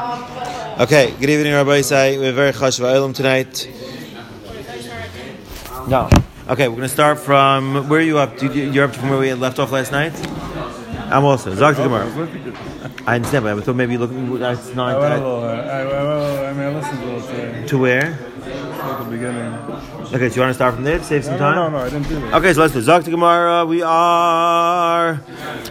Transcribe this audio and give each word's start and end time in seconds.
Okay, 0.00 1.14
good 1.20 1.30
evening, 1.30 1.52
Rabbi 1.54 1.78
Isai. 1.78 2.18
We're 2.18 2.32
very 2.32 2.50
chashuv 2.50 2.82
Olam 2.82 3.14
tonight. 3.14 3.68
No. 5.88 6.10
Okay, 6.52 6.66
we're 6.66 6.74
going 6.74 6.88
to 6.88 6.88
start 6.88 7.16
from 7.20 7.88
where 7.88 8.00
are 8.00 8.02
you 8.02 8.18
up? 8.18 8.36
to? 8.38 8.52
You're 8.52 8.86
up 8.86 8.96
from 8.96 9.10
where 9.10 9.20
we 9.20 9.28
had 9.28 9.38
left 9.38 9.60
off 9.60 9.70
last 9.70 9.92
night. 9.92 10.12
I'm 11.12 11.24
also 11.24 11.54
Zak 11.54 11.76
Gemara. 11.76 12.06
I 13.06 13.14
understand, 13.14 13.44
but 13.44 13.56
I 13.56 13.60
thought 13.60 13.76
maybe 13.76 13.92
you're 13.92 14.00
looking. 14.00 14.36
That's 14.40 14.72
I 14.72 14.74
not. 14.74 14.98
will, 15.22 15.44
I, 15.44 15.58
I, 15.60 15.84
will, 15.84 16.44
I 16.44 16.52
mean, 16.54 16.62
I 16.62 16.68
listened 16.74 17.62
to 17.62 17.66
to 17.68 17.78
where? 17.78 18.18
at 18.44 18.98
the 18.98 19.10
beginning. 19.10 19.52
Okay, 20.12 20.28
so 20.28 20.34
you 20.34 20.40
want 20.40 20.50
to 20.50 20.54
start 20.54 20.74
from 20.74 20.82
there 20.82 20.98
to 20.98 21.04
save 21.04 21.24
some 21.24 21.34
No, 21.34 21.38
time? 21.38 21.54
no, 21.54 21.68
no, 21.68 21.84
I 21.84 21.88
didn't 21.90 22.08
do 22.08 22.18
that. 22.20 22.34
Okay, 22.34 22.52
so 22.52 22.62
let's 22.62 22.74
do 22.74 22.80
Zak 22.80 23.04
Gemara. 23.04 23.64
We 23.64 23.80
are 23.82 25.18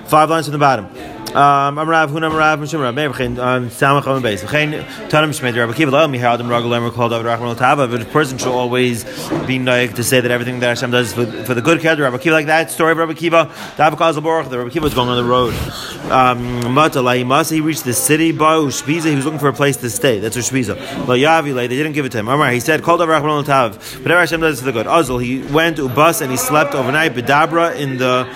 five 0.05 0.29
lines 0.29 0.45
from 0.45 0.53
the 0.53 0.59
bottom. 0.59 0.87
Um, 1.33 1.79
I'm 1.79 1.89
Rav 1.89 2.11
Huna, 2.11 2.29
I'm 2.29 2.35
Rav 2.35 2.59
Mishim 2.59 2.79
Rav 2.79 2.93
Meir, 2.93 3.09
V'chein, 3.09 3.39
um, 3.39 3.67
Samach 3.69 4.05
on 4.05 4.17
the 4.17 4.21
base. 4.21 4.43
V'chein, 4.43 4.83
Tanam 5.09 5.29
Shmei, 5.29 5.57
Rabbi 5.57 5.73
Kiva, 5.73 5.89
La'al, 5.89 6.07
Mihar, 6.07 6.35
Adam, 6.35 6.47
Ragul, 6.47 6.77
Emer, 6.77 6.91
called 6.91 7.11
David, 7.11 7.25
Rachman, 7.25 7.57
Tava, 7.57 7.87
but 7.87 8.03
a 8.03 8.05
person 8.05 8.37
should 8.37 8.49
always 8.49 9.03
be 9.47 9.57
naik 9.57 9.95
to 9.95 10.03
say 10.03 10.19
that 10.19 10.29
everything 10.29 10.59
that 10.59 10.67
Hashem 10.67 10.91
does 10.91 11.11
for, 11.11 11.25
for 11.25 11.55
the 11.55 11.61
good 11.63 11.81
character. 11.81 12.03
Rabbi 12.03 12.19
Kiva, 12.19 12.35
like 12.35 12.45
that 12.45 12.69
story 12.69 12.91
of 12.91 12.99
Rabbi 12.99 13.15
Kiva, 13.15 13.51
David 13.77 13.97
Kazal 13.97 14.21
Baruch, 14.21 14.51
the 14.51 14.59
Rabbi 14.59 14.69
Kiva 14.69 14.83
was 14.83 14.93
going 14.93 15.09
on 15.09 15.17
the 15.17 15.23
road. 15.23 15.55
Um, 16.11 16.71
Mata, 16.71 16.99
La'imasa, 16.99 17.53
he 17.53 17.61
reached 17.61 17.83
the 17.83 17.93
city, 17.93 18.31
Ba'u, 18.31 18.67
Shpiza, 18.67 19.05
he 19.05 19.15
was 19.15 19.25
looking 19.25 19.39
for 19.39 19.47
a 19.47 19.53
place 19.53 19.77
to 19.77 19.89
stay. 19.89 20.19
That's 20.19 20.35
what 20.35 20.45
Shpiza. 20.45 20.75
La'yavi, 20.75 21.55
they 21.55 21.67
didn't 21.67 21.93
give 21.93 22.05
it 22.05 22.11
to 22.11 22.19
him. 22.19 22.27
Amar, 22.27 22.51
he 22.51 22.59
said, 22.59 22.83
called 22.83 22.99
David, 22.99 23.13
Rachman, 23.13 23.43
Tav, 23.43 23.77
whatever 24.03 24.19
Hashem 24.19 24.39
does 24.39 24.59
for 24.59 24.65
the 24.65 24.71
good. 24.71 24.85
Azul, 24.85 25.17
he 25.17 25.41
went 25.41 25.77
to 25.77 25.89
Ubas 25.89 26.21
and 26.21 26.29
he 26.29 26.37
slept 26.37 26.75
overnight, 26.75 27.15
Bedabra, 27.15 27.75
in 27.75 27.97
the, 27.97 28.27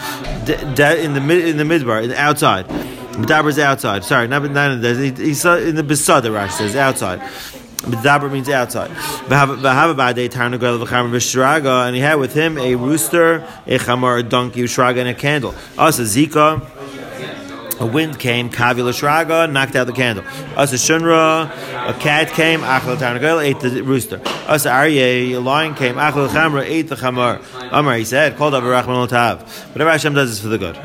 in 1.00 1.14
the, 1.14 1.48
in 1.48 1.58
the 1.58 1.64
midbar, 1.64 2.12
outside. 2.16 2.87
Medaber 3.17 3.49
is 3.49 3.57
outside. 3.57 4.03
Sorry, 4.03 4.27
not, 4.27 4.45
in 4.45 4.53
the 4.53 5.13
he's 5.17 5.44
in 5.44 5.76
the 5.76 5.84
Besada, 5.84 6.30
Rashi 6.30 6.52
says, 6.52 6.76
outside. 6.76 7.20
Medaber 7.77 8.31
means 8.31 8.48
outside. 8.48 8.91
And 11.87 11.96
he 11.96 12.01
had 12.01 12.15
with 12.15 12.34
him 12.34 12.57
a 12.59 12.76
rooster, 12.76 13.48
a 13.65 13.77
chamar, 13.79 14.20
a 14.20 14.24
donkey, 14.24 14.62
a 14.62 14.65
shraga, 14.65 14.99
and 14.99 15.09
a 15.09 15.15
candle. 15.15 15.55
Also 15.79 16.04
Zika, 16.04 16.62
a 17.79 17.85
wind 17.87 18.20
came, 18.20 18.49
kavila 18.51 18.93
shraga, 18.93 19.52
knocked 19.52 19.76
out 19.76 19.87
the 19.87 19.93
candle. 19.93 20.24
Asa 20.55 20.76
shunra, 20.76 21.49
a 21.90 21.93
cat 21.99 22.29
came, 22.29 22.62
achal 22.62 22.98
tarnagol, 22.98 23.43
ate 23.43 23.59
the 23.62 23.81
rooster. 23.81 24.21
Asa 24.48 24.70
aryeh, 24.70 25.31
a 25.31 25.40
lion 25.40 25.74
came, 25.74 25.96
achal 25.96 26.27
chamra, 26.27 26.63
ate 26.63 26.87
the 26.87 26.96
chamar. 26.96 27.41
Amar, 27.71 27.96
he 27.96 28.05
said, 28.05 28.37
called 28.37 28.54
up 28.54 28.63
a 28.63 28.68
rachman 28.68 29.07
tav. 29.09 29.41
Whatever 29.74 29.91
Hashem 29.91 30.13
does 30.13 30.29
is 30.31 30.40
for 30.40 30.49
the 30.49 30.57
good. 30.57 30.76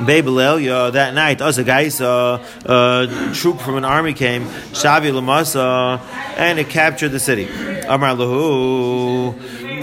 Babylel, 0.00 0.92
that 0.92 1.14
night, 1.14 1.40
us 1.40 1.58
a 1.58 1.64
guy 1.64 1.82
a 1.82 3.30
troop 3.34 3.60
from 3.60 3.76
an 3.76 3.84
army 3.84 4.12
came, 4.12 4.44
Shavi 4.72 5.12
Lamasa, 5.12 6.00
and 6.36 6.58
it 6.58 6.68
captured 6.68 7.10
the 7.10 7.20
city. 7.20 7.48
Amar 7.86 8.14
Lahu. 8.16 9.34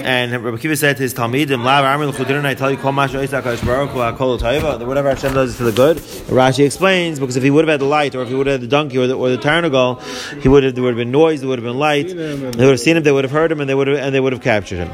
And 0.02 0.32
Rabbi 0.32 0.56
Kiva 0.56 0.76
said 0.76 0.96
to 0.96 1.02
his 1.04 1.14
Talmidim, 1.14 1.62
Lav 1.62 1.84
Amar 1.84 2.10
didn't 2.12 2.44
I 2.44 2.54
tell 2.54 2.72
you, 2.72 2.76
Kol 2.76 2.90
Masha 2.90 3.22
Isa 3.22 3.40
Kadosh 3.40 3.64
Baruch 3.64 3.90
Hu, 3.90 4.16
Kol 4.16 4.36
Taiva, 4.36 4.76
that 4.76 4.84
whatever 4.84 5.08
Hashem 5.08 5.32
does 5.32 5.50
is 5.50 5.56
for 5.56 5.62
the 5.62 5.70
good? 5.70 5.98
Rashi 5.98 6.66
explains, 6.66 7.20
because 7.20 7.36
if 7.36 7.44
he 7.44 7.50
would 7.50 7.64
have 7.64 7.70
had 7.72 7.80
the 7.80 7.86
light, 7.86 8.16
or 8.16 8.22
if 8.22 8.28
he 8.28 8.34
would 8.34 8.48
have 8.48 8.54
had 8.54 8.62
the 8.62 8.66
donkey 8.66 8.98
or 8.98 9.06
the, 9.06 9.14
or 9.14 9.28
the 9.28 9.38
tarnagal, 9.38 10.02
he 10.42 10.48
would 10.48 10.64
have, 10.64 10.74
there 10.74 10.82
would 10.82 10.94
have 10.94 10.98
been 10.98 11.12
noise, 11.12 11.38
there 11.40 11.48
would 11.48 11.60
have 11.60 11.64
been 11.64 11.78
light, 11.78 12.08
they 12.08 12.34
would 12.36 12.56
have 12.56 12.80
seen 12.80 12.96
him, 12.96 13.04
they 13.04 13.12
would 13.12 13.22
have 13.22 13.30
heard 13.30 13.52
him, 13.52 13.60
and 13.60 13.70
they 13.70 13.76
would 13.76 13.86
have, 13.86 13.98
and 13.98 14.12
they 14.12 14.18
would 14.18 14.32
have 14.32 14.42
captured 14.42 14.78
him. 14.78 14.90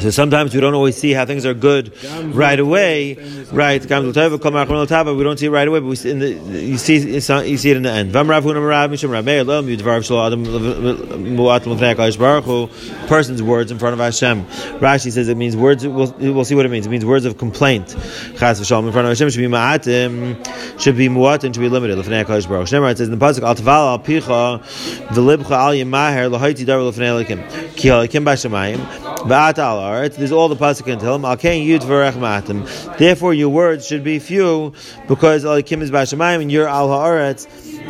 So 0.00 0.10
sometimes 0.10 0.54
we 0.54 0.60
don't 0.60 0.74
always 0.74 0.96
see 0.96 1.12
how 1.12 1.26
things 1.26 1.44
are 1.46 1.54
good 1.54 1.92
right 2.34 2.58
away, 2.58 3.14
right? 3.52 3.82
We 3.82 3.88
don't 3.88 4.14
see 5.38 5.46
it 5.46 5.50
right 5.50 5.68
away, 5.68 5.80
but 5.80 5.86
we 5.86 5.96
see 5.96 6.10
in 6.10 6.18
the, 6.18 6.30
you 6.30 6.76
see 6.78 6.98
you 6.98 7.20
see 7.20 7.70
it 7.70 7.76
in 7.76 7.82
the 7.82 7.90
end. 7.90 8.12
Person's 13.08 13.42
words 13.42 13.70
in 13.70 13.78
front 13.78 13.94
of 13.94 13.98
Hashem. 14.00 14.44
Rashi 14.80 15.10
says 15.10 15.28
it 15.28 15.36
means 15.36 15.56
words. 15.56 15.86
We'll, 15.86 16.12
we'll 16.18 16.44
see 16.44 16.54
what 16.54 16.66
it 16.66 16.70
means. 16.70 16.86
It 16.86 16.90
means 16.90 17.04
words 17.04 17.24
of 17.24 17.38
complaint. 17.38 17.94
In 17.94 18.36
front 18.36 18.60
of 18.60 18.68
Hashem 18.68 19.30
should 19.30 19.38
be 19.38 19.46
ma'atim, 19.46 20.36
should 20.80 20.96
be 20.96 21.08
muatim, 21.08 21.52
should 21.54 21.60
be 21.60 21.68
limited. 21.68 21.98
It 21.98 22.04
says 22.04 23.08
in 23.08 23.18
the 23.18 23.24
pasuk 23.24 23.42
Al 23.42 23.54
Taval 23.54 23.90
Al 23.90 23.98
Picha 23.98 24.60
V'libcha 25.08 25.50
Al 25.50 25.72
Yemaher 25.72 26.30
L'Haiti 26.30 26.64
Dar 26.64 26.80
L'fnei 26.80 27.24
Elikim 27.24 27.40
Ki 27.76 27.88
Elikim 27.88 28.24
B'Shamayim 28.24 28.78
Ba'at 29.26 29.58
Al 29.58 29.78
Aretz. 29.90 30.16
There's 30.16 30.32
all 30.32 30.48
the 30.48 30.56
pasuk 30.56 30.84
can 30.84 30.98
tell 30.98 31.14
him. 31.14 31.24
Al 31.24 31.36
Kain 31.36 31.66
Yud 31.66 31.80
Ma'atim. 31.80 32.96
Therefore, 32.98 33.34
your 33.34 33.48
words 33.48 33.86
should 33.86 34.04
be 34.04 34.18
few 34.18 34.72
because 35.08 35.44
Elikim 35.44 35.82
is 35.82 35.90
B'Shamayim 35.90 36.42
and 36.42 36.52
you're 36.52 36.68
Al 36.68 36.88
Haaretz. 36.88 37.46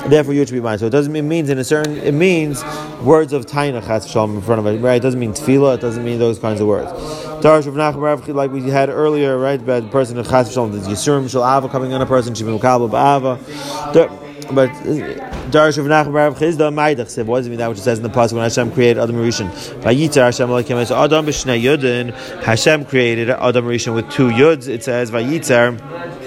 Therefore, 0.09 0.34
you 0.34 0.47
should 0.47 0.55
be 0.55 0.61
mine. 0.61 0.78
So 0.78 0.87
it 0.87 0.91
doesn't 0.91 1.12
mean 1.12 1.28
means 1.28 1.50
in 1.50 1.59
a 1.59 1.65
certain. 1.65 1.97
It 1.99 2.12
means 2.12 2.65
words 3.03 3.33
of 3.33 3.47
taina 3.47 3.84
chas 3.87 4.11
shalom 4.11 4.37
in 4.37 4.43
front 4.43 4.61
of 4.61 4.66
it. 4.66 4.78
Right? 4.78 4.97
It 4.97 5.03
doesn't 5.03 5.21
mean 5.21 5.33
tefillah. 5.33 5.77
It 5.77 5.81
doesn't 5.81 6.05
mean 6.05 6.19
those 6.19 6.38
kinds 6.38 6.61
of 6.61 6.66
words. 6.66 6.91
Of 6.91 8.28
like 8.28 8.50
we 8.50 8.62
had 8.71 8.88
earlier, 8.88 9.38
right? 9.38 9.61
About 9.61 9.82
the 9.82 9.88
person 9.88 10.19
of 10.19 10.28
chas 10.28 10.53
shalom, 10.53 10.72
the 10.72 10.78
yisurim 10.78 11.31
shal 11.31 11.44
ava 11.44 11.69
coming 11.69 11.93
on 11.93 12.00
a 12.00 12.06
person, 12.06 12.34
shivim 12.34 12.61
kabel 12.61 12.88
ba'ava. 12.88 14.30
But 14.55 14.71
uh, 14.71 15.31
Darash 15.50 15.78
of 15.78 15.87
Nachman 15.87 16.12
Rav 16.12 16.38
Chisda 16.38 16.72
Maidach 16.72 17.09
said, 17.09 17.28
it 17.28 17.49
mean 17.49 17.59
that 17.59 17.69
which 17.69 17.78
it 17.78 17.83
says 17.83 17.99
in 17.99 18.03
the 18.03 18.11
pasuk 18.11 18.34
when 18.34 18.43
Hashem 18.43 18.72
created 18.72 18.99
Adam 18.99 19.16
Rishon? 19.16 19.50
Vayitzar 19.83 20.25
Hashem 20.25 20.49
Elokim 20.49 20.87
so 20.87 20.97
Adam 21.03 21.27
b'shnei 21.27 21.61
yudin. 21.61 22.12
Hashem 22.43 22.84
created 22.84 23.31
Adam 23.31 23.65
Rishon 23.65 23.94
with 23.94 24.11
two 24.11 24.28
yuds. 24.28 24.69
It 24.69 24.84
says 24.84 25.11
Vayitzar. 25.11 26.19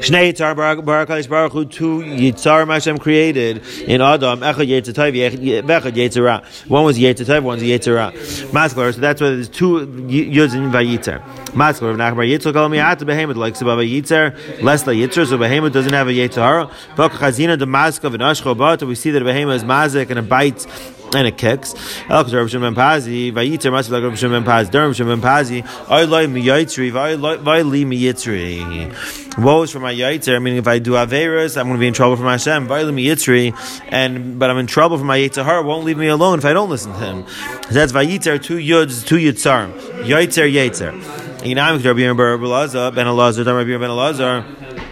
Shnei 0.00 0.32
Yitzar 0.32 0.54
Barak 0.54 0.78
Hakadosh 1.08 1.28
Baruch 1.28 1.52
Hu 1.52 1.64
two 1.64 2.00
Yitzar 2.00 2.66
Hashem 2.66 2.98
created 2.98 3.62
in 3.88 4.00
Adam 4.00 4.40
Echad 4.40 4.68
Yitzar 4.68 4.92
Tov 4.92 5.14
Echad 5.14 5.92
Yitzar 5.92 6.68
One 6.68 6.84
was 6.84 6.98
Yitzar 6.98 7.24
Tov, 7.24 7.42
one's 7.42 7.62
Yitzar 7.62 8.12
Maskler. 8.50 8.94
So 8.94 9.00
that's 9.00 9.20
why 9.20 9.30
there's 9.30 9.48
two 9.48 9.86
Yuds 9.86 10.54
in 10.54 10.70
Vayitzar. 10.70 11.22
Maskler 11.52 11.90
of 11.90 11.96
Nachbar 11.96 12.28
Yitzar 12.28 12.52
Kol 12.52 12.68
Mi'at 12.68 13.04
Behemoth 13.06 13.36
like 13.36 13.54
Sababa 13.54 13.88
Yitzar 13.88 14.62
less 14.62 14.82
the 14.82 14.92
Yitzar. 14.92 15.26
So 15.26 15.38
Behemoth 15.38 15.72
doesn't 15.72 15.92
have 15.92 16.08
a 16.08 16.12
Yitzar. 16.12 16.70
Vok 16.96 17.10
Chazina 17.10 17.58
the 17.58 17.66
Maskav 17.66 18.12
and 18.14 18.22
Ashko 18.22 18.86
We 18.86 18.94
see 18.94 19.10
that 19.10 19.24
Behemoth 19.24 19.56
is 19.56 19.64
Mazik 19.64 20.10
and 20.10 20.18
a 20.18 20.22
bites 20.22 20.66
and 21.14 21.26
it 21.26 21.36
kicks. 21.36 21.74
Elk 22.08 22.32
Rav 22.32 22.50
Shimon 22.50 22.74
Pazi, 22.74 23.32
Vayitzer 23.32 23.70
must 23.70 23.90
like 23.90 24.02
Rav 24.02 24.18
Shimon 24.18 24.44
Pazi, 24.44 24.70
Durham 24.70 24.92
Shimon 24.92 25.20
Pazi, 25.20 25.64
I 25.88 26.04
like 26.04 26.30
mi 26.30 26.42
yitzri, 26.42 26.94
I 26.94 27.62
li 27.62 27.84
mi 27.84 28.00
yitzri. 28.00 29.38
Woe 29.38 29.62
is 29.62 29.70
for 29.70 29.80
my 29.80 29.94
yitzer, 29.94 30.42
meaning 30.42 30.58
if 30.58 30.66
I 30.66 30.78
do 30.78 30.92
Averas, 30.92 31.56
I'm 31.58 31.66
going 31.66 31.76
to 31.76 31.80
be 31.80 31.88
in 31.88 31.94
trouble 31.94 32.16
for 32.16 32.22
my 32.22 32.32
Hashem, 32.32 32.68
Vayli 32.68 32.92
mi 32.92 33.06
yitzri, 33.06 33.54
and, 33.88 34.38
but 34.38 34.50
I'm 34.50 34.58
in 34.58 34.66
trouble 34.66 34.98
for 34.98 35.04
my 35.04 35.18
Yitzhar, 35.18 35.64
won't 35.64 35.84
leave 35.84 35.98
me 35.98 36.08
alone 36.08 36.38
if 36.38 36.44
I 36.44 36.52
don't 36.52 36.70
listen 36.70 36.92
to 36.92 36.98
him. 36.98 37.24
That's 37.70 37.92
Vayitzer, 37.92 38.42
two 38.42 38.56
yuds, 38.56 39.06
two 39.06 39.16
yitzarim. 39.16 39.72
Yitzer, 40.04 40.50
yitzer. 40.50 41.26
Yinam, 41.46 41.84
Rabbi 41.84 42.00
Ben 42.00 42.16
Elazar, 42.16 42.94
Ben 42.94 43.06
Elazar, 43.06 43.46
Rabbi 43.46 43.76
Ben 43.76 43.90
Elazar, 43.90 44.85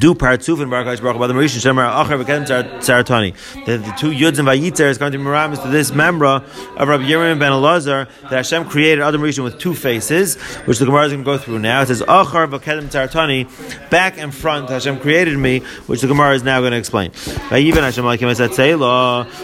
do 0.00 0.14
partzuf 0.14 0.62
and 0.62 0.72
barakach 0.72 1.02
baruch 1.02 1.28
the 1.28 1.34
Marisha 1.34 1.60
Shemar 1.60 2.04
Acher 2.04 2.24
v'kedem 2.24 2.46
Tzaratani. 2.46 3.34
The 3.66 3.76
the 3.76 3.92
two 3.98 4.10
yuds 4.10 4.38
and 4.38 4.48
vayitzer 4.48 4.88
is 4.88 4.96
going 4.96 5.12
to 5.12 5.18
be 5.18 5.22
miramis 5.22 5.62
to 5.62 5.68
this 5.68 5.90
memra 5.90 6.42
of 6.76 6.88
Rabbi 6.88 7.04
Yerim 7.04 7.38
ben 7.38 7.52
Elazar 7.52 8.08
that 8.22 8.32
Hashem 8.32 8.64
created 8.64 9.02
Adam 9.02 9.20
Rishon 9.20 9.44
with 9.44 9.58
two 9.58 9.74
faces, 9.74 10.36
which 10.64 10.78
the 10.78 10.86
Gemara 10.86 11.04
is 11.04 11.12
going 11.12 11.22
to 11.22 11.30
go 11.30 11.36
through 11.36 11.58
now. 11.58 11.82
It 11.82 11.86
says 11.86 12.00
Acher 12.02 12.48
v'kedem 12.50 12.88
Tzaratani, 12.88 13.90
back 13.90 14.16
and 14.16 14.34
front 14.34 14.70
Hashem 14.70 15.00
created 15.00 15.36
me, 15.38 15.58
which 15.86 16.00
the 16.00 16.08
Gemara 16.08 16.34
is 16.34 16.42
now 16.42 16.60
going 16.60 16.72
to 16.72 16.78
explain. 16.78 17.10
Vayiven 17.10 17.82
Hashem 17.82 18.04
Lakim 18.04 18.34
Esat 18.34 18.50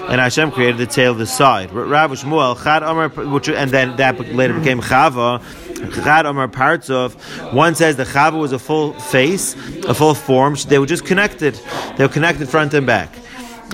and 0.08 0.20
Hashem 0.20 0.52
created 0.52 0.78
the 0.78 0.86
tail, 0.86 1.12
the 1.12 1.26
side. 1.26 1.70
Rav 1.70 2.10
Shmuel 2.12 2.56
Chad 2.62 2.82
and 3.56 3.70
then 3.70 3.96
that 3.96 4.18
later 4.34 4.54
became 4.54 4.80
Chava. 4.80 5.42
Chad 5.78 6.26
parts 6.48 6.90
of 6.90 7.14
one 7.52 7.74
says 7.74 7.96
the 7.96 8.04
Chava 8.04 8.38
was 8.38 8.52
a 8.52 8.58
full 8.58 8.92
face, 8.94 9.54
a 9.84 9.94
full 9.94 10.14
form. 10.14 10.56
They 10.68 10.78
were 10.78 10.86
just 10.86 11.04
connected. 11.04 11.58
They 11.96 12.04
were 12.04 12.12
connected 12.12 12.48
front 12.48 12.74
and 12.74 12.86
back. 12.86 13.10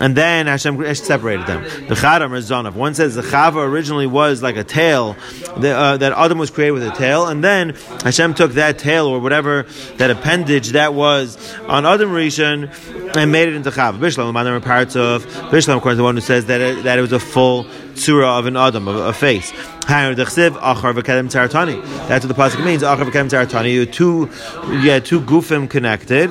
And 0.00 0.16
then 0.16 0.46
Hashem 0.46 0.94
separated 0.94 1.46
them. 1.46 1.62
The 1.86 1.94
Chad 1.94 2.22
Amar 2.22 2.72
One 2.72 2.94
says 2.94 3.14
the 3.14 3.22
Chava 3.22 3.64
originally 3.64 4.06
was 4.06 4.42
like 4.42 4.56
a 4.56 4.64
tail, 4.64 5.16
uh, 5.48 5.96
that 5.96 6.12
Adam 6.16 6.38
was 6.38 6.50
created 6.50 6.72
with 6.72 6.82
a 6.84 6.90
tail, 6.92 7.26
and 7.26 7.44
then 7.44 7.74
Hashem 8.02 8.34
took 8.34 8.52
that 8.52 8.78
tail 8.78 9.06
or 9.06 9.20
whatever 9.20 9.66
that 9.98 10.10
appendage 10.10 10.70
that 10.70 10.94
was 10.94 11.36
on 11.68 11.86
Adam 11.86 12.10
Rishon 12.10 13.16
and 13.16 13.30
made 13.30 13.48
it 13.48 13.54
into 13.54 13.70
Chava. 13.70 13.98
Bishlam, 13.98 14.32
the 14.32 14.60
parts 14.66 14.96
of 14.96 15.24
Bishlam, 15.26 15.76
according 15.76 15.96
to 15.96 15.98
the 15.98 16.02
one 16.02 16.14
who 16.16 16.20
says 16.20 16.46
that 16.46 16.60
it, 16.60 16.84
that 16.84 16.98
it 16.98 17.02
was 17.02 17.12
a 17.12 17.20
full 17.20 17.64
tzura 17.94 18.38
of 18.38 18.46
an 18.46 18.56
Adam, 18.56 18.88
of 18.88 18.96
a 18.96 19.12
face. 19.12 19.52
That's 19.86 20.16
what 20.16 20.16
the 20.16 20.24
pasuk 22.34 22.64
means. 22.64 22.82
Achar 22.82 23.04
v'kedem 23.04 23.28
taratani. 23.28 23.72
You 23.72 23.86
two, 23.86 24.26
had 24.26 25.04
two 25.04 25.20
gufim 25.20 25.68
connected 25.68 26.30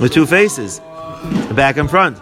with 0.00 0.12
two 0.12 0.26
faces, 0.26 0.80
back 1.54 1.76
and 1.76 1.90
front. 1.90 2.18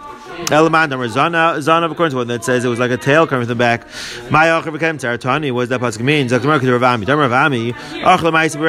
Elamad 0.47 0.91
or 0.91 1.07
Zana, 1.07 1.57
Zana, 1.57 1.91
according 1.91 2.11
to 2.11 2.17
one 2.17 2.27
that 2.27 2.43
says 2.43 2.65
it 2.65 2.67
was 2.67 2.79
like 2.79 2.91
a 2.91 2.97
tail 2.97 3.25
coming 3.27 3.45
from 3.45 3.49
the 3.49 3.55
back. 3.55 3.87
My 4.29 4.47
Acher 4.47 4.73
became 4.73 4.97
Taratani. 4.97 5.51
What 5.51 5.63
does 5.63 5.69
that 5.69 5.81
pasuk 5.81 6.01
mean? 6.01 6.27
Zaktamar 6.27 6.59
Kedur 6.59 6.79
Ravami. 6.79 7.05
Damar 7.05 7.29
Ravami. 7.29 7.73
Achla 8.03 8.31
Maisa. 8.31 8.61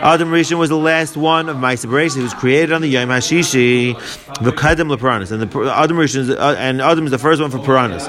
Adam 0.00 0.30
Rishon 0.30 0.58
was 0.58 0.68
the 0.68 0.76
last 0.76 1.16
one 1.16 1.48
of 1.48 1.56
Maisa 1.56 1.86
Bereshis. 1.86 2.16
He 2.16 2.22
was 2.22 2.34
created 2.34 2.72
on 2.72 2.82
the 2.82 2.88
Yom 2.88 3.08
Hashishi. 3.08 3.94
V'Kadem 3.94 4.94
LeParanis. 4.94 5.32
And 5.32 5.42
the 5.42 5.72
Adam 5.74 5.96
Rishon 5.96 6.16
is, 6.16 6.30
uh, 6.30 6.56
and 6.58 6.80
Adam 6.80 7.04
is 7.04 7.10
the 7.10 7.18
first 7.18 7.40
one 7.40 7.50
for 7.50 7.58
Paranis. 7.58 8.06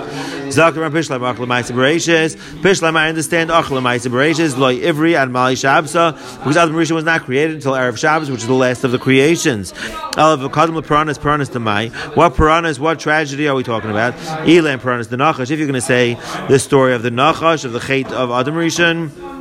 Zaktamar 0.50 0.92
Pishlam 0.92 1.22
Achla 1.22 1.46
Maisa 1.46 1.74
Bereshis. 1.76 2.36
Pishlam, 2.62 2.96
I 2.96 3.10
understand 3.10 3.50
Achla 3.50 3.82
Maisa 3.82 4.10
Bereshis. 4.10 4.58
Loi 4.58 4.80
Ivri 4.80 5.22
and 5.22 5.32
Mali 5.32 5.56
Shabsa. 5.56 6.14
Because 6.40 6.58
Adam 6.58 6.76
Rishon 6.76 6.96
was 6.96 7.04
not 7.04 7.24
created 7.24 7.56
until 7.56 7.74
Erev 7.74 7.98
Shabbos, 7.98 8.32
which 8.32 8.42
is 8.42 8.48
the 8.48 8.54
last 8.54 8.84
of 8.84 8.92
the 8.92 9.00
creations. 9.00 9.74
Alav 9.74 10.48
V'Kadem 10.48 10.82
LeParanis. 10.82 11.20
Paranis 11.20 11.52
to 11.52 11.60
Mai. 11.60 11.90
What 12.16 12.34
Paranis? 12.36 12.80
What 12.80 13.00
tragedy 13.00 13.48
are 13.48 13.56
we 13.56 13.64
talking 13.64 13.90
about? 13.90 14.14
Elam 14.48 14.80
Paranis 14.80 15.10
the 15.10 15.18
Nachash. 15.18 15.52
If 15.52 15.60
you're 15.60 15.68
going 15.68 15.74
to 15.74 15.82
say 15.82 16.16
the 16.48 16.60
story 16.60 16.94
of 16.94 17.04
the 17.04 17.12
Nachash 17.12 17.66
of 17.66 17.74
the 17.74 17.80
Chait 17.80 18.12
of 18.12 18.32
Adam 18.32 18.56
Rishon. 18.56 19.37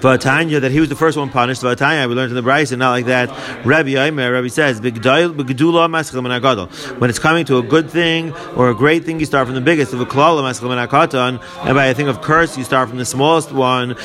Vatanya 0.00 0.60
that 0.60 0.72
he 0.72 0.80
was 0.80 0.88
the 0.88 0.96
first 0.96 1.16
one 1.16 1.30
punished. 1.30 1.62
Vatanya 1.62 2.08
we 2.08 2.14
learned 2.14 2.30
in 2.30 2.36
the 2.36 2.48
Braisa 2.48 2.72
and 2.72 2.80
not 2.80 2.90
like 2.90 3.06
that. 3.06 3.28
Rabbi 3.64 3.90
Aimer, 3.90 4.32
Rabbi 4.32 4.48
says, 4.48 4.80
"B'gedula 4.80 5.88
maschil 5.88 6.22
min 6.22 6.98
When 6.98 7.10
it's 7.10 7.18
coming 7.18 7.44
to 7.46 7.58
a 7.58 7.62
good 7.62 7.90
thing 7.90 8.32
or 8.56 8.70
a 8.70 8.74
great 8.74 9.04
thing, 9.04 9.20
you 9.20 9.26
start 9.26 9.46
from 9.46 9.54
the 9.54 9.60
biggest. 9.60 9.92
Of 9.92 10.00
a 10.00 10.08
and 10.08 11.74
by 11.74 11.86
a 11.86 11.94
thing 11.94 12.08
of 12.08 12.22
curse, 12.22 12.56
you 12.56 12.64
start 12.64 12.88
from 12.88 12.98
the 12.98 13.04
smallest 13.04 13.52
one. 13.52 13.96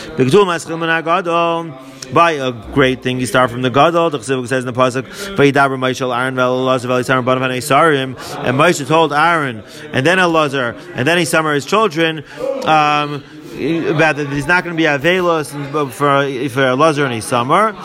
By 2.13 2.31
a 2.31 2.51
great 2.74 3.01
thing. 3.01 3.19
You 3.19 3.25
start 3.25 3.50
from 3.50 3.62
the 3.62 3.69
Gadol. 3.69 4.10
The 4.12 4.19
Chesivik 4.19 4.48
says 4.48 4.66
in 4.66 4.74
the 4.74 4.80
pasuk, 4.80 5.04
"Vayidaber 5.36 5.78
Moshe 5.78 6.01
Aaron 6.01 6.36
ve'Elazar 6.36 6.86
ve'Lisarim 6.86 7.25
banav 7.25 7.50
Sarim." 7.57 8.16
And 8.45 8.57
Moshe 8.57 8.86
told 8.88 9.13
Aaron, 9.13 9.63
and 9.92 10.06
then 10.06 10.18
Elazar, 10.18 10.75
and 10.95 11.07
then 11.07 11.18
he 11.18 11.25
summoned 11.25 11.56
his 11.56 11.66
children. 11.66 12.24
Um, 12.66 13.24
about 13.54 14.16
that 14.18 14.30
he's 14.30 14.48
not 14.48 14.64
going 14.64 14.76
to 14.76 14.78
be 14.78 14.88
avelos 14.88 15.52
for 15.92 16.50
for 16.50 16.76
Lazar 16.76 17.06
in 17.06 17.12
a 17.14 17.22
summer. 17.22 17.76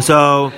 So 0.00 0.52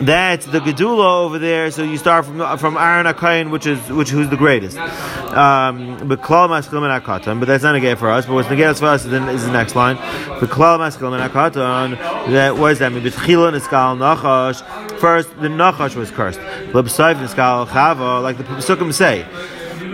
that's 0.00 0.46
the 0.46 0.60
gedula 0.60 1.24
over 1.24 1.38
there. 1.38 1.70
So 1.70 1.82
you 1.82 1.96
start 1.96 2.24
from 2.24 2.58
from 2.58 2.76
Aaron 2.76 3.06
Akayin, 3.06 3.50
which 3.50 3.66
is 3.66 3.78
which 3.90 4.10
who's 4.10 4.28
the 4.28 4.36
greatest. 4.36 4.78
Um, 4.78 6.08
but 6.08 6.22
klal 6.22 6.48
maskil 6.48 6.80
akatan, 7.00 7.38
but 7.38 7.46
that's 7.46 7.64
not 7.64 7.74
a 7.74 7.80
gay 7.80 7.94
for 7.94 8.10
us. 8.10 8.26
But 8.26 8.34
what's 8.34 8.48
the 8.48 8.56
gay 8.56 8.72
for 8.74 8.86
us 8.86 9.04
is 9.04 9.10
the, 9.10 9.28
is 9.30 9.44
the 9.44 9.52
next 9.52 9.74
line. 9.74 9.96
But 10.40 10.50
klal 10.50 10.78
maskil 10.78 11.16
akatan. 11.28 11.96
That 12.30 12.56
what 12.56 12.70
does 12.70 12.78
that 12.80 12.92
mean? 12.92 13.04
B'tchila 13.04 13.52
niskal 13.52 13.96
nachash. 13.96 14.62
First, 14.98 15.30
the 15.40 15.48
nachash 15.48 15.94
was 15.96 16.10
cursed. 16.10 16.40
Chava, 16.40 18.22
like 18.22 18.38
the 18.38 18.44
Pesukim 18.44 18.92
say 18.92 19.26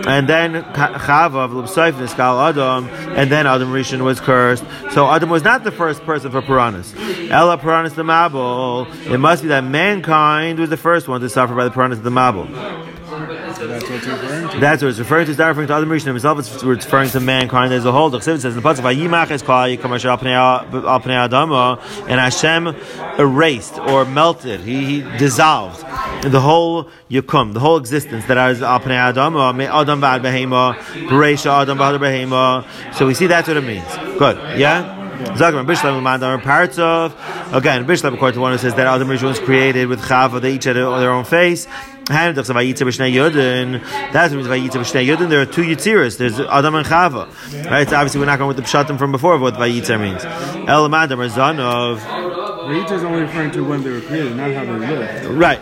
and 0.06 0.28
then 0.28 0.62
Chava 0.74 1.44
of 1.44 1.50
Niskal 1.50 2.48
Adam, 2.48 2.88
and 3.16 3.30
then 3.30 3.46
Adam 3.46 3.68
Rishon 3.68 4.02
was 4.02 4.20
cursed. 4.20 4.64
So 4.92 5.08
Adam 5.10 5.30
was 5.30 5.42
not 5.42 5.64
the 5.64 5.70
first 5.70 6.02
person 6.02 6.30
for 6.30 6.42
Paranis. 6.42 6.94
Ella 7.30 7.58
Paranis 7.58 7.94
the 7.94 8.02
Mabul. 8.02 8.86
It 9.10 9.18
must 9.18 9.42
be 9.42 9.48
that 9.48 9.64
mankind 9.64 10.58
was 10.58 10.70
the 10.70 10.76
first 10.76 11.08
one 11.08 11.20
to 11.20 11.28
suffer 11.28 11.54
by 11.54 11.64
the 11.64 11.70
Paranis 11.70 11.92
of 11.92 12.02
the 12.02 12.10
Mabul. 12.10 12.50
That's 13.12 13.88
what 13.88 13.96
it's 13.96 14.06
referring 14.06 14.48
to. 14.48 14.58
That's 14.58 14.82
what 14.82 14.88
it's 14.88 14.98
referring 14.98 15.26
to. 15.26 15.30
It's 15.30 15.38
not 15.38 15.48
referring 15.48 15.68
to 15.68 15.74
Adam 15.74 15.88
Rishon 15.88 16.06
himself. 16.06 16.38
It's 16.38 16.64
referring 16.64 17.10
to 17.10 17.20
mankind 17.20 17.72
as 17.72 17.84
a 17.84 17.92
whole. 17.92 18.10
The 18.10 18.18
Chesed 18.18 18.40
says 18.40 18.56
in 18.56 18.62
the 18.62 18.62
pasuk, 18.62 18.84
and 22.08 22.20
Hashem 22.20 22.66
erased 23.18 23.78
or 23.78 24.04
melted. 24.04 24.60
He, 24.60 24.84
he 24.84 25.18
dissolved 25.18 25.84
the 26.22 26.40
whole 26.40 26.88
Yukum, 27.10 27.52
the 27.52 27.60
whole 27.60 27.76
existence 27.76 28.24
that 28.26 28.50
is 28.50 28.60
Apnei 28.60 29.12
Adama, 29.12 29.52
Adam 29.68 30.00
Ba'ad 30.00 30.22
Behema, 30.22 30.74
Beresha 31.08 31.62
Adam 31.62 31.78
Ba'ad 31.78 31.98
Behema. 31.98 32.94
So 32.94 33.06
we 33.06 33.14
see 33.14 33.26
that's 33.26 33.48
what 33.48 33.56
it 33.56 33.62
means. 33.62 33.86
Good. 34.18 34.38
Yeah. 34.58 34.98
Zagman 35.36 35.66
Bishlam 35.66 36.02
Mandar 36.02 36.34
are 36.34 36.38
parts 36.40 36.78
of 36.78 37.12
again 37.52 37.86
Bishlam 37.86 38.14
according 38.14 38.34
to 38.34 38.40
one 38.40 38.52
who 38.52 38.58
says 38.58 38.74
that 38.74 38.86
Adam 38.86 39.08
Rishon 39.08 39.28
was 39.28 39.38
created 39.38 39.86
with 39.86 40.00
Chava, 40.00 40.40
they 40.40 40.54
each 40.54 40.64
had 40.64 40.74
their 40.74 41.12
own 41.12 41.24
face. 41.24 41.66
That's 42.06 42.36
what 42.48 42.56
means 42.56 42.76
Vayitza 42.76 42.84
B'Shnei 42.84 43.12
Yudin. 45.06 45.28
There 45.30 45.40
are 45.40 45.46
two 45.46 45.62
Yitziras. 45.62 46.18
There's 46.18 46.40
Adam 46.40 46.74
and 46.74 46.84
Chava. 46.84 47.28
Right? 47.70 47.88
So 47.88 47.96
obviously 47.96 48.18
we're 48.20 48.26
not 48.26 48.38
going 48.38 48.48
with 48.48 48.56
the 48.56 48.64
Pshatim 48.64 48.98
from 48.98 49.12
before 49.12 49.34
of 49.34 49.40
what 49.40 49.54
Vayitza 49.54 50.00
means. 50.00 50.24
El 50.68 50.88
Madam 50.88 51.20
or 51.20 51.28
Zanov. 51.28 51.98
Vayitza 51.98 52.92
is 52.92 53.04
only 53.04 53.22
referring 53.22 53.52
to 53.52 53.62
when 53.62 53.84
they 53.84 53.90
were 53.90 54.00
created, 54.00 54.36
not 54.36 54.52
how 54.52 54.64
they 54.64 54.72
lived. 54.72 55.26
Right. 55.26 55.60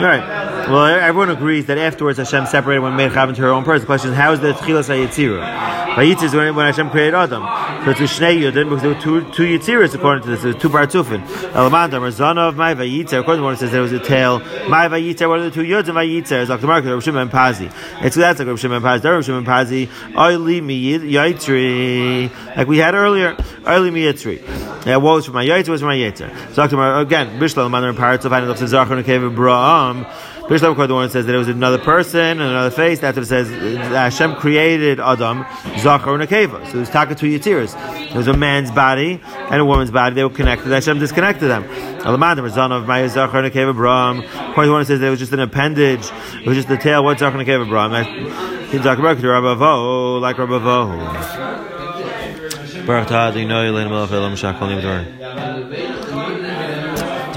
Right. 0.00 0.47
Well, 0.70 0.84
everyone 0.84 1.30
agrees 1.30 1.64
that 1.66 1.78
afterwards 1.78 2.18
Hashem 2.18 2.44
separated 2.44 2.80
when 2.80 2.94
made 2.94 3.12
Chava 3.12 3.30
into 3.30 3.40
her 3.40 3.48
own 3.48 3.64
person. 3.64 3.80
The 3.80 3.86
question 3.86 4.10
is, 4.10 4.16
how 4.16 4.32
is 4.32 4.40
the 4.40 4.52
Tchilas 4.52 4.88
HaYitzira? 4.88 5.78
Vayitza 5.94 6.24
is 6.24 6.34
when, 6.34 6.54
Hashem 6.54 6.90
created 6.90 7.14
Adam. 7.14 7.42
So 7.84 7.90
it's 7.90 8.18
Shnei 8.18 8.38
Yudin 8.38 8.68
because 8.68 8.82
there 8.82 8.92
were 8.92 9.00
two, 9.00 9.32
two 9.32 9.44
Yitziras 9.44 9.94
according 9.94 10.24
to 10.24 10.30
this. 10.30 10.42
There 10.42 10.52
were 10.52 10.58
two 10.58 10.68
Partzufin. 10.68 11.54
El 11.54 11.70
Madam 11.70 12.04
or 12.04 12.10
Zanov, 12.10 12.54
My 12.54 12.74
Vayitza. 12.74 13.18
According 13.20 13.40
to 13.40 13.44
one, 13.44 13.54
it 13.54 13.56
says 13.56 13.72
there 13.72 13.80
was 13.80 13.92
a 13.92 13.98
tail. 13.98 14.40
My 14.68 14.88
Vayitza, 14.88 15.26
what 15.26 15.40
are 15.40 15.44
the 15.44 15.50
two 15.50 15.62
Yuds 15.62 15.88
and 15.88 15.96
Vayitza? 15.96 16.42
It's 16.42 16.50
like 16.50 16.60
the 16.60 16.66
market, 16.66 16.92
Rav 16.92 17.02
Shimon 17.02 17.30
Pazi. 17.30 17.72
It's 18.04 18.14
that's 18.14 18.38
like 18.38 18.46
Rav 18.46 18.60
Shimon 18.60 18.82
Pazi. 18.82 19.04
Rav 19.04 19.24
Shimon 19.24 19.46
Pazi. 19.46 19.86
Oili 20.12 20.60
Yaitri. 21.10 22.56
Like 22.56 22.68
we 22.68 22.76
had 22.76 22.94
earlier. 22.94 23.34
Oili 23.62 23.90
Miyitri. 23.90 24.86
Yeah, 24.86 24.98
what 24.98 25.14
was 25.16 25.24
from 25.24 25.34
my 25.34 25.44
Yaitri 25.44 25.68
was 25.70 25.80
from 25.80 25.88
my 25.88 25.96
Yitzer. 25.96 26.30
So 26.52 26.62
again, 26.62 27.40
Bishlam, 27.40 27.70
Madam 27.70 27.96
Paratz 27.96 28.24
of 28.24 28.32
Hanadov 28.32 28.90
and 28.90 29.24
of 29.24 29.34
Braam. 29.34 30.06
Bishlam 30.48 30.88
the 30.88 30.94
one 30.94 31.10
says 31.10 31.26
that 31.26 31.34
it 31.34 31.38
was 31.38 31.48
another 31.48 31.76
person, 31.76 32.20
and 32.20 32.40
another 32.40 32.70
face. 32.70 33.00
That's 33.00 33.16
what 33.16 33.24
it 33.24 33.26
says. 33.26 33.50
Hashem 33.50 34.36
created 34.36 34.98
Adam, 34.98 35.44
Zachar 35.78 36.14
and 36.14 36.26
Akeva. 36.26 36.64
So 36.68 36.72
there's 36.78 36.88
taka 36.88 37.14
two 37.14 37.26
Yitziras. 37.26 37.74
There 38.08 38.16
was 38.16 38.28
a 38.28 38.32
man's 38.32 38.70
body 38.70 39.20
and 39.50 39.60
a 39.60 39.64
woman's 39.66 39.90
body. 39.90 40.14
They 40.14 40.24
were 40.24 40.30
connected. 40.30 40.70
Hashem 40.70 41.00
disconnected 41.00 41.50
them. 41.50 41.64
Alamadam, 42.00 42.50
son 42.50 42.72
of 42.72 42.86
Maya 42.86 43.10
Zachar 43.10 43.44
and 43.44 43.52
Akeva 43.52 43.74
Braam. 43.74 44.22
Point 44.54 44.70
one 44.70 44.86
says 44.86 45.00
that 45.00 45.08
it 45.08 45.10
was 45.10 45.18
just 45.18 45.34
an 45.34 45.40
appendage. 45.40 46.08
It 46.40 46.46
was 46.46 46.56
just 46.56 46.68
the 46.68 46.78
tail. 46.78 47.04
What 47.04 47.18
Zachar 47.18 47.38
and 47.38 47.46
Akeva 47.46 47.70
Rabba 47.70 49.66
like 50.20 50.38
Rabba 50.38 50.58
Vo. 50.60 50.86
Baruch 52.86 53.08
Ta'ad 53.08 53.34
Inoi 53.34 53.70
Lein 53.74 53.90
Melech 53.90 54.10
Elam 54.12 54.32
Shakol 54.32 54.70
Yim 54.70 54.80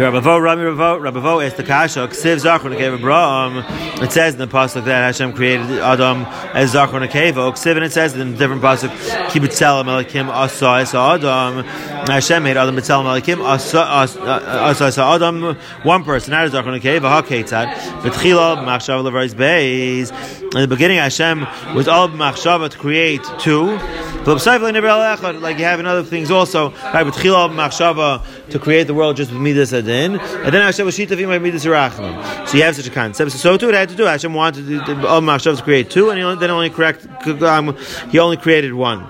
the 0.02 0.08
Rabavo, 0.08 0.42
Rami 0.42 0.64
Ravo, 0.64 1.50
the 1.50 1.64
Kasha, 1.64 2.08
Ksiv 2.08 2.42
Zachron 2.42 2.76
Abraham. 2.76 3.58
It 4.02 4.12
says 4.12 4.34
in 4.34 4.40
the 4.40 4.48
pasuk 4.48 4.86
that 4.86 5.04
Hashem 5.04 5.34
created 5.34 5.70
Adam 5.78 6.26
as 6.56 6.74
Zachron 6.74 7.08
Akeva. 7.08 7.52
Ksiv, 7.52 7.76
and 7.76 7.86
it 7.86 7.92
says 7.92 8.16
in 8.16 8.32
the 8.32 8.38
different 8.38 8.64
pasuk, 8.64 8.90
Kibitzel 9.28 9.84
Melakim 9.84 10.28
Asa 10.28 10.66
Asa 10.66 10.98
Adam. 10.98 11.64
Hashem 12.08 12.42
made 12.42 12.58
Adam 12.58 12.76
Bitzel 12.76 13.04
Melakim 13.04 13.44
Asa 13.44 13.82
uh, 13.82 14.74
Asa 14.76 15.04
Adam. 15.04 15.56
One 15.84 16.04
person, 16.04 16.32
not 16.32 16.46
as 16.46 16.54
Zachron 16.54 16.80
Akeva. 16.80 17.02
Ha 17.02 17.22
Ketzad. 17.22 17.72
Betchila 18.02 18.58
Machshav 18.66 19.04
Levaris 19.04 19.36
Beis. 19.36 20.12
In 20.56 20.62
the 20.62 20.68
beginning, 20.68 20.98
Hashem 20.98 21.42
was 21.76 21.88
all 21.88 22.10
Machshava 22.10 22.72
to 22.72 22.78
create 22.78 23.22
two. 23.38 23.78
Like 24.22 25.58
you 25.58 25.66
have 25.66 25.80
in 25.80 25.88
other 25.88 26.04
things 26.04 26.30
also, 26.30 26.72
right? 26.72 27.06
Betchila 27.06 27.50
Machshava 27.50 28.24
to 28.52 28.60
create 28.60 28.88
the 28.88 28.94
world 28.94 29.18
just 29.18 29.32
with 29.32 29.42
Midas 29.42 29.74
Adin, 29.74 30.20
and 30.20 30.54
then 30.54 30.62
Hashem 30.62 30.86
was 30.86 30.98
Shitavim 30.98 31.28
by 31.28 31.40
Midas 31.40 31.66
Rachman. 31.66 32.48
So 32.48 32.58
you 32.58 32.64
have 32.64 32.76
such 32.76 32.88
a 32.88 32.92
concept. 32.92 33.32
So 33.32 33.58
too 33.58 33.70
it 33.70 33.76
had 33.76 33.90
to 33.90 33.96
do. 33.96 34.06
Hashem 34.06 34.34
wanted 34.34 34.66
the 34.68 34.82
Al 35.08 35.22
Machshav 35.22 35.58
to 35.58 35.64
create 35.64 35.90
two, 35.90 36.10
and 36.10 36.18
he 36.18 36.24
only, 36.24 36.40
then 36.40 36.52
only 36.52 36.70
correct. 36.70 37.06
Um, 37.28 37.78
he 38.10 38.20
only 38.20 38.38
created 38.38 38.74
one. 38.74 39.08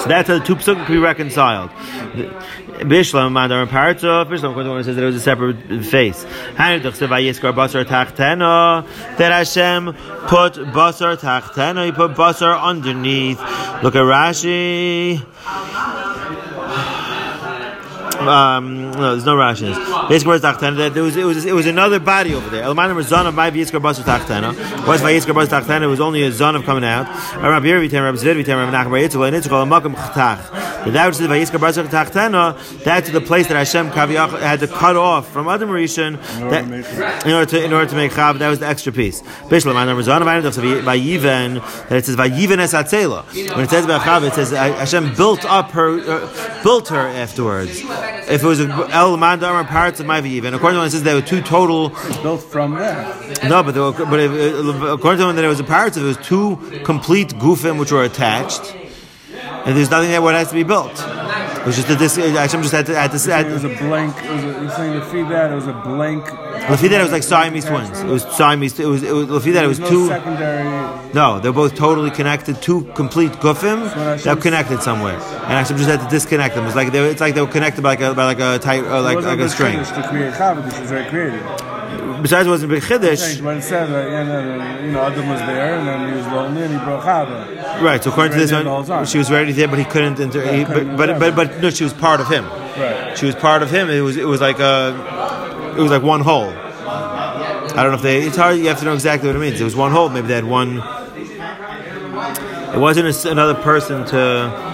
So 0.00 0.08
that's 0.08 0.28
how 0.28 0.38
the 0.38 0.44
two 0.44 0.56
psukim 0.56 0.86
can 0.86 0.94
be 0.94 0.98
reconciled. 0.98 1.70
Bishlam 1.70 3.32
Madar 3.32 3.66
Paratov. 3.66 4.26
Bishlam 4.26 4.54
one 4.54 4.84
says 4.84 4.96
that 4.96 5.02
it 5.02 5.06
was 5.06 5.16
a 5.16 5.20
separate 5.20 5.84
face. 5.84 6.24
That 6.56 6.82
Hashem 9.18 9.84
put 10.26 10.54
basar 10.54 11.16
tachtena. 11.16 11.86
He 11.86 11.92
put 11.92 12.14
basar 12.14 12.60
underneath. 12.60 13.38
Look 13.82 13.94
at 13.94 14.02
Rashi 14.02 15.24
um, 18.28 18.90
no, 18.92 19.10
there's 19.12 19.24
no 19.24 19.36
Rashi's. 19.36 19.76
Basically, 20.08 20.28
where's 20.28 20.42
Tachtana? 20.42 20.92
There 20.92 21.02
was, 21.02 21.16
it 21.16 21.24
was, 21.24 21.44
it 21.44 21.54
was 21.54 21.66
another 21.66 21.98
body 21.98 22.34
over 22.34 22.48
there. 22.50 22.64
Elmanim 22.64 22.96
was 22.96 23.08
zon 23.08 23.26
of 23.26 23.34
my 23.34 23.50
Yiskar 23.50 23.82
Basu 23.82 24.02
Tachtana. 24.02 24.54
What's 24.86 25.02
my 25.02 25.12
Yiskar 25.12 25.34
Basu 25.34 25.50
Tachtana? 25.50 25.82
It 25.82 25.86
was 25.86 26.00
only 26.00 26.22
a 26.22 26.32
zon 26.32 26.56
of 26.56 26.64
coming 26.64 26.84
out. 26.84 27.06
Rabbi 27.36 27.66
Yeri 27.66 27.88
Vitam, 27.88 28.04
Rabbi 28.04 28.18
Zvid 28.18 28.42
Vitam, 28.42 28.56
Rabbi 28.56 28.72
Nachman 28.72 29.08
Yitzchak, 29.08 29.28
and 29.28 29.36
Yitzchak, 29.36 29.68
Makam 29.68 29.94
Chtach. 29.94 30.92
That 30.92 31.06
was 31.06 31.18
the 31.18 31.26
Vayiskar 31.26 31.60
Basu 31.60 31.82
Tachtana. 31.84 32.84
That's 32.84 33.10
the 33.10 33.20
place 33.20 33.48
that 33.48 33.56
Hashem 33.56 33.90
Kaviyach 33.90 34.38
had 34.40 34.60
to 34.60 34.66
cut 34.66 34.96
off 34.96 35.30
from 35.30 35.48
other 35.48 35.66
Rishon 35.66 36.18
in 37.24 37.32
order 37.32 37.46
to 37.46 37.64
in 37.64 37.72
order 37.72 37.88
to 37.88 37.96
make 37.96 38.12
Chav. 38.12 38.38
That 38.38 38.48
was 38.48 38.58
the 38.58 38.66
extra 38.66 38.92
piece. 38.92 39.22
Bishlam, 39.22 39.74
and 39.76 40.04
Zon 40.04 40.22
of 40.22 40.28
Vayiven, 40.28 41.88
that 41.88 41.98
it 41.98 42.04
says 42.04 42.16
Vayiven 42.16 42.58
Es 42.58 42.74
Atzela. 42.74 43.24
When 43.54 43.64
it 43.64 43.70
says 43.70 43.84
about 43.84 44.02
Chav, 44.02 44.26
it 44.26 44.34
says 44.34 44.50
Hashem 44.50 45.14
built 45.14 45.44
up 45.44 45.70
her, 45.72 45.98
uh, 45.98 46.62
built 46.62 46.88
her 46.88 47.08
afterwards. 47.08 47.82
If 48.28 48.42
it 48.42 48.46
was 48.46 48.60
a 48.60 48.68
El 48.90 49.16
Mandar 49.16 49.64
parts 49.64 50.00
of 50.00 50.06
my 50.06 50.20
and 50.44 50.54
according 50.54 50.76
to 50.76 50.78
one 50.80 50.86
it 50.88 50.90
says 50.90 51.02
there 51.02 51.14
were 51.14 51.22
two 51.22 51.42
total. 51.42 51.90
Built 52.22 52.42
from 52.42 52.74
there. 52.74 53.04
No, 53.44 53.62
but 53.62 53.74
were, 53.74 53.92
but 53.92 54.20
if, 54.20 54.82
according 54.82 55.18
to 55.20 55.26
one 55.26 55.36
there 55.36 55.48
was 55.48 55.60
a 55.60 55.64
parts, 55.64 55.96
of 55.96 56.04
it 56.04 56.06
was 56.06 56.16
two 56.18 56.56
complete 56.84 57.28
gufim 57.34 57.78
which 57.78 57.92
were 57.92 58.04
attached, 58.04 58.74
and 59.64 59.76
there's 59.76 59.90
nothing 59.90 60.10
where 60.22 60.34
it 60.34 60.38
has 60.38 60.48
to 60.48 60.54
be 60.54 60.62
built. 60.62 60.94
It 61.64 61.68
was 61.68 61.76
just 61.76 61.88
that 61.88 61.98
this. 61.98 62.18
Actually, 62.18 62.62
just 62.62 62.72
had 62.72 62.84
to. 62.86 62.94
Had 62.94 63.10
to 63.10 63.50
It 63.50 63.54
was 63.54 63.64
a 63.64 63.68
blank. 63.68 64.14
It 64.22 64.30
was 64.30 64.44
a, 64.44 64.46
you're 64.46 64.70
saying 64.70 65.00
to 65.00 65.52
it 65.52 65.54
was 65.54 65.66
a 65.66 65.72
blank. 65.72 66.26
Lefi 66.26 66.90
that 66.90 67.00
it 67.00 67.02
was 67.02 67.10
like 67.12 67.22
Siamese 67.22 67.64
twins. 67.64 68.00
It 68.00 68.06
was 68.06 68.22
Siamese. 68.24 68.78
It 68.78 68.84
was. 68.84 69.02
It 69.02 69.12
was 69.12 69.28
Lefi 69.28 69.54
it 69.54 69.66
was 69.66 69.80
no 69.80 69.88
two. 69.88 70.08
secondary. 70.08 71.14
No, 71.14 71.40
they're 71.40 71.54
both 71.54 71.74
totally 71.74 72.10
connected. 72.10 72.60
Two 72.60 72.84
complete 72.92 73.32
gufim 73.40 73.90
that 74.24 74.36
were 74.36 74.42
connected 74.42 74.82
somewhere, 74.82 75.14
and 75.14 75.52
actually 75.52 75.78
just 75.78 75.88
had 75.88 76.00
to 76.00 76.08
disconnect 76.10 76.54
them. 76.54 76.66
It's 76.66 76.76
like 76.76 76.92
they. 76.92 77.00
Were, 77.00 77.06
it's 77.06 77.22
like 77.22 77.34
they 77.34 77.40
were 77.40 77.46
connected 77.46 77.80
by 77.80 77.96
like 77.96 78.00
a 78.02 78.12
by 78.12 78.24
like 78.26 78.40
a 78.40 78.58
tight 78.58 78.84
uh, 78.84 79.00
like 79.00 79.22
like 79.22 79.38
a 79.38 79.48
string. 79.48 79.78
To 79.78 80.06
create 80.10 80.34
Chava, 80.34 80.62
this 80.62 80.78
was 80.78 80.92
already 80.92 81.08
created. 81.08 81.73
Besides, 82.24 82.46
it 82.46 82.50
wasn't 82.50 82.70
big 82.70 82.82
chiddush. 82.82 83.44
But 83.44 83.58
it 83.58 83.62
said 83.62 83.90
that 83.90 84.04
you 84.08 84.24
know, 84.24 84.80
you 84.80 84.92
know, 84.92 85.02
Adam 85.02 85.28
was 85.28 85.40
there, 85.40 85.74
and 85.74 85.86
then 85.86 86.08
he 86.08 86.16
was 86.16 86.26
lonely, 86.28 86.62
and 86.62 86.72
he 86.72 86.78
brought 86.78 87.04
Chava. 87.04 87.82
Right. 87.82 88.02
So 88.02 88.08
according 88.08 88.32
to 88.32 88.38
this 88.38 88.50
Right 88.50 88.64
there 88.64 88.64
the 88.64 88.82
whole 88.82 88.96
one, 88.96 89.04
she 89.04 89.18
was 89.18 89.30
already 89.30 89.52
there, 89.52 89.68
but 89.68 89.78
he 89.78 89.84
couldn't 89.84 90.18
enter. 90.18 90.40
He, 90.40 90.64
couldn't 90.64 90.96
but, 90.96 91.18
but 91.18 91.20
but 91.20 91.36
but 91.36 91.60
no, 91.60 91.68
she 91.68 91.84
was 91.84 91.92
part 91.92 92.20
of 92.20 92.28
him. 92.28 92.46
Right. 92.46 93.18
She 93.18 93.26
was 93.26 93.34
part 93.34 93.62
of 93.62 93.70
him. 93.70 93.90
It 93.90 94.00
was 94.00 94.16
it 94.16 94.24
was 94.24 94.40
like 94.40 94.58
a 94.58 95.74
it 95.76 95.82
was 95.82 95.90
like 95.90 96.02
one 96.02 96.22
whole. 96.22 96.48
I 96.48 97.82
don't 97.82 97.88
know 97.88 97.96
if 97.96 98.00
they. 98.00 98.22
It's 98.22 98.38
hard. 98.38 98.56
You 98.56 98.68
have 98.68 98.78
to 98.78 98.86
know 98.86 98.94
exactly 98.94 99.28
what 99.28 99.36
it 99.36 99.40
means. 99.40 99.60
It 99.60 99.64
was 99.64 99.76
one 99.76 99.92
whole. 99.92 100.08
Maybe 100.08 100.28
they 100.28 100.36
had 100.36 100.46
one. 100.46 100.78
It 102.74 102.78
wasn't 102.78 103.26
another 103.26 103.54
person 103.54 104.06
to. 104.06 104.73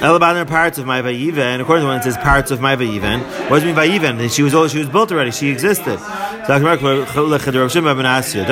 Elaban 0.00 0.36
are 0.36 0.44
parts 0.44 0.78
of 0.78 0.86
my. 0.86 1.00
And 1.00 1.62
according 1.62 1.82
to 1.82 1.88
one, 1.88 1.98
it 1.98 2.04
says 2.04 2.16
parts 2.18 2.50
of 2.52 2.60
my 2.60 2.76
vayiven. 2.76 3.20
What 3.50 3.60
does 3.60 3.64
mean 3.64 3.74
vayiven? 3.74 4.32
She 4.32 4.42
was 4.42 4.54
all 4.54 4.68
she 4.68 4.78
was 4.78 4.88
built 4.88 5.10
already. 5.10 5.32
She 5.32 5.48
existed. 5.48 5.98
So 5.98 6.54
I 6.54 6.58
can 6.58 6.62
mark 6.62 6.80
the 6.80 7.60
Rav 7.60 7.72
Shimon 7.72 7.96
ben 7.96 8.06
Asya. 8.06 8.46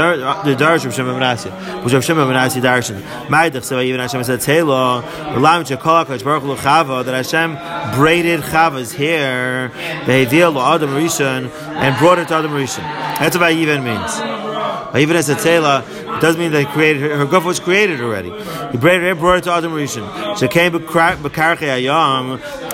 The 0.44 0.54
Darsh 0.56 0.84
Rav 0.84 0.92
Shimon 0.92 1.18
ben 1.18 1.36
Asya. 1.36 1.84
Was 1.84 1.94
Rav 1.94 2.04
Shimon 2.04 2.26
ben 2.26 2.36
Asya 2.36 2.60
Darshan. 2.60 3.00
Ma'idach 3.28 3.62
so 3.62 3.76
vayiven 3.76 4.00
Hashem 4.00 4.24
said 4.24 4.40
Tzelo. 4.40 5.02
L'lam 5.36 5.62
shekol 5.64 6.04
HaKadosh 6.04 6.24
Baruch 6.24 6.42
Hu 6.42 7.02
that 7.04 7.14
Hashem 7.14 7.56
braided 7.96 8.42
Chava's 8.42 8.92
hair. 8.92 9.68
Vehevil 10.04 10.60
Adam 10.60 10.90
Rishon 10.90 11.48
and 11.50 11.96
brought 11.98 12.18
it 12.18 12.26
to 12.28 12.34
Adam 12.34 12.50
Rishon. 12.50 12.82
That's 13.18 13.36
what 13.36 13.52
vayiven 13.52 13.84
means. 13.84 14.45
Even 14.94 15.16
as 15.16 15.28
a 15.28 15.34
tzela, 15.34 15.82
it 16.16 16.20
doesn't 16.20 16.40
mean 16.40 16.52
that 16.52 16.68
created 16.68 17.02
her. 17.02 17.16
Her 17.16 17.26
guf 17.26 17.44
was 17.44 17.58
created 17.60 18.00
already. 18.00 18.30
He 18.70 18.78
brought 18.78 19.02
it, 19.02 19.18
brought 19.18 19.38
it 19.38 19.44
to 19.44 19.52
Adam 19.52 19.72
Rishon. 19.72 20.38
She 20.38 20.48
came 20.48 20.74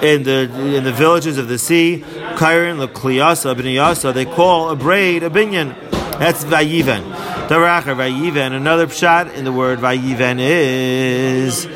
in 0.02 0.22
the 0.24 0.50
in 0.76 0.84
the 0.84 0.92
villages 0.92 1.38
of 1.38 1.48
the 1.48 1.58
sea. 1.58 2.04
Kairin 2.36 2.78
l'kliyasa 2.78 3.54
b'niyasa. 3.54 4.12
They 4.12 4.24
call 4.24 4.70
a 4.70 4.76
braid 4.76 5.22
a 5.22 5.30
binyan. 5.30 5.74
That's 6.18 6.44
vayiven. 6.44 7.02
Daracher 7.48 7.96
vayiven. 7.96 8.52
Another 8.52 8.86
pshat 8.86 9.34
in 9.34 9.44
the 9.44 9.52
word 9.52 9.78
vayiven 9.78 10.38
is. 10.40 11.66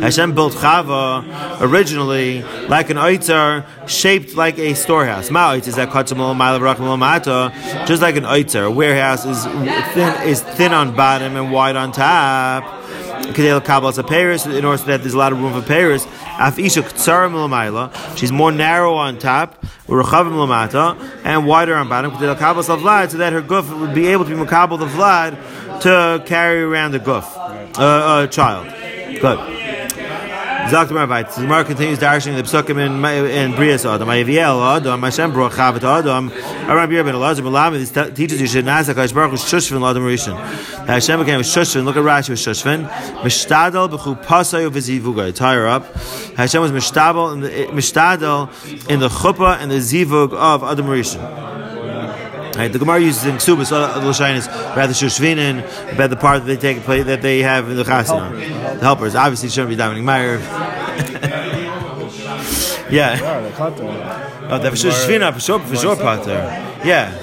Hashem 0.00 0.34
built 0.34 0.54
Chava 0.54 1.60
originally 1.60 2.42
like 2.68 2.90
an 2.90 2.96
Oitzer, 2.96 3.64
shaped 3.88 4.34
like 4.34 4.58
a 4.58 4.74
storehouse. 4.74 5.30
Ma 5.30 5.52
Oitzer 5.52 5.68
is 5.68 5.76
that 5.76 5.90
just 7.86 8.02
like 8.02 8.16
an 8.16 8.24
Oitzer. 8.24 8.66
A 8.66 8.70
warehouse 8.70 9.24
is 9.24 9.44
thin, 9.94 10.28
is 10.28 10.40
thin 10.40 10.72
on 10.72 10.94
bottom 10.96 11.36
and 11.36 11.52
wide 11.52 11.76
on 11.76 11.92
top. 11.92 12.64
Kedel 13.34 13.60
Kabbalas 13.60 13.98
a 13.98 14.02
Paris, 14.02 14.46
in 14.46 14.64
order 14.64 14.82
that 14.84 15.00
there's 15.02 15.14
a 15.14 15.18
lot 15.18 15.32
of 15.32 15.40
room 15.40 15.52
for 15.52 15.66
Paris. 15.66 16.06
Af 16.42 16.58
Isha 16.58 16.82
Ktsara 16.82 18.18
she's 18.18 18.32
more 18.32 18.50
narrow 18.50 18.94
on 18.94 19.16
top, 19.18 19.64
and 21.24 21.46
wider 21.46 21.76
on 21.76 21.88
bottom. 21.88 22.12
So 22.18 22.26
that 22.26 23.32
her 23.32 23.42
guf 23.42 23.78
would 23.78 23.94
be 23.94 24.08
able 24.08 24.24
to 24.24 24.30
be 24.30 24.36
Makabal 24.36 24.76
the 24.78 24.86
Vlad 24.86 25.80
to 25.82 26.22
carry 26.26 26.62
around 26.62 26.90
the 26.92 26.98
guf, 26.98 27.24
uh, 27.78 28.24
a 28.24 28.28
child. 28.28 28.66
Good. 29.20 29.61
Zakt 30.72 30.90
Marvite. 30.90 31.34
The 31.34 31.42
Gemara 31.42 31.64
continues 31.64 31.98
darshan 31.98 32.34
the 32.34 32.42
psukim 32.44 32.78
in 32.78 32.92
in 33.30 33.52
Brias 33.52 33.84
Adam. 33.84 34.08
Ayaviel 34.08 34.76
Adam. 34.78 35.02
Hashem 35.02 35.30
brought 35.30 35.52
Chavat 35.52 35.84
Adam. 35.84 36.32
Aram 36.66 36.88
Bir 36.88 37.04
ben 37.04 37.14
Elazar 37.14 37.42
Malami. 37.42 37.72
This 37.72 37.90
te- 37.90 38.10
teaches 38.12 38.40
you 38.40 38.46
should 38.46 38.64
not 38.64 38.86
say 38.86 38.94
Kadosh 38.94 39.12
Baruch 39.12 39.32
Hu 39.32 39.36
Shushvin 39.36 39.86
Adam 39.86 40.02
Rishon. 40.02 40.34
Hashem 40.86 41.20
became 41.20 41.40
a 41.40 41.42
Shushvin. 41.42 41.84
Look 41.84 41.98
at 41.98 42.02
Rashi 42.02 42.30
with 42.30 42.38
Shushvin. 42.38 42.88
Mishtadel 43.20 43.90
b'chu 43.90 44.24
pasayu. 44.24 45.34
Tie 45.34 45.54
her 45.54 45.68
up. 45.68 45.94
Hashem 46.38 46.62
was 46.62 46.72
mishtadel 46.72 47.34
in 47.34 47.40
the 47.40 47.50
mishtadel 47.66 48.88
in 48.88 49.00
the 49.00 49.10
chuppah 49.10 49.58
and 49.58 49.70
the 49.70 49.76
zivug 49.76 50.32
of 50.32 50.64
Adam 50.64 50.86
Rishon. 50.86 51.61
Right, 52.56 52.70
the 52.70 52.78
Gemara 52.78 53.00
uses 53.00 53.24
in 53.24 53.36
Ksubas, 53.36 53.70
the 53.70 54.00
Lashain 54.00 54.36
is 54.36 54.46
rather 54.46 54.92
Shushvinin, 54.92 55.92
about 55.94 56.10
the 56.10 56.16
part 56.16 56.44
that 56.44 56.46
they 56.46 56.56
take 56.74 56.82
play 56.84 57.02
that 57.02 57.22
they 57.22 57.40
have 57.40 57.70
in 57.70 57.76
the 57.76 57.82
Chasana. 57.82 58.32
The 58.78 58.80
helpers. 58.80 59.14
Obviously, 59.14 59.48
shouldn't 59.48 59.70
be 59.70 59.76
Dominic 59.76 60.04
Meyer. 60.04 60.38
yeah. 62.90 63.18
Oh, 64.50 64.58
the 64.58 64.70
Shushvina, 64.70 65.32
for 65.32 65.40
sure, 65.40 65.60
for 65.60 65.76
sure, 65.76 65.96
Pater. 65.96 66.32
Yeah. 66.84 67.18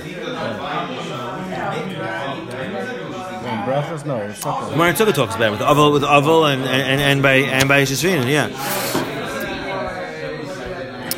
Brachas, 3.69 4.03
no. 4.03 4.17
Gemara 4.71 4.93
Tukkah 4.93 5.13
talks 5.13 5.35
about 5.35 5.49
it 5.49 5.51
with 5.51 5.59
Aval, 5.59 5.93
with 5.93 6.01
Aval 6.01 6.51
and, 6.51 6.63
and, 6.63 7.01
and 7.01 7.21
by 7.21 7.35
and 7.35 7.69
by 7.69 7.83
Shushvina, 7.83 8.27
yeah. 8.27 8.47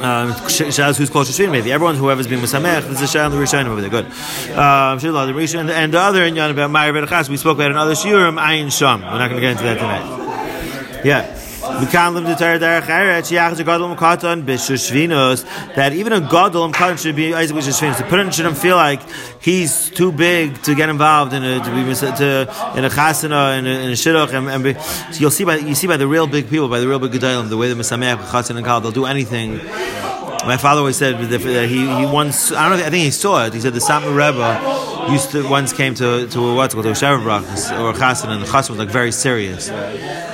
Um, 0.02 0.32
Shaz 0.32 0.98
who's 0.98 1.10
called 1.10 1.28
Shishvin, 1.28 1.52
maybe 1.52 1.72
everyone 1.72 1.96
whoever's 1.96 2.28
being 2.28 2.42
Musamech, 2.42 2.88
this 2.88 3.02
is 3.02 3.12
Shah 3.12 3.26
and 3.26 3.34
the 3.34 3.38
Rishayim 3.38 3.68
over 3.68 3.82
there. 3.82 3.90
Good. 3.90 4.06
Um, 4.06 4.98
the 5.28 5.34
Rishayim 5.34 5.70
and 5.70 5.94
the 5.94 6.00
other 6.00 6.22
inyan 6.22 6.50
about 6.52 6.72
Berachas 6.72 7.30
we 7.30 7.38
spoke 7.38 7.58
about 7.58 7.72
in 7.72 7.78
other 7.78 7.94
shiurim 7.94 8.72
Sham. 8.72 9.02
We're 9.02 9.18
not 9.20 9.30
going 9.30 9.42
to 9.42 9.42
get 9.42 9.52
into 9.52 9.64
that 9.64 9.78
tonight. 9.78 11.06
Yeah. 11.06 11.41
That 15.76 15.94
even 15.94 16.14
a 16.14 16.22
gadol 16.22 16.72
katan 16.72 16.98
should 17.00 17.16
be 17.16 17.36
Isaac 17.36 17.56
b'shushvinos. 17.56 17.98
The 18.00 18.04
parent 18.06 18.34
shouldn't 18.34 18.58
feel 18.58 18.76
like 18.76 19.00
he's 19.40 19.92
too 19.92 20.12
big 20.12 20.60
to 20.64 20.74
get 20.74 20.90
involved 20.90 21.34
in 21.34 21.44
a 21.44 21.60
to 21.60 21.70
be 21.70 21.94
to 21.94 22.42
in 22.76 22.86
a 22.86 22.90
chasana 22.90 23.60
in 23.60 23.68
a, 23.68 23.70
in 23.70 23.90
a 23.90 23.94
shidduch 23.94 24.34
and, 24.34 24.50
and 24.50 24.64
be, 24.64 24.74
so 24.74 25.20
you'll 25.20 25.30
see 25.30 25.44
by 25.44 25.58
you 25.58 25.76
see 25.76 25.86
by 25.86 25.98
the 25.98 26.08
real 26.08 26.26
big 26.26 26.50
people 26.50 26.68
by 26.68 26.80
the 26.80 26.88
real 26.88 27.00
big 27.00 27.12
gedolim 27.12 27.48
the 27.50 27.58
way 27.58 27.72
the 27.72 27.76
misameach 27.76 28.18
chasana 28.18 28.58
and 28.58 28.66
kal 28.66 28.82
they'll 28.82 28.92
do 28.92 29.06
anything. 29.06 29.58
My 30.48 30.58
father 30.58 30.80
always 30.80 30.98
said 30.98 31.20
that 31.20 31.38
that 31.38 31.70
he, 31.70 31.86
he 31.86 32.06
once 32.08 32.52
I 32.52 32.68
don't 32.68 32.80
know 32.80 32.86
I 32.86 32.90
think 32.90 33.04
he 33.04 33.12
saw 33.12 33.46
it. 33.46 33.54
He 33.54 33.60
said 33.60 33.74
the 33.74 33.80
Satmar 33.80 34.16
Rebbe 34.16 34.91
used 35.10 35.32
to 35.32 35.48
once 35.48 35.74
came 35.74 35.94
to 35.96 36.28
to 36.28 36.40
a 36.40 36.56
what's 36.56 36.74
called 36.74 36.86
a 36.86 36.92
Shabbat 36.92 37.24
brachas 37.24 37.80
or 37.80 37.90
a 37.90 37.94
chassan 37.94 38.30
and 38.30 38.42
the 38.42 38.48
chassan 38.48 38.70
was 38.70 38.80
like 38.80 38.90
very 38.90 39.12
serious. 39.12 39.68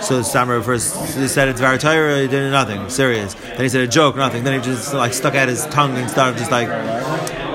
So 0.06 0.18
Rebbe 0.18 0.64
first 0.64 0.96
he 1.16 1.28
said 1.28 1.48
it's 1.48 1.60
very 1.60 1.78
Torah, 1.78 2.22
he 2.22 2.28
did 2.28 2.52
nothing 2.52 2.90
serious. 2.90 3.34
Then 3.34 3.62
he 3.62 3.70
said 3.70 3.82
a 3.82 3.88
joke, 3.88 4.16
nothing. 4.16 4.44
Then 4.44 4.60
he 4.60 4.66
just 4.66 4.94
like 4.94 5.14
stuck 5.14 5.36
out 5.36 5.48
his 5.48 5.66
tongue 5.68 5.96
and 5.98 6.10
started 6.10 6.38
just 6.38 6.52
like 6.52 6.68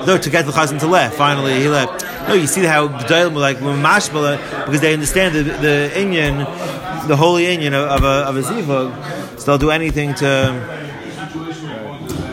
no 0.05 0.17
to 0.17 0.29
get 0.29 0.45
the 0.45 0.51
chassan 0.51 0.79
to 0.79 0.87
laugh. 0.87 1.13
Finally 1.15 1.59
he 1.59 1.67
left. 1.67 2.05
No, 2.27 2.33
you 2.33 2.47
see 2.47 2.63
how 2.63 2.87
Gedolim 2.87 3.35
like 3.35 3.57
mashmala 3.57 4.37
uh, 4.37 4.65
because 4.65 4.81
they 4.81 4.93
understand 4.93 5.35
the 5.35 5.43
the 5.43 5.91
Inyan, 5.93 7.07
the 7.07 7.15
holy 7.15 7.43
Inyan 7.43 7.73
of, 7.73 7.89
of 7.89 8.03
a 8.03 8.29
of 8.29 8.37
a 8.37 8.41
zivug. 8.41 9.39
So 9.39 9.45
they'll 9.45 9.57
do 9.57 9.71
anything 9.71 10.13
to. 10.15 10.81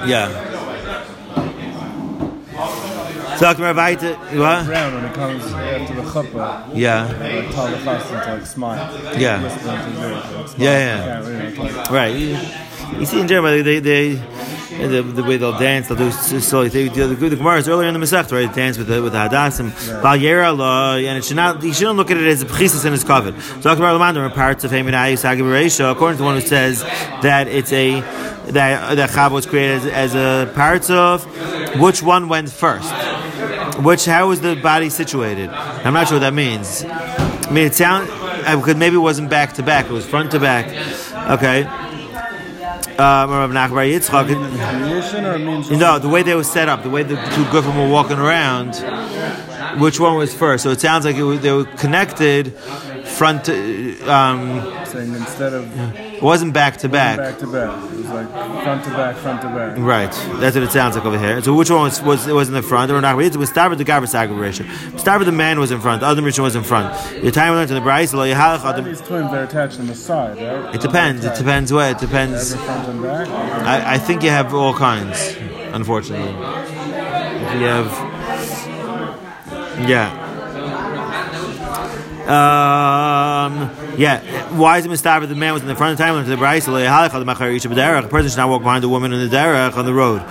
Yeah. 0.07 0.50
Sag 3.41 3.59
mir 3.59 3.73
weiter. 3.75 4.15
What? 4.17 4.67
Brown 4.67 4.95
when 4.95 5.05
it 5.07 5.15
comes 5.15 5.45
after 5.53 5.95
the 5.95 6.03
chuppah, 6.03 6.71
Yeah. 6.75 7.07
like 7.07 7.51
tell 7.55 7.69
the 7.69 7.77
chassan 7.79 8.25
to 8.27 8.33
like 8.35 8.47
smile. 8.47 8.77
Yeah. 9.19 9.41
To. 9.41 10.55
Yeah, 10.59 11.23
yeah. 11.25 11.91
Right. 11.91 12.15
You, 12.15 12.37
you 12.99 13.07
see 13.07 13.19
in 13.21 13.29
Germany, 13.29 13.63
they, 13.63 13.79
they, 13.79 14.15
the, 14.87 15.01
the 15.03 15.25
way 15.25 15.39
they'll 15.39 15.57
dance, 15.59 15.89
they'll 15.89 15.97
do 15.97 16.09
s- 16.09 16.45
slowly. 16.47 16.69
They, 16.69 16.89
the, 16.89 17.07
the, 17.07 17.29
the 17.31 17.37
Gemara 17.37 17.59
is 17.59 17.69
earlier 17.69 17.89
in 17.89 17.95
the 17.95 18.01
Masech, 18.01 18.31
right? 18.31 18.47
They 18.53 18.61
dance 18.63 18.77
with 18.77 18.89
the 18.89 19.03
with 19.03 19.13
the 19.13 19.19
Hadassim. 19.19 19.71
Yera 20.19 20.53
and 21.09 21.17
it 21.19 21.25
should 21.25 21.37
not. 21.37 21.63
You 21.63 21.73
shouldn't 21.73 21.97
look 21.97 22.11
at 22.11 22.19
it 22.19 22.27
as 22.27 22.43
a 22.43 22.47
pchisis 22.47 22.85
and 22.85 22.93
his 22.93 23.05
covet. 23.05 23.35
So 23.63 23.73
Lamandar 23.73 24.25
are 24.27 24.31
parts 24.31 24.65
of 24.65 24.71
Haman 24.71 24.93
Agabaresha, 24.95 25.91
according 25.93 26.19
to 26.19 26.25
one 26.25 26.35
who 26.41 26.47
says 26.47 26.83
that 27.23 27.49
it's 27.49 27.73
a 27.73 28.01
that 28.53 28.97
that 28.97 29.11
Chav 29.11 29.31
was 29.31 29.47
created 29.47 29.87
as, 29.93 30.15
as 30.15 30.15
a 30.15 30.53
parts 30.55 30.91
of. 30.91 31.25
Which 31.79 32.03
one 32.03 32.29
went 32.29 32.51
first? 32.51 32.91
Which 33.83 34.05
how 34.05 34.29
was 34.29 34.41
the 34.41 34.57
body 34.57 34.91
situated? 34.91 35.51
I'm 35.51 35.95
not 35.95 36.09
sure 36.09 36.17
what 36.17 36.21
that 36.21 36.35
means. 36.35 36.85
I 36.85 37.51
mean, 37.51 37.67
it 37.67 37.75
sound 37.75 38.07
because 38.07 38.77
maybe 38.77 38.97
it 38.97 39.01
wasn't 39.01 39.31
back 39.31 39.55
to 39.55 39.63
back; 39.63 39.87
it 39.87 39.93
was 39.93 40.07
front 40.07 40.33
to 40.33 40.41
back. 40.41 40.67
Okay. 41.31 41.65
Um, 43.01 43.31
Rav 43.31 43.51
Nachman 43.51 43.71
Bar 43.71 43.85
Yitzchak. 43.85 44.27
creation 44.27 45.25
or 45.25 45.39
No, 45.79 45.99
the 45.99 46.09
way 46.09 46.23
they 46.23 46.35
were 46.35 46.45
set 46.45 46.69
up, 46.69 46.83
the 46.83 46.91
way 46.91 47.03
the 47.03 47.17
two 47.17 47.45
Gufim 47.45 47.75
were 47.77 47.91
walking 47.91 48.19
around. 48.19 48.77
Which 49.81 49.99
one 49.99 50.17
was 50.17 50.35
first? 50.35 50.65
So 50.65 50.71
it 50.71 50.81
sounds 50.81 51.07
like 51.07 51.17
it 51.17 51.23
was, 51.23 51.41
they 51.41 51.53
were 51.53 51.65
connected 51.65 52.55
front 53.07 53.47
to, 53.47 54.01
um, 54.03 54.85
Saying 54.85 55.15
instead 55.15 55.55
of 55.55 55.65
it 56.21 56.23
wasn't 56.23 56.53
back 56.53 56.77
to 56.79 56.89
back. 56.89 57.17
back 57.17 57.39
to 57.39 57.47
back, 57.47 57.83
it 57.93 57.97
was 57.97 58.07
like 58.11 58.29
front 58.63 58.85
to 58.85 58.91
back, 58.91 59.17
front 59.17 59.41
to 59.41 59.49
back. 59.49 59.79
Right, 59.79 60.13
that's 60.41 60.55
what 60.55 60.63
it 60.65 60.71
sounds 60.71 60.95
like 60.97 61.05
over 61.07 61.19
here. 61.19 61.43
So 61.43 61.55
which 61.55 61.71
one 61.71 61.83
was 61.83 62.03
was, 62.03 62.27
it 62.27 62.35
was 62.35 62.49
in 62.49 62.55
the 62.55 62.63
front? 62.63 62.91
Or 62.93 63.01
not? 63.01 63.19
It 63.23 63.37
was 63.37 63.49
started 63.49 63.79
the 63.79 63.85
Gabra 63.85 64.07
Sagration. 64.07 64.99
Started 64.99 65.25
the 65.25 65.33
man 65.33 65.59
was 65.59 65.71
in 65.71 65.81
front. 65.81 66.01
The 66.01 66.07
other 66.07 66.21
mission 66.23 66.45
was 66.45 66.55
in 66.57 66.63
front. 66.63 66.93
The 67.23 67.31
time 67.31 67.53
we 67.53 67.59
learned 67.59 67.71
in 67.71 67.83
the 67.83 67.89
Braisa, 67.89 68.15
lo 68.15 68.21
All 68.23 68.67
adam- 68.73 68.85
these 68.85 69.01
twins 69.01 69.31
they're 69.31 69.45
attached 69.45 69.81
on 69.81 69.87
the 69.87 69.95
side, 69.95 70.37
right? 70.37 70.75
it 70.75 70.81
depends. 70.83 71.25
It 71.25 71.35
depends 71.37 71.73
what. 71.73 71.91
It 71.93 71.99
depends. 71.99 72.55
Front 72.55 72.89
and 72.89 73.03
back. 73.03 73.29
I, 73.29 73.95
I 73.95 73.99
think 73.99 74.23
you 74.23 74.31
have 74.31 74.53
all 74.53 74.75
kinds. 74.75 75.37
Unfortunately, 75.73 76.27
you 76.29 77.67
have, 77.67 77.87
yeah. 79.89 80.27
Um, 82.31 83.71
yeah. 84.01 84.49
Why 84.57 84.79
is 84.79 84.87
it 84.87 84.91
mistaber? 84.91 85.29
The 85.29 85.35
man 85.35 85.53
was 85.53 85.61
in 85.61 85.69
the 85.69 85.75
front 85.75 85.93
of 85.93 85.99
the 85.99 86.05
time 86.05 86.25
to 86.25 86.31
the 86.31 86.37
Braisa. 86.37 86.67
The 88.03 88.09
person 88.09 88.31
should 88.31 88.37
not 88.39 88.49
walk 88.49 88.63
behind 88.63 88.83
the 88.83 88.89
woman 88.89 89.13
in 89.13 89.29
the 89.29 89.37
derech 89.37 89.77
on 89.77 89.85
the 89.85 89.93
road. 89.93 90.23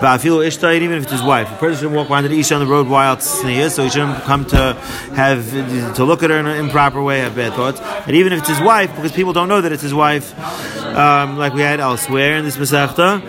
But 0.00 0.24
even 0.24 0.92
if 0.96 1.04
it's 1.04 1.12
his 1.12 1.22
wife. 1.22 1.48
The 1.48 1.56
person 1.56 1.76
shouldn't 1.78 1.94
walk 1.94 2.08
behind 2.08 2.26
the 2.26 2.36
isha 2.36 2.54
on 2.54 2.60
the 2.60 2.66
road 2.66 2.88
while 2.88 3.14
it's 3.14 3.30
sneer, 3.30 3.70
so 3.70 3.84
he 3.84 3.90
shouldn't 3.90 4.24
come 4.24 4.44
to 4.46 4.74
have 5.14 5.94
to 5.94 6.04
look 6.04 6.24
at 6.24 6.30
her 6.30 6.38
in 6.38 6.46
an 6.46 6.56
improper 6.56 7.00
way, 7.00 7.20
have 7.20 7.36
bad 7.36 7.52
thoughts. 7.52 7.80
And 7.80 8.16
even 8.16 8.32
if 8.32 8.40
it's 8.40 8.48
his 8.48 8.60
wife, 8.60 8.94
because 8.96 9.12
people 9.12 9.32
don't 9.32 9.48
know 9.48 9.60
that 9.60 9.70
it's 9.70 9.82
his 9.82 9.94
wife, 9.94 10.36
um, 10.84 11.38
like 11.38 11.54
we 11.54 11.60
had 11.60 11.78
elsewhere 11.78 12.38
in 12.38 12.44
this 12.44 12.56
Masechta 12.56 13.22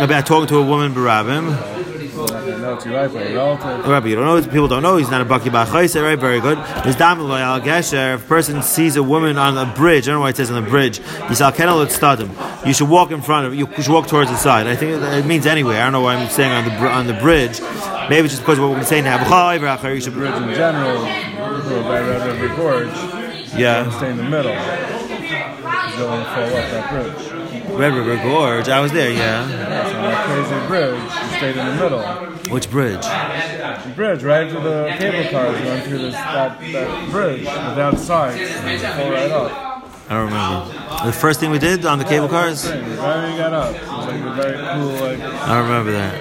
about 0.00 0.26
talking 0.26 0.48
to 0.48 0.58
a 0.58 0.66
woman 0.66 0.92
barabim. 0.94 1.73
Okay, 2.16 2.60
no, 2.60 2.74
it's 2.74 2.84
your 2.86 2.94
wife 2.94 3.14
or 3.14 3.18
a 3.18 3.34
relative. 3.34 3.86
Rabbi, 3.86 4.08
you 4.08 4.14
don't 4.14 4.24
know. 4.24 4.40
People 4.48 4.68
don't 4.68 4.82
know. 4.82 4.96
He's 4.96 5.10
not 5.10 5.20
a 5.20 5.24
baki 5.24 5.50
b'achaisa, 5.50 6.02
right? 6.02 6.18
Very 6.18 6.40
good. 6.40 6.58
His 6.84 6.94
dam 6.94 7.18
al 7.20 7.60
gesher. 7.60 8.14
If 8.14 8.24
a 8.24 8.28
person 8.28 8.62
sees 8.62 8.94
a 8.96 9.02
woman 9.02 9.36
on 9.36 9.58
a 9.58 9.66
bridge, 9.74 10.04
I 10.04 10.12
don't 10.12 10.16
know 10.16 10.20
why 10.20 10.30
it 10.30 10.36
says 10.36 10.50
on 10.50 10.62
the 10.62 10.70
bridge. 10.70 11.00
Yisal 11.00 11.52
kenel 11.54 11.84
stadim. 11.86 12.30
You 12.66 12.72
should 12.72 12.88
walk 12.88 13.10
in 13.10 13.20
front 13.20 13.46
of. 13.46 13.54
You 13.54 13.66
should 13.82 13.88
walk 13.92 14.06
towards 14.06 14.30
the 14.30 14.36
side. 14.36 14.66
I 14.68 14.76
think 14.76 15.02
it, 15.02 15.26
means 15.26 15.46
anyway. 15.46 15.76
I 15.76 15.82
don't 15.82 15.92
know 15.92 16.02
why 16.02 16.14
I'm 16.14 16.28
saying 16.30 16.52
on 16.52 16.64
the 16.64 16.88
on 16.88 17.06
the 17.08 17.14
bridge. 17.14 17.60
Maybe 18.08 18.26
it's 18.26 18.34
just 18.34 18.42
because 18.42 18.58
of 18.58 18.68
what 18.68 18.78
we're 18.78 18.84
saying 18.84 19.04
now. 19.04 19.16
You 19.16 20.00
should 20.00 20.14
Bridge 20.14 20.34
in 20.34 20.54
general, 20.54 21.02
by 21.02 22.00
Red 22.00 22.56
Gorge, 22.56 22.88
Yeah. 23.56 23.90
stay 23.96 24.10
in 24.10 24.18
the 24.18 24.22
middle. 24.24 24.52
You 24.52 24.58
don't 25.98 26.10
want 26.10 26.24
to 26.24 26.34
fall 26.34 26.44
off 26.44 26.70
that 26.70 26.90
bridge. 26.90 27.43
Red 27.76 27.94
River 27.94 28.16
Gorge. 28.22 28.68
I 28.68 28.80
was 28.80 28.92
there. 28.92 29.10
Yeah. 29.10 29.48
Yeah, 29.48 29.86
on 29.86 30.02
that 30.02 30.26
crazy 30.26 30.66
bridge, 30.66 31.02
you 31.02 31.36
stayed 31.38 31.56
in 31.56 31.66
the 31.66 31.74
middle. 31.82 32.02
Which 32.52 32.70
bridge? 32.70 33.02
The 33.02 33.92
bridge, 33.94 34.22
right 34.22 34.48
to 34.48 34.60
the 34.60 34.94
cable 34.98 35.30
cars, 35.30 35.60
went 35.60 35.84
through 35.86 35.98
this, 35.98 36.14
that, 36.14 36.60
that 36.60 37.10
bridge 37.10 37.40
without 37.40 37.92
you 37.94 37.98
fall 38.78 39.10
right 39.10 39.30
up. 39.30 39.74
I 40.08 40.14
don't 40.14 40.26
remember. 40.26 41.06
The 41.06 41.12
first 41.12 41.40
thing 41.40 41.50
we 41.50 41.58
did 41.58 41.86
on 41.86 41.98
the 41.98 42.04
cable 42.04 42.28
cars. 42.28 42.68
Right, 42.68 42.80
you 42.82 42.96
got 43.38 43.52
up. 43.54 43.74
It 43.74 43.80
was 43.80 44.06
like 44.06 44.20
a 44.20 44.34
very 44.34 44.56
cool, 44.58 44.92
like, 45.00 45.20
I 45.20 45.58
remember 45.60 45.92
that. 45.92 46.20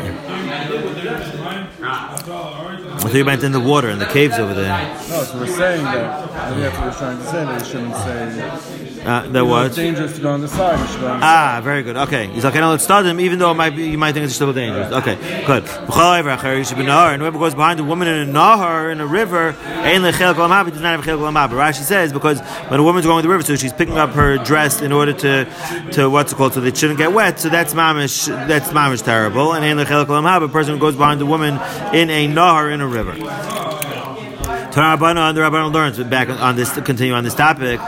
I 1.86 2.98
think 3.00 3.16
you 3.16 3.26
meant 3.26 3.44
in 3.44 3.52
the 3.52 3.60
water 3.60 3.90
in 3.90 4.00
the 4.00 4.06
caves 4.06 4.40
over 4.40 4.54
there. 4.54 4.70
no, 5.10 5.24
so 5.24 5.38
we're 5.38 5.48
saying 5.48 5.84
that, 5.84 6.30
I 6.32 6.50
think 6.50 6.62
that's 6.62 6.78
what 6.78 6.86
we're 6.88 6.98
trying 6.98 7.18
to 7.18 7.26
say, 7.26 7.44
that 7.44 7.60
you 7.60 7.66
shouldn't 7.66 7.96
say, 7.96 8.93
Uh, 9.06 9.28
know, 9.28 9.46
was. 9.46 9.68
it's 9.68 9.76
dangerous 9.76 10.16
to 10.16 10.22
go 10.22 10.32
on 10.32 10.42
the 10.42 10.48
side, 10.48 10.80
you 10.80 10.88
should 10.88 11.02
go 11.02 11.08
on 11.08 11.20
the 11.20 11.26
Ah, 11.26 11.60
very 11.64 11.84
good. 11.84 11.98
Okay, 11.98 12.28
he's 12.28 12.44
like, 12.44 12.56
know 12.56 12.74
it's 12.74 12.88
him, 12.88 13.20
even 13.20 13.40
though 13.40 13.52
it 13.52 13.56
might 13.56 13.76
be, 13.76 13.90
you 13.90 13.98
might 13.98 14.14
think 14.14 14.26
it's 14.26 14.36
still 14.36 14.54
dangerous. 14.54 14.94
Okay, 14.94 15.16
good. 15.46 15.64
And 15.66 17.22
whoever 17.22 17.40
goes 17.40 17.56
behind 17.56 17.80
a 17.80 17.84
woman 17.84 18.08
in 18.08 18.30
a 18.30 18.32
nahar 18.32 18.92
in 18.92 19.02
a 19.02 19.06
river, 19.06 19.50
ein 19.50 20.02
lechel 20.02 20.34
kol 20.36 20.48
ha'mab, 20.48 20.68
it 20.68 20.72
does 20.72 20.82
not 20.82 21.04
have 21.04 21.20
a. 21.20 21.32
But 21.34 21.52
Rashi 21.52 21.84
says 21.84 22.14
because 22.14 22.40
when 22.70 22.80
a 22.80 22.84
woman's 22.84 23.06
going 23.06 23.18
with 23.18 23.24
the 23.24 23.30
river, 23.30 23.44
so 23.44 23.56
she's 23.56 23.74
picking 23.74 23.98
up 23.98 24.12
her 24.12 24.38
dress 24.38 24.82
in 24.82 24.92
order 24.92 25.14
to, 25.14 25.46
to 25.94 26.10
what's 26.10 26.32
it 26.32 26.36
called, 26.36 26.54
so 26.54 26.64
it 26.64 26.78
shouldn't 26.78 27.00
get 27.00 27.14
wet. 27.14 27.40
So 27.40 27.50
that's 27.50 27.74
mamish, 27.74 28.28
that's 28.48 28.70
mamish 28.70 29.04
terrible. 29.04 29.54
And 29.54 29.66
ein 29.66 29.78
lechel 29.78 30.06
kol 30.06 30.22
ha'mab, 30.22 30.44
a 30.44 30.48
person 30.48 30.76
who 30.76 30.80
goes 30.80 30.96
behind 30.96 31.22
a 31.22 31.26
woman 31.26 31.56
in 31.94 32.10
a 32.10 32.28
nahar 32.28 32.72
in 32.72 32.82
a 32.82 32.88
river. 32.88 33.14
Tarabana 34.44 35.30
and 35.30 35.38
the 35.38 35.42
Rabbanah 35.42 35.72
learns 35.74 36.00
back 36.04 36.30
on 36.30 36.56
this 36.56 36.74
to 36.74 36.82
continue 36.82 37.14
on 37.14 37.24
this 37.24 37.36
topic. 37.36 37.80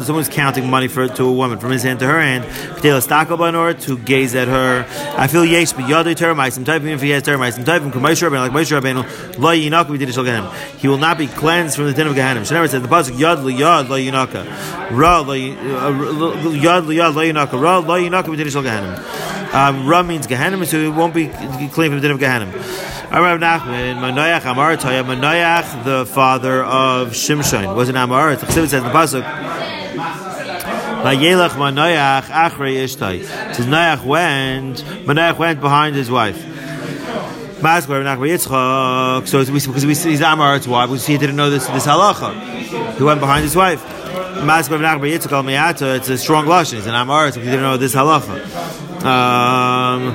Someone's 0.00 0.28
counting 0.28 0.70
money 0.70 0.88
for 0.88 1.08
to 1.08 1.24
a 1.24 1.32
woman 1.32 1.58
from 1.58 1.70
his 1.70 1.82
hand 1.82 2.00
to 2.00 2.06
her 2.06 2.20
hand. 2.20 2.44
To 2.82 3.98
gaze 3.98 4.34
at 4.34 4.48
her. 4.48 4.86
I 5.16 5.26
feel 5.26 5.44
yesh 5.44 5.72
but 5.72 5.84
yadu 5.84 6.14
termaisim 6.14 6.62
even 6.62 6.88
if 6.88 7.02
he 7.02 7.10
has 7.10 7.22
termaisim 7.22 7.64
Rabbeinu 7.64 8.40
like 8.40 8.52
Moshe 8.52 8.80
Rabbeinu 8.80 9.38
lo 9.38 9.50
yinaka 9.50 9.88
we 9.88 9.98
did. 9.98 10.10
He 10.78 10.88
will 10.88 10.98
not 10.98 11.18
be 11.18 11.26
cleansed 11.26 11.76
from 11.76 11.86
the 11.86 11.92
din 11.92 12.06
of 12.06 12.14
Gehenim. 12.14 12.46
She 12.46 12.54
never 12.54 12.68
said 12.68 12.82
the 12.82 12.88
pasuk 12.88 13.16
yad 13.16 13.44
li 13.44 13.54
lo 13.58 13.82
yinaka 13.84 14.44
ra 14.90 15.20
lo 15.20 15.32
uh, 15.32 15.36
yad 15.36 16.86
li 16.86 16.98
lo 16.98 17.12
yinaka 17.12 17.60
ra 17.60 17.78
lo 17.78 18.00
yinaka 18.00 18.28
we 18.28 18.36
did. 18.36 18.50
Um, 19.52 19.86
Ra 19.88 20.04
means 20.04 20.28
Gehenim, 20.28 20.64
so 20.64 20.76
it 20.76 20.94
won't 20.94 21.12
be 21.12 21.26
clean 21.26 21.90
from 21.90 22.00
the 22.00 22.02
din 22.02 22.12
of 22.12 22.20
Gehenim. 22.20 22.52
Rav 23.10 23.40
Nachman, 23.40 23.96
Manoach 23.98 24.44
Amar 24.50 24.76
Toya, 24.76 25.02
Manoach, 25.04 25.84
the 25.84 26.06
father 26.06 26.62
of 26.62 27.08
Shimshon, 27.08 27.74
was 27.74 27.88
an 27.88 27.96
Amar. 27.96 28.36
The 28.36 28.46
says 28.52 28.72
in 28.72 28.84
the 28.84 28.90
pasuk. 28.90 29.24
Vayelach 31.02 31.50
Manoach 31.50 32.22
Achrei 32.22 32.76
Ishtai. 32.84 33.24
Says 33.54 33.66
Noach 33.66 34.04
went, 34.04 34.84
Manoach 35.06 35.38
went 35.38 35.60
behind 35.60 35.96
his 35.96 36.08
wife. 36.08 36.38
So 37.60 39.40
it's 39.40 39.66
because 39.66 39.84
we 39.84 39.94
see 39.94 40.10
he's 40.10 40.20
Amar, 40.20 40.54
it's 40.56 40.68
why 40.68 40.86
because 40.86 41.04
he 41.04 41.18
didn't 41.18 41.34
know 41.36 41.50
this 41.50 41.66
this 41.66 41.86
halacha. 41.86 42.32
He 42.96 43.02
went 43.02 43.18
behind 43.18 43.42
his 43.42 43.56
wife. 43.56 43.84
It's 43.84 44.68
a 46.08 46.16
strong 46.16 46.46
lashon. 46.46 46.78
It's 46.78 46.86
an 46.86 46.94
Amar, 46.94 47.32
so 47.32 47.40
he 47.40 47.46
didn't 47.46 47.62
know 47.62 47.76
this 47.76 47.94
halacha. 47.94 48.88
Um, 49.02 50.14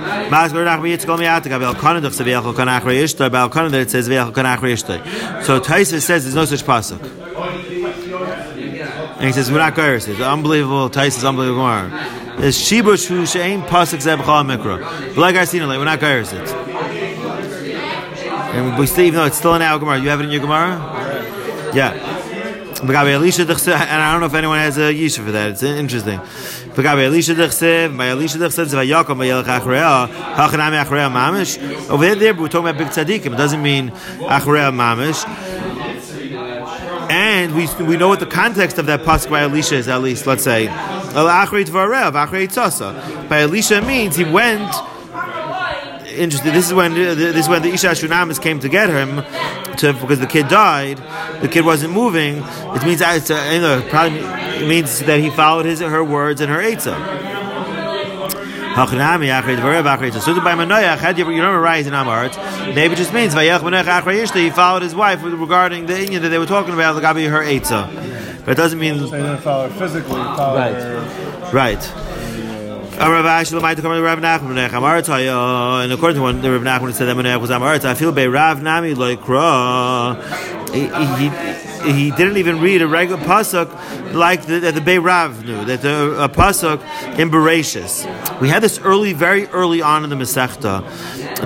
it 3.81 3.89
says. 3.89 4.07
So 4.07 5.59
Taisa 5.59 6.01
says 6.01 6.23
there's 6.23 6.35
no 6.35 6.45
such 6.45 6.63
pasuk. 6.63 7.01
And 9.15 9.23
he 9.23 9.31
says, 9.31 9.51
we're 9.51 9.57
not 9.59 9.73
Gairis. 9.75 10.07
It's 10.07 10.19
unbelievable. 10.19 10.89
Tais 10.89 11.17
is 11.17 11.23
unbelievable. 11.23 11.65
There's 12.37 12.57
Shibush 12.57 13.07
who 13.07 13.25
she'ain 13.25 13.61
pasuk 13.61 14.01
zeb 14.01 14.19
mikra. 14.19 15.15
Like 15.15 15.35
I 15.35 15.45
seen 15.45 15.61
it, 15.61 15.67
we're 15.67 15.85
not 15.85 15.99
Gairis. 15.99 16.33
It. 16.33 16.49
And 18.55 18.77
we 18.77 18.85
still, 18.85 19.05
even 19.05 19.19
though 19.19 19.25
it's 19.25 19.37
still 19.37 19.55
in 19.55 19.61
our 19.61 19.79
Gemara, 19.79 19.99
you 19.99 20.09
have 20.09 20.19
it 20.21 20.25
in 20.25 20.31
your 20.31 20.41
Gemara? 20.41 20.77
Yeah. 21.73 21.93
Begabe 22.87 23.13
Elisha 23.13 23.45
Dechsev, 23.45 23.73
and 23.73 24.01
I 24.01 24.11
don't 24.11 24.21
know 24.21 24.27
if 24.27 24.33
anyone 24.33 24.59
has 24.59 24.77
a 24.77 24.93
Yisha 24.93 25.25
for 25.25 25.31
that. 25.31 25.51
It's 25.51 25.63
interesting. 25.63 26.19
Begabe 26.19 27.05
Elisha 27.05 27.33
Dechsev, 27.33 27.97
by 27.97 28.09
Elisha 28.09 28.37
Dechsev, 28.37 28.65
Zva 28.65 28.85
Yaakov, 28.85 29.17
by 29.17 29.27
Yelech 29.27 29.59
Achreya, 29.59 30.07
Hachanami 30.07 30.83
Achreya 30.83 31.11
Mamish. 31.11 31.89
Over 31.89 32.15
there, 32.15 32.33
we're 32.33 32.47
talking 32.47 32.69
about 32.69 32.77
big 32.77 32.87
tzaddikim. 32.87 33.33
It 33.33 33.37
doesn't 33.37 33.61
mean 33.61 33.91
Achreya 33.91 34.73
Mamish. 34.73 35.25
And 37.09 37.55
we, 37.55 37.67
we 37.85 37.97
know 37.97 38.07
what 38.07 38.19
the 38.19 38.25
context 38.25 38.77
of 38.77 38.87
that 38.87 39.01
pasuk 39.01 39.29
by 39.29 39.41
Elisha 39.41 39.75
is, 39.75 39.87
at 39.87 40.01
least, 40.01 40.25
let's 40.25 40.43
say. 40.43 40.67
By 40.67 41.11
Elisha 43.41 43.81
means 43.81 44.15
he 44.15 44.25
went 44.25 44.73
interesting. 46.15 46.53
This 46.53 46.67
is 46.67 46.73
when 46.73 46.93
this 46.93 47.45
is 47.45 47.49
when 47.49 47.61
the 47.61 47.69
Isha 47.69 47.89
Shunamis 47.89 48.41
came 48.41 48.59
to 48.61 48.69
get 48.69 48.89
him, 48.89 49.17
to 49.79 49.93
because 49.93 50.19
the 50.19 50.27
kid 50.27 50.47
died. 50.47 50.97
The 51.41 51.47
kid 51.47 51.65
wasn't 51.65 51.93
moving. 51.93 52.37
It 52.37 52.83
means 52.83 52.99
that 52.99 53.17
it's, 53.17 53.29
uh, 53.31 53.49
you 53.53 53.61
know, 53.61 53.81
probably 53.89 54.19
it 54.19 54.67
means 54.67 54.99
that 55.01 55.19
he 55.19 55.29
followed 55.29 55.65
his 55.65 55.79
her 55.79 56.03
words 56.03 56.41
and 56.41 56.51
her 56.51 56.59
eitzah. 56.59 56.95
Hachanami 58.75 59.27
achrei 59.31 59.55
dvarev 59.57 59.83
achrei. 59.85 60.11
So 60.19 60.35
by 60.41 60.53
Manoach, 60.53 60.97
had 60.97 61.17
you 61.17 61.25
remember 61.25 61.59
rise 61.61 61.87
in 61.87 61.93
Amart? 61.93 62.35
Maybe 62.75 62.93
it 62.93 62.97
just 62.97 63.13
means 63.13 63.33
vayach 63.33 63.59
Manoach 63.59 63.83
achrei 63.85 64.21
ishta. 64.23 64.35
He 64.35 64.49
followed 64.49 64.81
his 64.81 64.93
wife 64.93 65.23
regarding 65.23 65.85
the 65.85 65.97
Indian 65.97 66.21
that 66.23 66.29
they 66.29 66.37
were 66.39 66.45
talking 66.45 66.73
about, 66.73 66.93
the 66.93 67.01
gabi 67.01 67.29
her 67.29 67.41
eitzah. 67.41 68.43
But 68.43 68.51
it 68.51 68.55
doesn't 68.57 68.77
mean 68.77 68.99
So 68.99 69.05
you 69.05 69.23
didn't 69.23 69.37
follow 69.39 69.69
her 69.69 69.79
physically, 69.79 70.17
you 70.19 70.35
followed 70.35 70.57
Right. 70.57 70.73
her. 70.75 71.49
right. 71.53 72.04
Oh, 75.27 75.81
and 75.81 75.91
according 75.91 76.15
to 76.15 76.21
one, 76.21 76.41
the 76.41 76.51
Rav 76.51 76.63
Nachman 76.63 76.93
said 76.93 77.05
that 77.05 77.17
Menech 77.17 77.41
was 77.41 77.49
Amarataya. 77.49 77.85
I 77.85 77.93
feel 77.93 78.13
by 78.13 78.25
Rav 78.27 78.61
Nami 78.61 78.93
Loikra. 78.93 80.15
He, 80.73 80.87
he, 81.17 81.29
he 81.91 82.11
didn't 82.11 82.37
even 82.37 82.61
read 82.61 82.81
a 82.81 82.87
regular 82.87 83.21
pasuk 83.23 84.13
like 84.13 84.45
the, 84.45 84.59
that 84.59 84.75
the 84.75 84.97
Rav 84.99 85.45
knew 85.45 85.65
that 85.65 85.81
the 85.81 86.23
a 86.23 86.29
pasuk 86.29 86.79
in 87.19 87.29
Bereshis. 87.29 88.05
We 88.39 88.47
had 88.47 88.63
this 88.63 88.79
early, 88.79 89.11
very 89.11 89.47
early 89.47 89.81
on 89.81 90.05
in 90.05 90.09
the 90.09 90.15
Masechta 90.15 90.83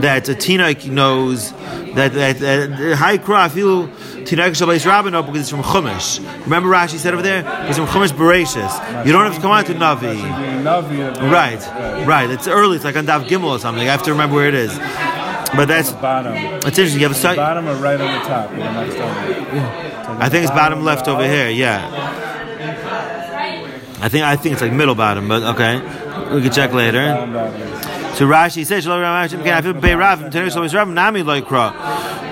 that 0.01 0.29
a 0.29 0.33
Tinaik 0.33 0.87
knows 0.89 1.51
that 1.99 2.39
that, 2.39 2.39
that 2.39 2.95
High. 2.95 3.13
I 3.13 3.49
feel 3.49 3.87
Tinaik 4.27 4.55
Shabbat 4.55 4.79
Rabbino 4.85 5.25
because 5.25 5.41
it's 5.41 5.49
from 5.49 5.61
Chumash. 5.61 6.19
Remember 6.43 6.69
Rashi 6.69 6.97
said 6.97 7.13
over 7.13 7.23
there 7.23 7.43
it's 7.67 7.77
from 7.77 7.87
Chumash 7.87 8.09
Bereshis. 8.11 9.05
You 9.05 9.11
don't 9.11 9.25
have 9.25 9.35
to 9.35 9.41
come 9.41 9.51
out 9.51 9.65
to 9.67 9.73
Navi. 9.73 10.01
Being 10.01 10.63
Navi 10.63 11.07
of- 11.07 11.31
Right, 11.31 12.05
right. 12.07 12.29
It's 12.29 12.47
early. 12.47 12.77
It's 12.77 12.85
like 12.85 12.95
on 12.95 13.05
Dav 13.05 13.23
Gimel 13.23 13.49
or 13.51 13.59
something. 13.59 13.87
I 13.87 13.91
have 13.91 14.03
to 14.03 14.11
remember 14.11 14.35
where 14.35 14.47
it 14.47 14.55
is. 14.55 14.77
But 15.55 15.67
that's 15.67 15.91
bottom. 15.93 16.35
it's 16.35 16.65
interesting. 16.65 17.01
You 17.01 17.07
have 17.07 17.15
a 17.17 17.19
side. 17.19 17.35
bottom 17.35 17.67
or 17.67 17.75
right 17.75 17.99
on 17.99 18.19
the 18.19 18.27
top? 18.27 18.51
or 18.51 18.55
the 18.55 18.71
next 18.71 18.95
one? 18.99 20.21
I 20.21 20.29
think 20.29 20.43
it's 20.43 20.51
bottom 20.53 20.83
left 20.83 21.07
over 21.07 21.25
here. 21.27 21.49
Yeah. 21.49 21.87
I 24.01 24.07
think 24.09 24.23
I 24.23 24.35
think 24.37 24.53
it's 24.53 24.61
like 24.61 24.71
middle 24.71 24.95
bottom, 24.95 25.27
but 25.27 25.43
okay, 25.55 25.79
we 26.33 26.41
can 26.41 26.51
check 26.51 26.71
later. 26.71 27.01
So 28.19 28.27
Rashi 28.27 28.65
says. 28.65 28.83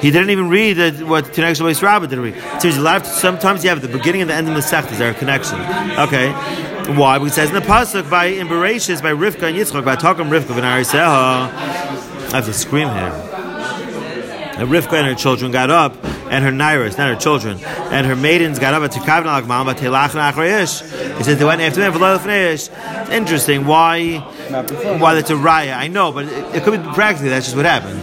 He 0.02 0.12
didn't 0.12 0.30
even 0.32 0.50
read 0.50 0.74
that 0.74 1.08
what 1.08 1.24
Tanakh 1.24 1.56
Shalom 1.56 1.74
Rav 1.82 2.10
didn't 2.10 2.26
read. 2.26 2.36
So 2.36 2.60
there's 2.60 2.76
a 2.76 2.82
lot 2.82 3.02
of, 3.04 3.08
sometimes 3.08 3.64
you 3.64 3.70
have 3.70 3.82
the 3.82 3.88
beginning 3.88 4.20
and 4.20 4.30
the 4.30 4.34
end 4.34 4.50
of 4.50 4.56
the 4.56 4.62
sect 4.62 4.92
is 4.92 4.98
there 4.98 5.12
a 5.12 5.14
connection. 5.14 5.62
Okay, 5.98 6.34
why? 6.94 7.20
Because 7.20 7.32
it 7.32 7.36
says 7.36 7.50
in 7.52 7.56
the 7.56 7.62
pasuk 7.62 8.10
by 8.10 8.26
in 8.26 8.50
Bereshis 8.50 9.02
by 9.02 9.14
Rivka 9.14 9.44
and 9.44 9.56
Yitzchak 9.56 9.86
by 9.86 9.96
Takam 9.96 10.30
Rivka 10.30 10.52
and. 10.58 10.66
I 10.66 12.36
have 12.36 12.46
to 12.46 12.52
scream 12.52 12.90
here. 12.90 13.27
And 14.58 14.70
Rivka 14.70 14.94
and 14.94 15.08
her 15.08 15.16
children 15.16 15.52
got 15.52 15.70
up, 15.70 15.94
and 16.32 16.44
her 16.44 16.52
nairas, 16.52 16.98
not 16.98 17.10
her 17.14 17.16
children, 17.16 17.60
and 17.64 18.08
her 18.08 18.16
maidens 18.16 18.58
got 18.58 18.74
up 18.74 18.82
at 18.84 18.92
Tikavna 18.92 19.42
Lagmal, 19.42 19.66
but 19.66 19.78
Telachna 19.78 20.32
Achrayish. 20.32 20.82
He 21.18 21.24
says 21.24 21.38
they 21.38 21.46
went 21.46 21.62
after 21.62 21.80
them 21.80 21.94
for 21.94 22.00
Lelafneish. 22.00 23.12
Interesting. 23.12 23.66
Why? 23.66 24.18
Why 24.18 25.14
that's 25.14 25.30
a 25.30 25.36
raya? 25.36 25.76
I 25.78 25.88
know, 25.88 26.12
but 26.12 26.26
it, 26.26 26.56
it 26.56 26.64
could 26.64 26.82
be 26.82 26.90
practically 26.94 27.30
that's 27.30 27.46
just 27.46 27.56
what 27.56 27.66
happened. 27.66 28.02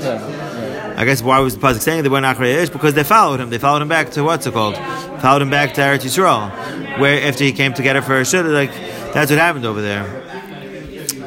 I 0.96 1.04
guess 1.04 1.22
why 1.22 1.40
was 1.40 1.56
the 1.56 1.60
pasuk 1.60 1.80
saying 1.80 2.04
they 2.04 2.08
went 2.08 2.24
Achrayish? 2.24 2.72
Because 2.72 2.94
they 2.94 3.02
followed 3.02 3.40
him. 3.40 3.50
They 3.50 3.58
followed 3.58 3.82
him 3.82 3.88
back 3.88 4.10
to 4.12 4.22
what's 4.22 4.46
it 4.46 4.54
called? 4.54 4.76
Followed 5.20 5.42
him 5.42 5.50
back 5.50 5.74
to 5.74 5.80
Eretz 5.80 6.04
Yisrael, 6.04 7.00
where 7.00 7.26
after 7.26 7.42
he 7.42 7.52
came 7.52 7.74
together 7.74 8.00
for 8.00 8.20
a 8.20 8.24
shul, 8.24 8.44
like 8.44 8.70
that's 9.12 9.28
what 9.30 9.40
happened 9.40 9.66
over 9.66 9.82
there. 9.82 10.22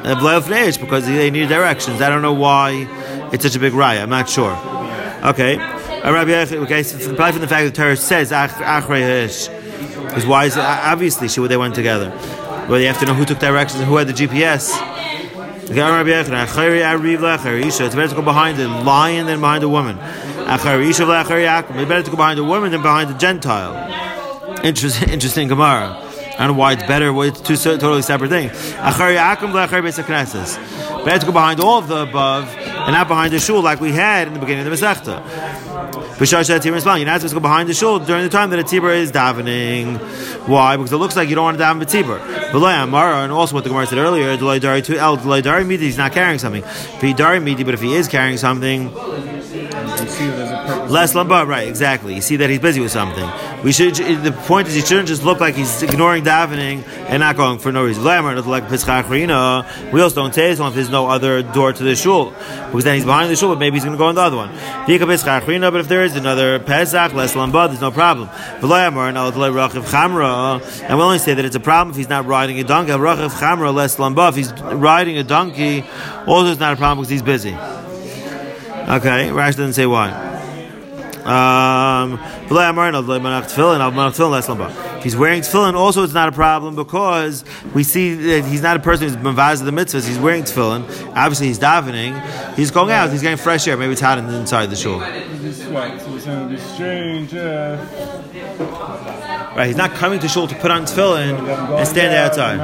Because 0.03 1.05
they 1.05 1.29
needed 1.29 1.49
directions. 1.49 2.01
I 2.01 2.07
don't 2.07 2.21
know 2.21 2.33
why 2.33 2.87
it's 3.33 3.43
such 3.43 3.57
a 3.57 3.59
big 3.59 3.73
raya. 3.73 4.03
I'm 4.03 4.09
not 4.09 4.29
sure. 4.29 4.55
Okay. 5.23 5.57
Uh, 5.57 6.11
Rabbi 6.13 6.31
Yochanan- 6.31 6.63
Okay, 6.63 6.83
so 6.83 6.97
probably 7.15 7.31
from 7.33 7.41
the 7.41 7.47
fact 7.47 7.63
that 7.65 7.73
the 7.73 7.81
Torah 7.81 7.95
says 7.97 8.31
Ach- 8.31 8.49
Achrayish. 8.51 9.49
Because 10.07 10.25
why 10.25 10.45
is 10.45 10.55
it? 10.55 10.61
Obviously, 10.63 11.27
she 11.27 11.45
they 11.47 11.57
went 11.57 11.75
together. 11.75 12.11
Well, 12.69 12.79
you 12.79 12.87
have 12.87 12.99
to 12.99 13.05
know 13.05 13.13
who 13.13 13.25
took 13.25 13.39
directions 13.39 13.79
and 13.79 13.89
who 13.89 13.95
had 13.97 14.07
the 14.07 14.13
GPS. 14.13 14.71
Rabbi 15.69 16.09
Isha. 17.67 17.85
It's 17.85 17.95
better 17.95 18.07
to 18.07 18.15
go 18.15 18.21
behind 18.21 18.59
a 18.59 18.67
lion 18.67 19.25
than 19.25 19.39
behind 19.41 19.63
a 19.63 19.69
woman. 19.69 19.97
It's 20.01 20.63
better 20.63 22.03
to 22.03 22.09
go 22.11 22.15
behind 22.17 22.39
a 22.39 22.43
woman 22.43 22.71
than 22.71 22.81
behind 22.81 23.09
a 23.11 23.13
Gentile. 23.15 23.75
Interesting, 24.63 25.09
interesting 25.09 25.47
Gemara. 25.49 25.97
I 26.37 26.45
don't 26.45 26.47
know 26.55 26.59
why 26.59 26.73
it's 26.73 26.83
better. 26.83 27.11
Why 27.11 27.25
it's 27.27 27.41
two 27.41 27.55
totally 27.57 28.01
separate 28.01 28.29
things. 28.29 28.51
Better 31.05 31.19
to 31.19 31.25
go 31.25 31.31
behind 31.31 31.59
all 31.59 31.79
of 31.79 31.87
the 31.87 32.01
above 32.03 32.47
and 32.87 32.93
not 32.93 33.07
behind 33.09 33.33
the 33.33 33.39
shul 33.39 33.61
like 33.61 33.81
we 33.81 33.91
had 33.91 34.27
in 34.29 34.33
the 34.33 34.39
beginning 34.39 34.65
of 34.65 34.71
the 34.71 34.77
Masechta. 34.85 35.21
You're 36.97 37.05
not 37.05 37.19
supposed 37.19 37.33
to 37.33 37.35
go 37.35 37.41
behind 37.41 37.67
the 37.67 37.73
shul 37.73 37.99
during 37.99 38.23
the 38.23 38.29
time 38.29 38.49
that 38.51 38.59
a 38.59 38.63
Tibur 38.63 38.95
is 38.95 39.11
davening. 39.11 39.99
Why? 40.47 40.77
Because 40.77 40.93
it 40.93 40.97
looks 40.97 41.17
like 41.17 41.27
you 41.27 41.35
don't 41.35 41.43
want 41.43 41.57
to 41.57 41.63
daven 41.63 41.79
with 41.79 41.89
Tibur. 41.89 42.19
And 43.23 43.31
also 43.33 43.55
what 43.55 43.65
the 43.65 43.69
Gemara 43.69 43.87
said 43.87 43.97
earlier, 43.97 44.37
he's 45.77 45.97
not 45.97 46.13
carrying 46.13 46.39
something. 46.39 46.63
But 46.63 47.73
if 47.73 47.81
he 47.81 47.93
is 47.93 48.07
carrying 48.07 48.37
something, 48.37 48.89
less 50.89 51.13
lamba, 51.13 51.45
right? 51.47 51.67
Exactly. 51.67 52.15
You 52.15 52.21
see 52.21 52.37
that 52.37 52.49
he's 52.49 52.59
busy 52.59 52.79
with 52.79 52.91
something. 52.91 53.29
We 53.63 53.71
should. 53.71 53.95
The 53.95 54.31
point 54.45 54.67
is, 54.67 54.73
he 54.75 54.81
shouldn't 54.81 55.07
just 55.07 55.23
look 55.23 55.39
like 55.39 55.55
he's 55.55 55.81
ignoring 55.81 56.23
davening 56.23 56.87
and 57.09 57.19
not 57.21 57.35
going 57.35 57.59
for 57.59 57.71
no 57.71 57.85
reason. 57.85 58.03
Like 58.03 58.69
We 58.69 60.01
also 60.01 60.15
don't 60.15 60.33
say 60.33 60.55
long 60.55 60.69
as 60.69 60.75
there's 60.75 60.89
no 60.89 61.07
other 61.07 61.41
door 61.43 61.73
to 61.73 61.83
the 61.83 61.95
shul, 61.95 62.31
because 62.31 62.83
then 62.83 62.95
he's 62.95 63.05
behind 63.05 63.31
the 63.31 63.35
shul, 63.35 63.49
but 63.49 63.59
maybe 63.59 63.75
he's 63.75 63.83
going 63.83 63.95
to 63.95 63.97
go 63.97 64.07
on 64.07 64.15
the 64.15 64.21
other 64.21 64.37
one. 64.37 64.49
But 64.87 65.79
if 65.81 65.87
there 65.87 66.03
is 66.03 66.15
another 66.15 66.59
Pesach, 66.59 67.13
less 67.13 67.33
lamba, 67.33 67.67
there's 67.67 67.81
no 67.81 67.91
problem. 67.91 68.29
And 68.29 68.69
we 70.97 71.03
only 71.03 71.19
say 71.19 71.33
that 71.33 71.45
it's 71.45 71.55
a 71.55 71.59
problem 71.59 71.91
if 71.91 71.97
he's 71.97 72.09
not 72.09 72.25
riding 72.25 72.59
a 72.59 72.63
donkey. 72.63 72.93
Less 72.93 73.95
lamba. 73.97 74.29
If 74.29 74.35
he's 74.35 74.53
riding 74.53 75.17
a 75.17 75.23
donkey, 75.23 75.83
also 76.25 76.51
it's 76.51 76.59
not 76.59 76.73
a 76.73 76.75
problem 76.77 76.99
because 76.99 77.09
he's 77.09 77.21
busy. 77.21 77.55
Okay, 77.55 79.31
Rash 79.31 79.55
doesn't 79.55 79.73
say 79.73 79.85
why. 79.85 80.36
Um, 81.27 82.17
he's 85.03 85.15
wearing 85.17 85.41
tefillin, 85.41 85.73
also 85.73 86.03
it's 86.03 86.13
not 86.13 86.29
a 86.29 86.31
problem 86.31 86.75
because 86.75 87.43
we 87.73 87.83
see 87.83 88.13
that 88.13 88.45
he's 88.45 88.61
not 88.61 88.77
a 88.77 88.79
person 88.79 89.09
who's 89.09 89.17
mavaz 89.17 89.59
of 89.59 89.65
the 89.65 89.71
mitzvahs. 89.71 90.07
He's 90.07 90.17
wearing 90.17 90.43
tefillin. 90.43 90.83
Obviously, 91.15 91.47
he's 91.47 91.59
davening. 91.59 92.55
He's 92.55 92.71
going 92.71 92.91
out. 92.91 93.09
He's 93.11 93.21
getting 93.21 93.37
fresh 93.37 93.67
air. 93.67 93.75
Maybe 93.75 93.91
it's 93.91 94.01
hot 94.01 94.17
inside 94.19 94.67
the 94.67 94.75
shul. 94.77 94.99
Right? 99.55 99.67
He's 99.67 99.75
not 99.75 99.91
coming 99.91 100.19
to 100.19 100.27
shul 100.27 100.47
to 100.47 100.55
put 100.55 100.71
on 100.71 100.83
tefillin 100.83 101.39
and 101.77 101.87
stand 101.87 102.13
outside. 102.13 102.57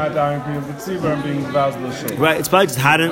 Right? 2.17 2.37
It's 2.39 2.47
probably 2.47 2.67
just 2.67 2.79
hot 2.79 3.01
in. 3.01 3.11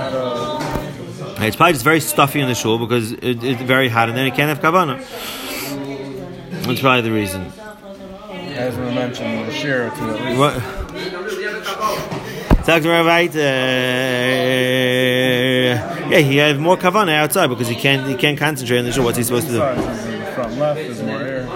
Uh, 1.41 1.45
It's 1.45 1.55
probably 1.55 1.73
just 1.73 1.83
very 1.83 1.99
stuffy 1.99 2.39
in 2.39 2.47
the 2.47 2.53
shul 2.55 2.77
because 2.77 3.13
it, 3.13 3.43
it's 3.43 3.61
very 3.63 3.89
hot, 3.89 4.09
and 4.09 4.17
then 4.17 4.25
he 4.25 4.31
can't 4.31 4.49
have 4.49 4.59
kavana. 4.61 4.99
That's 6.65 6.79
probably 6.79 7.01
the 7.01 7.11
reason. 7.11 7.51
as 8.55 8.77
we 8.77 8.85
mentioned, 8.93 9.47
the 9.47 9.51
share 9.51 9.89
two 9.89 10.09
at 10.11 10.21
least. 10.21 10.37
What? 10.39 10.53
Sagt 12.65 12.85
mir 12.85 13.03
weiter. 13.03 13.39
Yeah, 16.11 16.17
he 16.19 16.37
has 16.37 16.59
more 16.59 16.77
kavana 16.77 17.15
outside 17.15 17.47
because 17.47 17.67
he 17.67 17.75
can't 17.75 18.05
he 18.07 18.15
can't 18.15 18.37
concentrate 18.37 18.77
on 18.79 18.85
the 18.85 18.91
show. 18.91 19.01
What's 19.03 19.17
he 19.17 19.23
supposed 19.23 19.47
to 19.47 19.53
do? 19.53 19.57
Sorry, 19.57 19.75
this 19.77 19.99
is 19.99 20.05
in 20.13 20.19
the 20.19 20.25
front 20.27 20.57
left, 20.59 20.79
there's 20.79 21.01
more 21.01 21.21
air. 21.21 21.47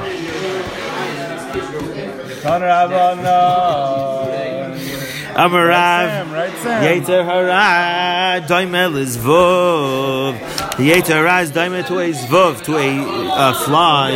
Amarav. 5.35 6.07
Sam, 6.07 6.31
right, 6.31 6.57
Sam? 6.59 6.83
Yeter 6.83 7.25
hara 7.25 8.47
doimel 8.47 8.95
is 8.95 9.17
vov. 9.17 10.39
The 10.77 10.91
yeter 10.91 11.07
hara 11.07 11.41
is 11.41 11.51
doimel 11.51 11.85
to 11.87 11.99
a 11.99 12.13
zvov 12.13 12.63
to 12.63 12.77
a 12.77 12.99
uh, 13.33 13.53
fly. 13.65 14.11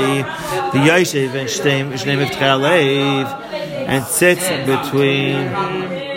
The 0.72 0.80
yoshev 0.80 1.36
and 1.36 1.50
shneim 1.50 1.92
shneim 1.92 2.24
of 2.24 3.44
and 3.54 4.06
sits 4.06 4.48
between 4.66 5.36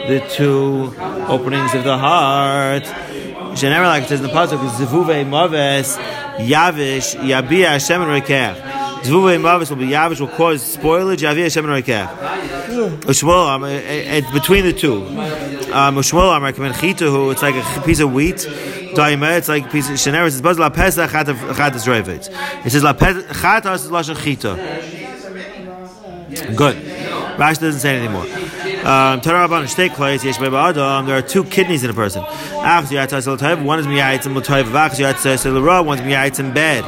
the 0.07 0.25
two 0.31 0.95
openings 1.27 1.75
of 1.75 1.83
the 1.83 1.99
heart. 1.99 2.85
Shenever, 3.59 3.83
like 3.83 4.05
it 4.05 4.09
says 4.09 4.21
in 4.21 4.27
the 4.27 4.33
pasuk, 4.33 4.65
is 4.65 4.87
zivuve 4.87 5.27
maves 5.27 5.99
yavish 6.37 7.17
yabia 7.17 7.71
Hashem 7.71 8.03
and 8.03 8.23
rekech. 8.23 8.72
Zivuve 9.03 9.41
maves 9.41 9.71
will 9.71 9.77
be 9.77 9.87
yavish 9.87 10.21
will 10.21 10.29
cause 10.29 10.77
spoilage 10.77 11.19
yavia 11.19 11.43
Hashem 11.45 11.65
and 11.65 11.75
it- 13.75 14.25
it's 14.25 14.31
between 14.33 14.65
the 14.65 14.73
two. 14.73 15.03
Um, 15.73 15.97
Ushmuel, 15.97 16.31
I 16.31 16.39
recommend 16.41 16.75
chitahu. 16.75 17.33
It's 17.33 17.43
like 17.43 17.55
a 17.57 17.81
piece 17.83 18.01
of 18.01 18.13
wheat. 18.13 18.47
Daima, 18.95 19.39
it's 19.39 19.49
like 19.49 19.67
a 19.67 19.69
piece 19.69 19.89
of 19.89 19.97
shenever. 19.97 20.27
It 20.27 20.33
says 20.33 20.43
buzz 20.43 20.59
la 20.59 20.69
pesach 20.69 21.11
chatas 21.11 21.87
revet. 21.87 22.29
It 22.67 22.71
says 22.71 22.83
la 22.83 22.93
pes- 22.93 23.25
chatas 23.25 23.75
is 23.87 23.91
lashon 23.91 24.17
chita. 24.23 24.57
Good. 26.55 26.77
Rashi 26.77 27.61
doesn't 27.61 27.81
say 27.81 27.97
anything 27.97 28.13
more. 28.13 28.27
Um. 28.85 29.21
There 29.21 29.37
are 31.17 31.23
two 31.23 31.45
kidneys 31.45 31.85
in 31.85 31.91
a 31.91 31.95
person. 31.95 32.23
One 32.23 32.31
is 32.85 33.87
Miyayitzim 33.87 34.35
L'Toiv. 34.35 34.73
L'Ra. 34.73 35.83
One's 35.83 36.01
Miyayitzim 36.01 36.53
Bed. 36.53 36.85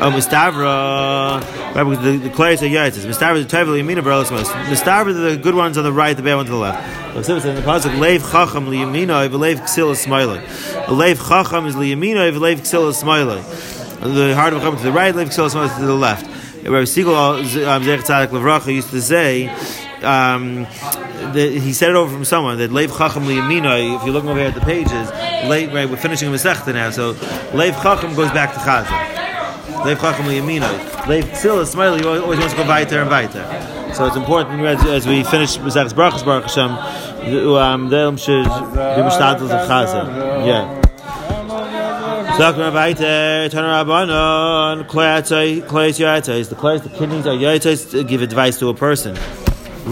Um, 0.00 0.12
Mistavra. 0.14 1.40
The, 1.74 2.18
the 2.18 2.28
are 2.28 2.30
Yatzas. 2.30 3.04
Mistavra 3.06 3.42
the 3.42 3.48
Toiv 3.56 3.66
L'Yamina 3.66 4.02
Barelas 4.02 4.30
Mos. 4.30 4.48
Mistavra 4.48 5.12
the 5.14 5.36
good 5.36 5.54
ones 5.54 5.76
on 5.76 5.84
the 5.84 5.92
right, 5.92 6.16
the 6.16 6.22
bad 6.22 6.36
ones 6.36 6.48
on 6.48 6.54
the 6.54 6.60
left. 6.60 6.80
In 7.16 7.22
the 7.56 7.62
pasuk, 7.62 7.94
Leiv 7.98 8.22
Chacham 8.30 8.68
L'Yamina. 8.68 9.28
V'Leiv 9.28 9.60
Ksila 9.60 9.94
Smoilai. 9.96 10.40
Leiv 10.86 11.18
Chacham 11.28 11.66
is 11.66 11.74
L'Yamina. 11.74 12.30
V'Leiv 12.32 12.60
Ksila 12.60 12.92
Smoilai. 12.92 13.42
The 14.00 14.34
heart 14.34 14.52
of 14.52 14.60
Chacham 14.60 14.76
to 14.78 14.84
the 14.84 14.92
right. 14.92 15.12
Leiv 15.14 15.26
Ksila 15.26 15.50
Smoilai 15.50 15.76
to 15.76 15.86
the 15.86 15.94
left. 15.94 16.26
Rabbi 16.62 16.84
Siegel, 16.84 17.12
um, 17.12 17.44
Zech 17.44 18.00
Tzadik 18.02 18.28
Levracha 18.28 18.72
used 18.72 18.90
to 18.90 19.02
say, 19.02 19.48
um, 20.04 20.64
that 21.32 21.50
he 21.52 21.72
said 21.72 21.90
it 21.90 21.96
over 21.96 22.12
from 22.12 22.24
someone 22.24 22.58
that 22.58 22.70
Leiv 22.70 22.96
Chacham 22.96 23.24
Liyamina. 23.24 23.96
If 23.96 24.04
you're 24.04 24.12
looking 24.12 24.30
over 24.30 24.38
here 24.38 24.48
at 24.48 24.54
the 24.54 24.60
pages, 24.60 25.10
Leiv, 25.48 25.72
right, 25.72 25.88
we're 25.88 25.96
finishing 25.96 26.28
a 26.28 26.30
Masechta 26.32 26.72
now, 26.72 26.90
so 26.90 27.14
Leiv 27.52 27.80
Chacham 27.82 28.14
goes 28.14 28.30
back 28.32 28.52
to 28.54 28.60
Chazan. 28.60 28.86
Leiv 29.84 30.00
Chacham 30.00 30.26
Liyamina. 30.26 30.68
Leiv 31.02 31.24
Tzil 31.24 31.62
Ismail, 31.62 31.96
he 31.96 32.04
always 32.04 32.38
wants 32.38 32.54
to 32.54 32.62
go 32.62 32.68
weiter 32.68 33.00
and 33.00 33.10
weiter. 33.10 33.44
So 33.94 34.06
it's 34.06 34.16
important 34.16 34.60
as, 34.62 34.84
as 34.86 35.06
we 35.06 35.22
finish 35.24 35.58
Masechtas 35.58 35.92
Brachas 35.92 36.24
Baruch 36.24 36.44
Hashem, 36.44 36.70
um, 37.56 37.88
them 37.88 38.16
should 38.16 38.44
be 38.44 38.48
mishtadels 38.48 39.50
of 39.50 39.68
Chazan. 39.68 40.46
Yeah. 40.46 40.82
Kloyatzai, 45.62 46.48
the 46.48 46.54
Kloyatz, 46.56 46.82
the 46.82 46.88
kidneys 46.88 47.26
are 47.26 47.36
Yatzai 47.36 47.90
to 47.90 48.04
give 48.04 48.22
advice 48.22 48.58
to 48.58 48.70
a 48.70 48.74
person. 48.74 49.16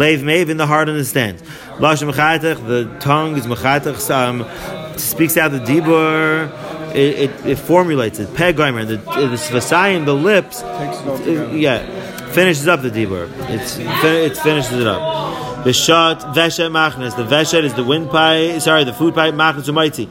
Leiv 0.00 0.22
Mav 0.22 0.48
in 0.48 0.56
the 0.56 0.66
heart 0.66 0.88
understands. 0.88 1.42
Lash 1.78 2.00
Mechatech, 2.00 2.66
the 2.66 2.90
tongue 3.00 3.36
is 3.36 3.46
Mechatech, 3.46 4.10
um, 4.10 4.98
speaks 4.98 5.36
out 5.36 5.50
the 5.50 5.58
Dibur, 5.58 6.50
it, 6.94 7.30
it, 7.30 7.46
it 7.46 7.58
formulates 7.58 8.18
it. 8.18 8.28
Pegomer, 8.28 8.86
the 8.86 8.96
the 8.96 9.36
svasayim, 9.36 10.06
the 10.06 10.14
lips, 10.14 10.60
together. 10.60 11.56
yeah, 11.56 11.86
finishes 12.32 12.66
up 12.66 12.82
the 12.82 12.90
dibur. 12.90 13.30
It's 13.48 13.76
it 13.78 14.36
finishes 14.38 14.72
it 14.72 14.86
up. 14.86 15.64
The 15.64 15.72
shot 15.72 16.20
veshet 16.34 16.70
machnes. 16.70 17.14
The 17.16 17.24
veshet 17.24 17.62
is 17.62 17.74
the 17.74 17.84
windpipe. 17.84 18.60
Sorry, 18.60 18.84
the 18.84 18.92
food 18.92 19.14
pipe 19.14 19.34
machnes 19.34 19.68
umaiti 19.68 20.08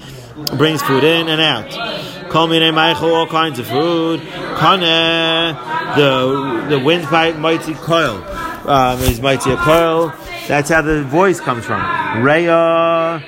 brings 0.57 0.81
food 0.83 1.03
in 1.03 1.27
and 1.27 1.41
out. 1.41 2.49
Me 2.49 2.71
Michael, 2.71 3.13
all 3.13 3.27
kinds 3.27 3.59
of 3.59 3.67
food. 3.67 4.21
Kane, 4.21 5.55
the 5.97 6.67
the 6.69 6.79
windpipe 6.79 7.35
mighty 7.35 7.73
coil 7.73 8.23
um, 8.69 8.99
is 9.01 9.19
mighty 9.19 9.51
a. 9.51 10.13
That's 10.47 10.69
how 10.69 10.81
the 10.81 11.03
voice 11.03 11.39
comes 11.39 11.65
from. 11.65 11.81
Raya, 12.21 13.19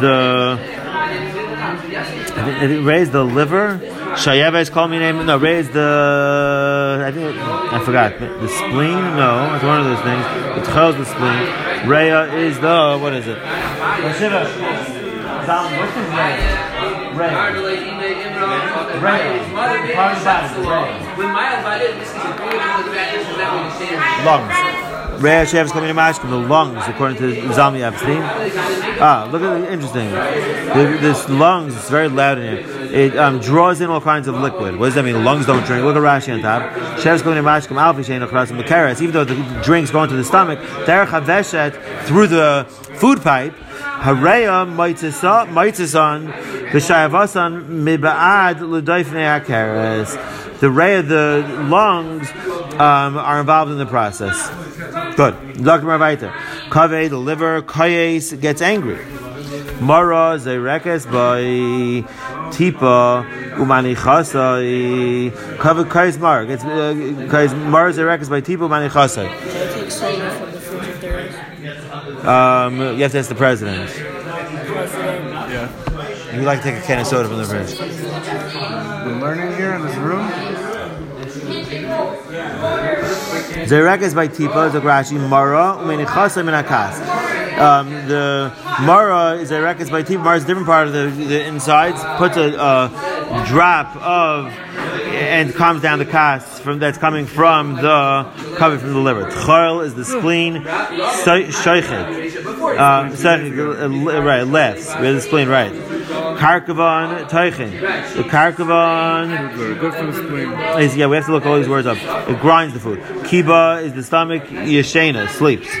the 0.00 0.58
is 3.00 3.10
the 3.10 3.24
liver. 3.24 3.80
Shayeva 4.16 4.60
is 4.60 4.70
called 4.70 4.90
me 4.90 4.98
name. 4.98 5.24
No, 5.24 5.38
raise 5.38 5.70
the. 5.70 7.02
I 7.06 7.12
think 7.12 7.36
I 7.36 7.82
forgot 7.84 8.18
the 8.18 8.48
spleen. 8.48 8.98
No, 9.16 9.54
it's 9.54 9.64
one 9.64 9.80
of 9.80 9.86
those 9.86 10.02
things. 10.02 10.24
Tchel 10.66 10.90
is 10.90 10.96
the 10.96 11.04
spleen. 11.04 11.46
Raya 11.88 12.32
is 12.34 12.58
the 12.60 12.98
what 13.00 13.14
is 13.14 13.26
it? 13.26 13.38
Shiva. 14.18 14.46
Zam, 15.46 15.76
What's 15.76 15.94
his 15.94 16.08
name? 16.10 16.62
Ray. 17.18 17.32
Lungs. 24.24 24.72
Ray 25.22 25.34
Hashem 25.34 25.66
is 25.66 25.72
coming 25.72 25.88
to 25.88 25.94
Mashkim, 25.94 26.30
the 26.30 26.36
lungs, 26.36 26.82
according 26.88 27.16
to 27.18 27.32
Zami 27.50 27.80
Epstein. 27.80 28.22
Ah, 29.00 29.28
look 29.30 29.42
at 29.42 29.60
the 29.60 29.72
interesting. 29.72 30.10
The, 30.10 30.98
this 31.00 31.28
lungs, 31.28 31.76
it's 31.76 31.88
very 31.88 32.08
loud 32.08 32.38
in 32.38 32.56
here. 32.56 32.82
It 32.92 33.16
um, 33.16 33.38
draws 33.38 33.80
in 33.80 33.88
all 33.88 34.00
kinds 34.00 34.26
of 34.26 34.34
liquid. 34.34 34.76
What 34.76 34.86
does 34.86 34.94
that 34.96 35.04
mean? 35.04 35.24
Lungs 35.24 35.46
don't 35.46 35.64
drink. 35.64 35.84
Look 35.84 35.96
at 35.96 36.02
Rashi 36.02 36.34
on 36.34 36.40
top. 36.40 36.98
Shev's 36.98 37.22
coming 37.22 37.36
to 37.36 37.48
Mashkim, 37.48 37.76
Alfi 37.76 38.04
Shein 38.04 38.26
Achrasim 38.26 38.60
Bekaris. 38.60 39.00
Even 39.00 39.12
though 39.12 39.24
the 39.24 39.36
drinks 39.62 39.90
go 39.90 40.02
into 40.02 40.16
the 40.16 40.24
stomach, 40.24 40.58
Derech 40.86 41.06
HaVeshet, 41.06 42.04
through 42.04 42.26
the 42.26 42.66
food 42.96 43.22
pipe, 43.22 43.54
Hareya 43.54 44.66
Maitzisan, 44.66 46.26
the 46.72 46.78
Shayavasan 46.78 47.66
Miba'ad 47.68 48.56
Ludaifnei 48.56 49.40
HaKeres. 49.40 50.31
The 50.62 50.70
ray 50.70 50.94
of 50.94 51.08
the 51.08 51.44
lungs 51.68 52.30
um, 52.74 53.16
are 53.16 53.40
involved 53.40 53.72
in 53.72 53.78
the 53.78 53.86
process. 53.86 54.48
Good. 55.16 55.34
Dr. 55.64 55.86
Marvaita. 55.86 56.32
Kave, 56.70 57.10
the 57.10 57.16
liver, 57.16 57.62
Kayes 57.62 58.40
gets 58.40 58.62
angry. 58.62 59.04
Mara 59.80 60.38
Zerekes 60.38 61.04
by 61.10 61.42
Tipa 62.52 63.26
Umanichasai. 63.56 65.32
Kave 65.56 65.84
Kayes 65.90 66.18
Mar. 66.20 66.46
Gets 66.46 66.62
Kayes 66.62 67.54
Mara 67.68 67.92
Zerekes 67.92 68.30
by 68.30 68.40
Tipa 68.40 68.68
Umanichasai. 68.68 69.26
Take 69.72 69.90
soda 69.90 70.30
from 70.30 70.52
the 70.52 70.60
fridge 70.60 70.88
if 70.88 71.00
there 71.00 71.18
is. 71.26 71.34
Um, 72.24 72.78
you 72.78 73.02
have 73.02 73.10
to 73.10 73.18
ask 73.18 73.28
the 73.28 73.34
president. 73.34 73.90
President. 73.90 75.50
Yeah. 75.50 76.36
You 76.36 76.42
like 76.42 76.62
to 76.62 76.70
take 76.70 76.82
a 76.82 76.86
can 76.86 77.00
of 77.00 77.06
soda 77.08 77.28
from 77.28 77.38
the 77.38 77.44
fridge. 77.44 77.78
We're 77.78 79.18
learning 79.18 79.56
here 79.56 79.74
in 79.74 79.82
this 79.82 79.96
room. 79.96 80.51
Zerekes 83.52 84.14
by 84.14 84.28
Tipa 84.28 84.68
is 84.68 84.74
a 84.74 84.80
Rashi 84.80 85.18
Mara. 85.28 85.76
Um, 87.58 87.90
the 88.08 88.52
Mara 88.82 89.34
is 89.34 89.50
Zerekes 89.50 89.90
by 89.90 90.02
Tipa. 90.02 90.22
Mara 90.22 90.36
is 90.36 90.44
a 90.44 90.46
different 90.46 90.66
part 90.66 90.88
of 90.88 90.92
the, 90.92 91.10
the 91.10 91.44
insides. 91.44 92.02
Puts 92.16 92.36
a, 92.36 92.54
a 92.54 93.44
drop 93.46 93.94
of 93.96 94.52
and 95.12 95.54
calms 95.54 95.82
down 95.82 95.98
the 95.98 96.04
kas 96.04 96.60
from 96.60 96.78
that's 96.78 96.98
coming 96.98 97.26
from 97.26 97.76
the 97.76 98.30
coming 98.56 98.78
from 98.78 98.92
the 98.92 98.98
liver. 98.98 99.30
Tchol 99.30 99.84
is 99.84 99.94
the 99.94 100.04
spleen. 100.04 100.62
Shoichet. 100.62 102.78
Um, 102.78 104.08
uh, 104.08 104.22
right, 104.22 104.42
left. 104.42 105.00
We 105.00 105.06
have 105.06 105.14
the 105.14 105.20
spleen, 105.20 105.48
right. 105.48 105.72
Karkavan, 106.42 107.28
Teichin. 107.28 107.70
The 108.16 108.24
Karkavan 108.24 109.54
Good, 109.54 109.78
good 109.78 109.94
for 109.94 110.06
the 110.06 110.12
spleen. 110.12 110.50
is 110.80 110.96
yeah, 110.96 111.06
we 111.06 111.14
have 111.14 111.26
to 111.26 111.30
look 111.30 111.46
all 111.46 111.56
these 111.56 111.68
words 111.68 111.86
up. 111.86 111.96
It 112.28 112.40
grinds 112.40 112.74
the 112.74 112.80
food. 112.80 112.98
Kiba 112.98 113.84
is 113.84 113.92
the 113.92 114.02
stomach. 114.02 114.42
Yeshena 114.46 115.28
sleeps. 115.28 115.72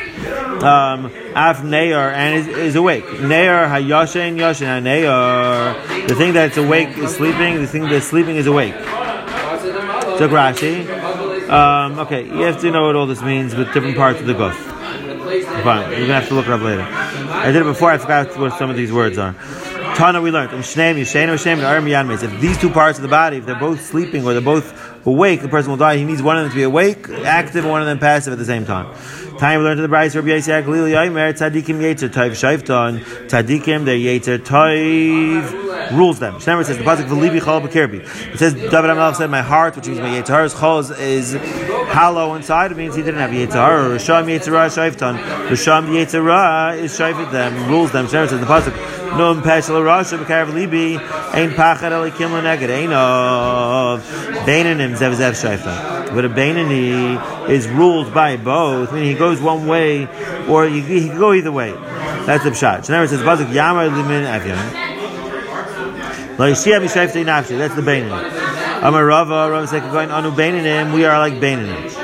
Um, 0.62 1.06
Af 1.34 1.62
Neyar 1.62 2.12
and 2.12 2.36
is, 2.36 2.46
is 2.46 2.76
awake. 2.76 3.02
Neyar 3.02 3.66
Hayashen 3.66 4.36
Yashen 4.36 4.84
Neyar. 4.84 6.06
The 6.06 6.14
thing 6.14 6.32
that's 6.32 6.56
awake 6.56 6.96
is 6.96 7.12
sleeping. 7.12 7.56
The 7.56 7.66
thing 7.66 7.82
that's 7.88 8.06
sleeping 8.06 8.36
is 8.36 8.46
awake. 8.46 8.74
So 8.74 10.28
Rashi. 10.28 10.88
Um, 11.50 11.98
okay, 11.98 12.24
you 12.24 12.42
have 12.42 12.60
to 12.60 12.70
know 12.70 12.86
what 12.86 12.94
all 12.94 13.06
this 13.06 13.20
means 13.20 13.56
with 13.56 13.74
different 13.74 13.96
parts 13.96 14.20
of 14.20 14.26
the 14.26 14.34
guf. 14.34 14.54
Fine, 15.64 15.90
you're 15.90 16.00
gonna 16.02 16.20
have 16.20 16.28
to 16.28 16.34
look 16.34 16.46
it 16.46 16.52
up 16.52 16.60
later. 16.60 16.82
I 16.82 17.46
did 17.50 17.62
it 17.62 17.64
before. 17.64 17.90
I 17.90 17.98
forgot 17.98 18.38
what 18.38 18.56
some 18.58 18.70
of 18.70 18.76
these 18.76 18.92
words 18.92 19.18
are. 19.18 19.34
Tana, 20.02 20.20
we 20.20 20.32
learned. 20.32 20.52
Um. 20.52 20.58
If 20.58 22.40
these 22.40 22.58
two 22.58 22.70
parts 22.70 22.98
of 22.98 23.02
the 23.02 23.08
body, 23.08 23.36
if 23.36 23.46
they're 23.46 23.54
both 23.54 23.80
sleeping 23.82 24.24
or 24.26 24.32
they're 24.32 24.42
both 24.42 25.06
awake, 25.06 25.42
the 25.42 25.48
person 25.48 25.70
will 25.70 25.76
die. 25.76 25.96
He 25.96 26.04
needs 26.04 26.20
one 26.20 26.36
of 26.36 26.42
them 26.42 26.50
to 26.50 26.56
be 26.56 26.64
awake, 26.64 27.08
active, 27.08 27.62
and 27.62 27.70
one 27.70 27.82
of 27.82 27.86
them 27.86 28.00
passive 28.00 28.32
at 28.32 28.38
the 28.40 28.44
same 28.44 28.64
time. 28.64 28.92
Time 29.38 29.60
we 29.60 29.64
learned 29.64 29.78
to 29.78 29.82
the 29.82 29.88
Braisa, 29.88 30.16
Rabbi 30.16 30.30
Yisrael, 30.30 30.64
Tzadikim, 30.64 31.78
Yetzer, 31.78 32.08
Toiv, 32.08 32.32
Shaifton, 32.32 32.98
Tzadikim, 33.28 33.84
their 33.84 33.94
Yetzer, 33.96 34.38
Toiv, 34.38 35.71
rules 35.92 36.18
them. 36.18 36.34
Shnemer 36.34 36.64
says, 36.64 36.78
the 36.78 36.84
Pasuk, 36.84 37.06
V'libi, 37.06 37.40
Chol, 37.40 37.66
B'kirbi. 37.66 38.00
It 38.34 38.38
says, 38.38 38.54
David 38.54 38.72
HaMelech 38.72 39.16
said, 39.16 39.30
my 39.30 39.42
heart, 39.42 39.76
which 39.76 39.86
means 39.86 40.00
my 40.00 40.08
Yetzer, 40.08 40.48
Chol 40.54 40.98
is 40.98 41.34
hollow 41.92 42.34
inside. 42.34 42.72
It 42.72 42.76
means 42.76 42.94
he 42.96 43.02
didn't 43.02 43.20
have 43.20 43.30
Yetzer, 43.30 43.54
or 43.54 43.96
Risham, 43.96 44.26
Yetzerah, 44.26 44.68
Shaifton. 44.68 45.18
Risham, 45.48 45.88
Yetzerah 45.88 46.78
is 46.78 46.98
Shaifet 46.98 47.30
them, 47.32 47.68
rules 47.68 47.92
them. 47.92 48.06
Shnemer 48.06 48.28
says, 48.28 48.40
the 48.40 48.46
Pasuk, 48.46 48.74
Num 49.12 49.42
peshel 49.42 49.76
rasha 49.84 50.16
b'karev 50.24 50.52
libi 50.54 50.98
ein 51.34 51.50
pachad 51.50 51.92
elikim 51.92 52.30
leneged 52.30 52.70
ein 52.70 52.94
of 52.94 54.02
beinanim 54.46 54.96
zev 54.96 55.12
zev 55.14 55.32
shayfa. 55.32 56.14
But 56.14 56.24
a 56.24 56.30
beinani 56.30 57.50
is 57.50 57.68
ruled 57.68 58.14
by 58.14 58.38
both. 58.38 58.90
I 58.90 58.94
mean, 58.94 59.04
he 59.04 59.14
goes 59.14 59.38
one 59.38 59.66
way, 59.66 60.08
or 60.48 60.66
he, 60.66 60.80
he 60.80 61.08
can 61.08 61.18
go 61.18 61.34
either 61.34 61.52
way. 61.52 61.72
That's 62.24 62.42
the 62.42 62.50
pshat. 62.52 62.78
It 62.78 62.86
says 62.86 63.20
bazuk 63.20 63.52
yamar 63.52 63.90
limin 63.90 64.24
avyon. 64.24 64.91
Nafshi. 66.50 67.58
That's 67.58 67.74
the 67.74 67.82
beinani. 67.82 68.82
Amar 68.82 69.04
Rava, 69.06 69.50
Rava 69.50 69.66
said, 69.66 69.82
going 69.92 70.10
oh, 70.10 70.14
anu 70.14 70.30
beinanim. 70.32 70.94
We 70.94 71.04
are 71.04 71.18
like 71.18 71.34
beinanim. 71.34 72.02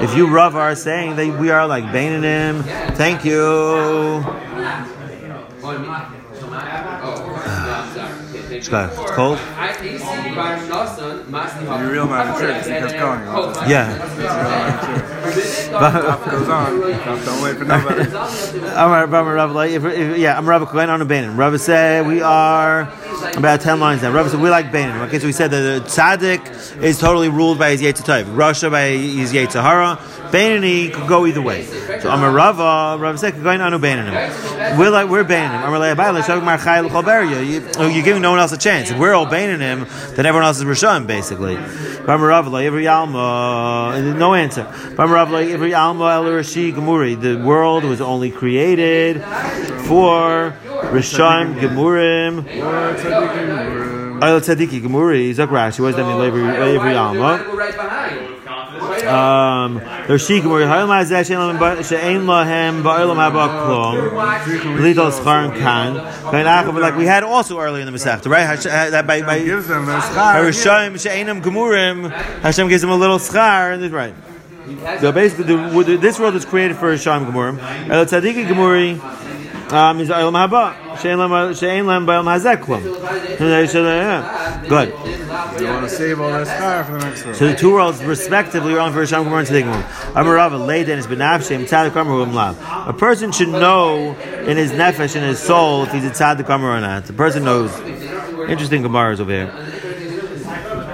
If 0.00 0.16
you 0.16 0.28
Rav 0.28 0.54
are 0.54 0.76
saying 0.76 1.16
that 1.16 1.40
we 1.40 1.50
are 1.50 1.66
like 1.66 1.82
Bainanim, 1.86 2.62
thank 2.94 3.24
you. 3.24 4.24
It's 8.58 8.68
cold? 8.68 9.38
You're 11.78 11.92
real 11.92 12.08
church. 12.38 12.64
He 12.64 12.70
kept 12.72 12.92
going. 12.92 13.20
Yeah. 13.70 13.96
Goes 16.28 16.48
on. 16.48 16.80
Don't 16.80 17.42
wait 17.42 17.56
for 17.56 17.64
nobody. 17.64 18.02
I'm 18.74 18.90
a 18.90 19.06
Rav, 19.06 19.26
Rav, 19.26 19.56
if, 19.68 19.84
if, 19.84 20.18
yeah, 20.18 20.36
I'm 20.36 20.48
Rav 20.48 20.70
going 20.72 20.90
on 20.90 21.00
a 21.00 21.06
Bainim. 21.06 21.36
Rav 21.36 21.60
said 21.60 22.06
we 22.06 22.20
are 22.20 22.82
about 23.36 23.60
10 23.60 23.78
lines 23.78 24.02
down. 24.02 24.12
Rav 24.12 24.28
said 24.30 24.40
we 24.40 24.50
like 24.50 24.72
Bainim. 24.72 25.06
Okay, 25.06 25.18
so 25.20 25.26
we 25.26 25.32
said 25.32 25.50
that 25.52 25.60
the 25.60 25.88
tzaddik 25.88 26.82
is 26.82 26.98
totally 26.98 27.28
ruled 27.28 27.58
by 27.58 27.70
his 27.70 27.82
Yetzirah. 27.82 28.36
Russia 28.36 28.70
by 28.70 28.88
his 28.88 29.32
Yetzirah. 29.32 29.98
Bainani 30.30 30.92
could 30.92 31.08
go 31.08 31.26
either 31.26 31.42
way. 31.42 31.64
So 31.64 32.10
I'm 32.10 32.22
a 32.22 32.30
Rava, 32.30 33.00
Rav 33.00 33.20
said 33.20 33.40
going 33.42 33.60
on 33.60 33.72
a 33.72 33.78
Bainanim. 33.78 34.57
We're 34.76 34.90
like, 34.90 35.08
we're 35.08 35.24
Bainanim. 35.24 35.62
I'm 35.62 35.72
like, 35.72 35.96
Abayla, 35.96 36.22
Shag 36.24 36.42
Marchai 36.42 36.82
L'Chalberia. 36.84 37.42
You're 37.94 38.04
giving 38.04 38.22
no 38.22 38.30
one 38.32 38.40
else 38.40 38.52
a 38.52 38.58
chance. 38.58 38.90
If 38.90 38.98
we're 38.98 39.14
all 39.14 39.26
Bainanim, 39.26 39.86
then 40.16 40.26
everyone 40.26 40.44
else 40.44 40.58
is 40.58 40.64
Rishon, 40.64 41.06
basically. 41.06 41.56
No 44.18 44.34
answer. 44.34 44.66
The 47.16 47.36
world 47.44 47.84
was 47.84 48.00
only 48.00 48.30
created 48.30 49.22
for 49.22 50.54
Rishon, 50.90 51.54
Gemurim, 51.60 52.46
El 54.20 54.40
Tzadiki, 54.40 54.80
Gemuri, 54.80 55.32
Rashi. 55.34 55.80
What 55.80 55.94
does 55.94 55.96
that 55.96 56.06
mean, 56.06 56.20
every, 56.20 56.42
every? 56.44 58.27
Um, 59.08 59.74
there's 60.06 60.28
Shik 60.28 60.44
where 60.48 60.66
Hayom 60.66 60.88
Hazeh 60.88 61.26
She'en 61.26 62.26
Lahem 62.26 62.82
Ba'olam 62.82 63.16
Haba 63.16 63.48
Klom 63.66 64.78
Lidol 64.78 65.10
Schar 65.12 65.50
and 65.50 65.54
Kan 65.54 65.94
like 66.80 66.96
we 66.96 67.06
had 67.06 67.22
also 67.22 67.58
earlier 67.58 67.84
in 67.84 67.92
the 67.92 67.98
Masechta, 67.98 68.28
right? 68.28 68.58
That 68.60 69.06
by 69.06 69.22
by 69.22 69.38
their. 69.40 69.60
Harishayim 69.62 71.00
She'enam 71.00 71.42
Gemurim 71.42 72.10
Hashem 72.10 72.68
gives 72.68 72.82
them 72.82 72.90
a 72.90 72.96
little 72.96 73.18
schar, 73.18 73.74
and 73.74 73.92
right. 73.92 74.14
So 75.00 75.12
basically, 75.12 75.56
the, 75.56 75.96
this 75.98 76.18
world 76.20 76.34
is 76.34 76.44
created 76.44 76.76
for 76.76 76.90
Hashem 76.90 77.26
Gemurim. 77.26 77.58
El 77.88 78.04
Tzadiki 78.04 78.46
Gemuri 78.46 78.98
um, 79.72 80.00
is 80.00 80.08
Olam 80.08 80.48
Haba. 80.48 81.00
she'en 81.00 81.18
lem 81.18 81.54
she'en 81.54 81.86
lem 81.86 82.06
ba'al 82.06 82.24
mazek 82.24 82.62
klum. 82.62 82.82
Good. 84.68 84.88
You 85.60 85.66
want 85.66 85.88
to 85.88 85.94
save 85.94 86.20
all 86.20 86.32
this 86.32 86.48
car 86.58 86.84
for 86.84 86.92
the 86.92 86.98
next 86.98 87.24
one. 87.24 87.34
So 87.34 87.48
the 87.48 87.54
two 87.54 87.72
worlds, 87.72 88.02
respectively, 88.02 88.74
are 88.74 88.80
on 88.80 88.92
for 88.92 89.02
Rishon 89.02 89.24
Gemara 89.24 89.38
and 89.40 89.48
Tzedek 89.48 89.62
Gemara. 89.62 90.12
Amar 90.16 90.34
Rava, 90.34 90.58
Leiden 90.58 90.98
is 90.98 91.06
benafshem 91.06 91.66
tzadik 91.66 91.94
Amar 92.00 92.26
Lav. 92.26 92.88
A 92.88 92.92
person 92.92 93.32
should 93.32 93.48
know 93.48 94.16
in 94.46 94.56
his 94.56 94.72
nefesh, 94.72 95.16
in 95.16 95.22
his 95.22 95.38
soul, 95.38 95.84
if 95.84 95.92
he's 95.92 96.04
a 96.04 96.10
tzadik 96.10 96.48
Amar 96.48 96.76
or 96.76 96.80
not. 96.80 97.04
The 97.06 97.12
person 97.12 97.44
knows. 97.44 97.78
Interesting 98.48 98.82
Gemaras 98.82 99.20
over 99.20 99.30
here. 99.30 99.52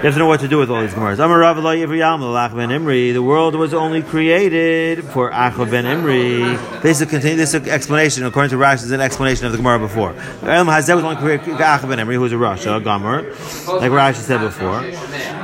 You 0.05 0.09
have 0.09 0.15
to 0.15 0.19
know 0.19 0.27
what 0.27 0.41
to 0.41 0.49
do 0.49 0.59
with 0.59 0.71
all 0.71 0.83
these 0.83 0.93
Gemaras. 0.93 1.19
Amar 1.19 1.39
Rav 1.39 1.59
lo 1.59 1.75
yivri 1.75 2.01
l'ach 2.01 2.55
ben 2.55 2.71
Imri. 2.71 3.13
The 3.13 3.23
world 3.23 3.55
was 3.55 3.73
only 3.73 4.03
created 4.03 5.05
for 5.05 5.31
Achav 5.31 5.71
ben 5.71 5.87
Imri. 5.87 6.59
This 6.85 6.99
is 6.99 7.03
a 7.05 7.07
continue, 7.07 7.39
this 7.39 7.55
is 7.55 7.63
an 7.63 7.69
explanation, 7.71 8.27
according 8.27 8.51
to 8.51 8.57
Rashi, 8.57 8.85
is 8.85 8.91
an 8.91 9.01
explanation 9.01 9.47
of 9.47 9.53
the 9.53 9.57
Gemara 9.57 9.79
before. 9.79 10.11
Elam 10.43 10.67
Hazeh 10.67 10.95
was 10.95 11.03
only 11.03 11.17
Achav 11.17 11.89
ben 11.89 11.99
Imri, 11.99 12.17
who 12.17 12.21
was 12.21 12.33
a 12.33 12.37
Rasha, 12.37 12.77
a 12.77 12.81
Gomer, 12.81 13.23
like 13.23 13.91
Rashi 13.91 14.17
said 14.17 14.41
before. 14.41 14.81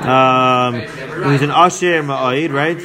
Um, 0.06 0.74
he 0.74 1.32
was 1.32 1.40
an 1.40 1.50
Asher 1.50 2.02
Ma'aid, 2.02 2.52
right? 2.52 2.76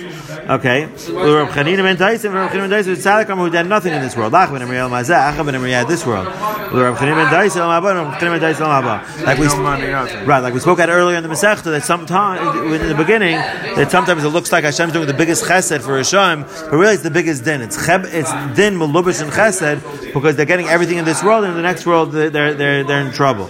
Okay. 0.50 0.86
Rav 0.86 1.50
Chanina 1.50 1.84
ben 1.84 1.98
Taisim, 1.98 2.34
Rav 2.34 2.50
Chanina 2.50 2.70
ben 2.70 2.84
Taisim 2.84 2.90
was 2.90 3.04
Tzadik 3.04 3.30
Amar 3.30 3.46
who 3.46 3.52
did 3.52 3.68
nothing 3.68 3.94
in 3.94 4.02
this 4.02 4.16
world. 4.16 4.32
Lach 4.32 4.50
ben 4.54 4.62
Imri, 4.62 4.78
Elam 4.78 4.92
Hazeh, 4.92 5.34
Achav 5.34 5.46
ben 5.46 5.56
Imri 5.56 5.72
had 5.72 5.90
this 5.90 6.06
world. 6.06 6.28
Rav 6.28 6.98
Chanina 6.98 7.30
ben 7.30 7.34
Taisim, 7.34 7.58
Elam 7.58 7.84
Haba, 7.84 7.94
Rav 7.94 8.14
Chanina 8.22 8.40
ben 8.40 8.54
Taisim, 8.54 8.62
Elam 8.62 8.84
Haba. 8.86 9.26
Like 9.26 9.38
we, 9.38 9.48
No 9.48 9.62
money 9.62 9.92
out 9.92 10.08
there. 10.08 10.26
Right, 10.26 10.40
like 10.40 10.54
we 10.54 10.62
spoke 10.62 10.80
at 10.80 10.90
earlier 10.90 11.18
in 11.18 11.24
the 11.24 11.30
Masechta, 11.30 11.64
that 11.66 11.84
sometimes 11.84 12.58
in 12.82 12.88
the 12.88 12.96
beginning, 12.96 13.36
that 13.36 13.92
sometimes 13.92 14.24
it 14.24 14.30
looks 14.30 14.52
like 14.54 14.64
Hashem's 14.64 14.94
doing 14.94 15.08
the 15.08 15.14
biggest 15.14 15.44
chesed 15.44 15.82
for 15.82 15.98
Hashem, 15.98 16.44
but 16.44 16.72
really 16.72 16.94
it's 16.94 17.04
the 17.04 17.12
biggest 17.12 17.44
din. 17.44 17.62
It's 17.62 17.76
cheb, 17.76 18.06
it's 18.06 18.32
din 18.54 18.78
melubish 18.78 19.22
and 19.22 19.32
chesed 19.32 20.14
because 20.14 20.36
they're 20.36 20.46
getting 20.46 20.68
everything 20.68 20.98
in 20.98 21.06
this 21.06 21.24
world, 21.24 21.44
and 21.44 21.52
in 21.52 21.58
the 21.58 21.64
next 21.64 21.86
world 21.86 22.12
they're 22.12 22.30
they're 22.30 22.84
they're, 22.84 23.02
in 23.02 23.12
trouble. 23.12 23.48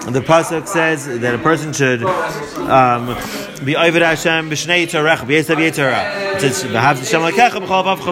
The 0.00 0.22
pasuk 0.22 0.66
says 0.66 1.06
that 1.20 1.34
a 1.34 1.38
person 1.38 1.72
should 1.72 2.02
um, 2.04 3.16
be 3.64 3.76
Ovid 3.76 4.02
Hashem 4.02 4.50
b'shnei 4.50 4.86
yitzarech 4.86 5.18
b'yesav 5.26 5.56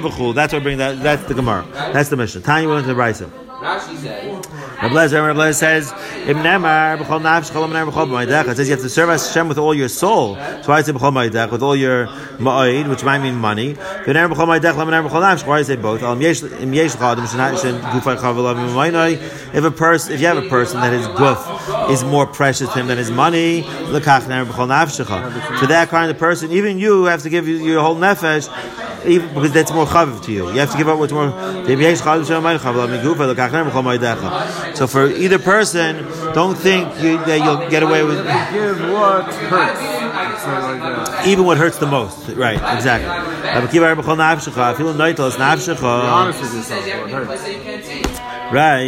b'chul. 0.02 0.34
That's 0.34 0.52
what 0.52 0.62
bring 0.62 0.78
that. 0.78 1.02
That's 1.02 1.24
the 1.24 1.34
Gemara. 1.34 1.64
That's 1.72 2.08
the 2.08 2.16
mission. 2.16 2.42
Tanya 2.42 2.68
went 2.68 2.86
to 2.86 2.94
the 2.94 3.00
Braisa. 3.00 3.47
Rabbi 3.60 4.94
Lezer, 4.94 5.26
Rabbi 5.26 5.40
Lezer 5.40 5.54
says, 5.54 5.92
"Im 6.28 6.36
nemar 6.36 6.96
b'chol 6.96 7.20
nafsh 7.20 7.50
chol 7.50 7.68
nemar 7.68 7.90
b'chol 7.90 8.06
b'maydech." 8.06 8.46
It 8.48 8.56
says 8.56 8.68
you 8.68 8.74
have 8.76 8.84
to 8.84 8.88
serve 8.88 9.08
Hashem 9.08 9.48
with 9.48 9.58
all 9.58 9.74
your 9.74 9.88
soul. 9.88 10.36
So 10.36 10.68
why 10.68 10.76
I 10.76 10.82
say 10.82 10.92
b'chol 10.92 11.12
maydech 11.12 11.50
with 11.50 11.60
all 11.60 11.74
your 11.74 12.06
ma'id, 12.38 12.88
which 12.88 13.02
might 13.02 13.18
mean 13.18 13.34
money. 13.34 13.74
V'nemar 13.74 14.28
b'chol 14.32 14.46
maydech, 14.46 14.74
nemar 14.74 15.02
b'chol 15.08 15.22
nafsh. 15.22 15.44
Why 15.44 15.58
I 15.58 15.62
say 15.62 15.74
both? 15.74 16.00
If 19.54 19.64
a 19.64 19.70
person, 19.72 20.12
if 20.12 20.20
you 20.20 20.26
have 20.28 20.36
a 20.36 20.48
person 20.48 20.80
that 20.80 20.92
his 20.92 21.08
guf 21.08 21.90
is 21.90 22.04
more 22.04 22.26
precious 22.28 22.72
to 22.72 22.78
him 22.78 22.86
than 22.86 22.96
his 22.96 23.10
money, 23.10 23.62
b'chol. 23.62 25.58
For 25.58 25.66
that 25.66 25.88
kind 25.88 26.10
of 26.12 26.18
person, 26.18 26.52
even 26.52 26.78
you 26.78 27.06
have 27.06 27.22
to 27.24 27.28
give 27.28 27.48
your 27.48 27.82
whole 27.82 27.96
nefesh. 27.96 28.48
Even, 29.06 29.28
because 29.34 29.52
that's 29.52 29.72
more 29.72 29.86
chaviv 29.86 30.22
to 30.24 30.32
you. 30.32 30.50
You 30.52 30.58
have 30.60 30.70
to 30.72 30.78
give 30.78 30.88
up 30.88 30.98
what's 30.98 31.12
more. 31.12 31.30
So 34.74 34.86
for 34.86 35.06
either 35.10 35.38
person, 35.38 36.04
don't 36.34 36.56
think 36.56 36.88
you, 37.02 37.18
that 37.24 37.40
you'll 37.44 37.68
get 37.70 37.82
away 37.82 38.02
with 38.04 38.18
Give 38.52 38.80
what 38.92 39.24
hurts. 39.34 39.80
It's 39.80 40.46
not 40.46 40.62
like 40.62 40.80
that. 40.80 41.26
even 41.26 41.44
what 41.44 41.58
hurts 41.58 41.78
the 41.78 41.86
most. 41.86 42.28
Right, 42.30 42.58
exactly. 42.76 43.08
Be 45.80 45.84
honest 46.08 46.40
with 46.42 46.54
yourself. 46.54 46.84
What 47.00 47.10
hurts. 47.10 47.28
Right. 48.50 48.80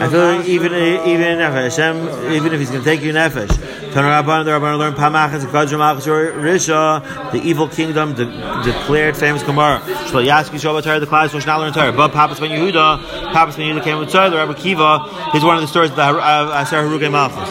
I 0.00 0.08
feel 0.10 0.20
like 0.20 0.46
even 0.46 0.74
even 0.74 1.40
if 1.40 1.52
Hashem, 1.52 1.96
even 2.32 2.52
if 2.52 2.60
He's 2.60 2.70
going 2.70 2.82
to 2.82 2.84
take 2.84 3.00
you 3.00 3.12
nefesh, 3.12 3.48
turn 3.92 4.04
Rabban, 4.04 4.44
the 4.44 4.50
Rabban 4.50 4.78
learn 4.78 4.92
Pamachas 4.92 5.46
Achashur 5.46 6.34
Risha, 6.34 7.32
the 7.32 7.38
evil 7.40 7.66
kingdom 7.68 8.12
de- 8.14 8.26
declared 8.64 9.16
famous 9.16 9.42
Gemara. 9.42 9.80
Shlo 9.80 10.22
Yaski 10.26 10.56
Shoba 10.60 10.82
Torah, 10.82 11.00
the 11.00 11.06
class 11.06 11.32
which 11.32 11.46
not 11.46 11.60
learn 11.60 11.72
Torah. 11.72 11.90
But 11.92 12.12
Papas 12.12 12.38
Ben 12.38 12.50
Yehuda, 12.50 13.32
Papas 13.32 13.56
Ben 13.56 13.74
Yehuda 13.74 13.82
came 13.82 13.98
with 13.98 14.10
Torah. 14.10 14.28
The 14.28 14.36
Rabbi 14.36 14.52
Kiva 14.54 15.32
is 15.34 15.42
one 15.42 15.56
of 15.56 15.62
the 15.62 15.68
stories 15.68 15.88
of 15.90 15.96
the 15.96 16.04
Har- 16.04 16.20
of 16.20 16.50
uh, 16.50 16.52
Asar 16.62 16.82
Haruge 16.84 17.10
Malchus. 17.10 17.48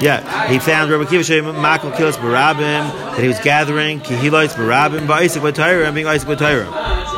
Yeah, 0.00 0.46
he 0.48 0.60
found 0.60 0.92
Rabbi 0.92 1.10
Kiva 1.10 1.24
Shem 1.24 1.44
Makal 1.44 1.92
Kilas 1.92 2.16
Barabim 2.16 2.88
that 3.16 3.20
he 3.20 3.26
was 3.28 3.40
gathering 3.40 3.98
Kihilites 4.00 4.54
Barabim 4.54 5.08
by 5.08 5.22
Isaac 5.22 5.42
by 5.42 5.50
Torah 5.50 5.86
and 5.86 5.94
being 5.94 6.06
Isaac 6.06 6.28
by 6.28 6.34
Torah. 6.36 7.09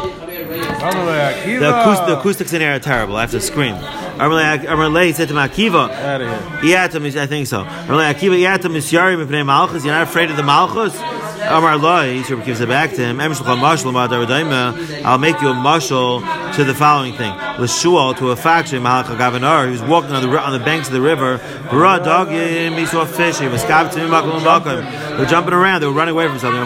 The, 1.60 1.70
acoust- 1.70 2.06
the 2.06 2.18
acoustics 2.18 2.52
in 2.52 2.60
here 2.60 2.74
are 2.74 2.78
terrible. 2.78 3.16
I 3.16 3.22
have 3.22 3.30
to 3.32 3.40
scream. 3.40 3.74
Amalei 3.74 5.14
said 5.14 5.28
to 5.28 5.34
Akiva, 5.34 5.90
Out 5.90 6.20
of 6.20 6.28
here. 6.62 6.76
Iatam, 6.76 7.16
I 7.16 7.26
think 7.26 7.46
so. 7.46 7.64
Amalei 7.64 8.12
Akiva, 8.12 8.36
Iatam 8.38 8.72
Misyari 8.72 9.24
Mipnei 9.24 9.44
Malchus. 9.46 9.84
You're 9.84 9.94
not 9.94 10.02
afraid 10.02 10.30
of 10.30 10.36
the 10.36 10.42
Malchus? 10.42 10.98
Amar 11.44 11.76
Loi, 11.76 12.22
Rabbi 12.22 12.44
gives 12.44 12.60
it 12.60 12.68
back 12.68 12.90
to 12.90 12.96
him. 13.04 13.20
Em 13.20 13.32
Shulchan 13.32 13.58
Mashal 13.58 13.92
Ma'adar 13.92 14.24
Daima. 14.26 15.04
I'll 15.04 15.18
make 15.18 15.40
you 15.40 15.48
a 15.48 15.54
mashal 15.54 16.22
to 16.54 16.64
the 16.64 16.72
following 16.74 17.14
thing: 17.14 17.32
L'shual 17.58 18.16
to 18.18 18.30
a 18.30 18.36
factory. 18.36 18.78
Malach 18.78 19.04
Gavanar. 19.04 19.66
He 19.66 19.72
was 19.72 19.82
walking 19.82 20.12
on 20.12 20.22
the 20.22 20.40
on 20.40 20.52
the 20.52 20.64
banks 20.64 20.86
of 20.86 20.94
the 20.94 21.00
river. 21.00 21.38
Bara 21.70 21.98
dogim. 21.98 22.78
He 22.78 22.86
saw 22.86 23.04
fish. 23.04 23.40
He 23.40 23.48
was 23.48 23.62
scabed 23.62 23.92
to 23.92 23.98
him. 23.98 24.10
Makom 24.10 24.40
makom. 24.40 25.10
They 25.10 25.16
were 25.18 25.26
jumping 25.26 25.52
around. 25.52 25.80
They 25.80 25.88
were 25.88 25.92
running 25.92 26.12
away 26.12 26.28
from 26.28 26.38
something. 26.38 26.62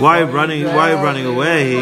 Why 0.00 0.22
running? 0.22 0.64
Why 0.64 0.94
running 0.94 1.26
away? 1.26 1.76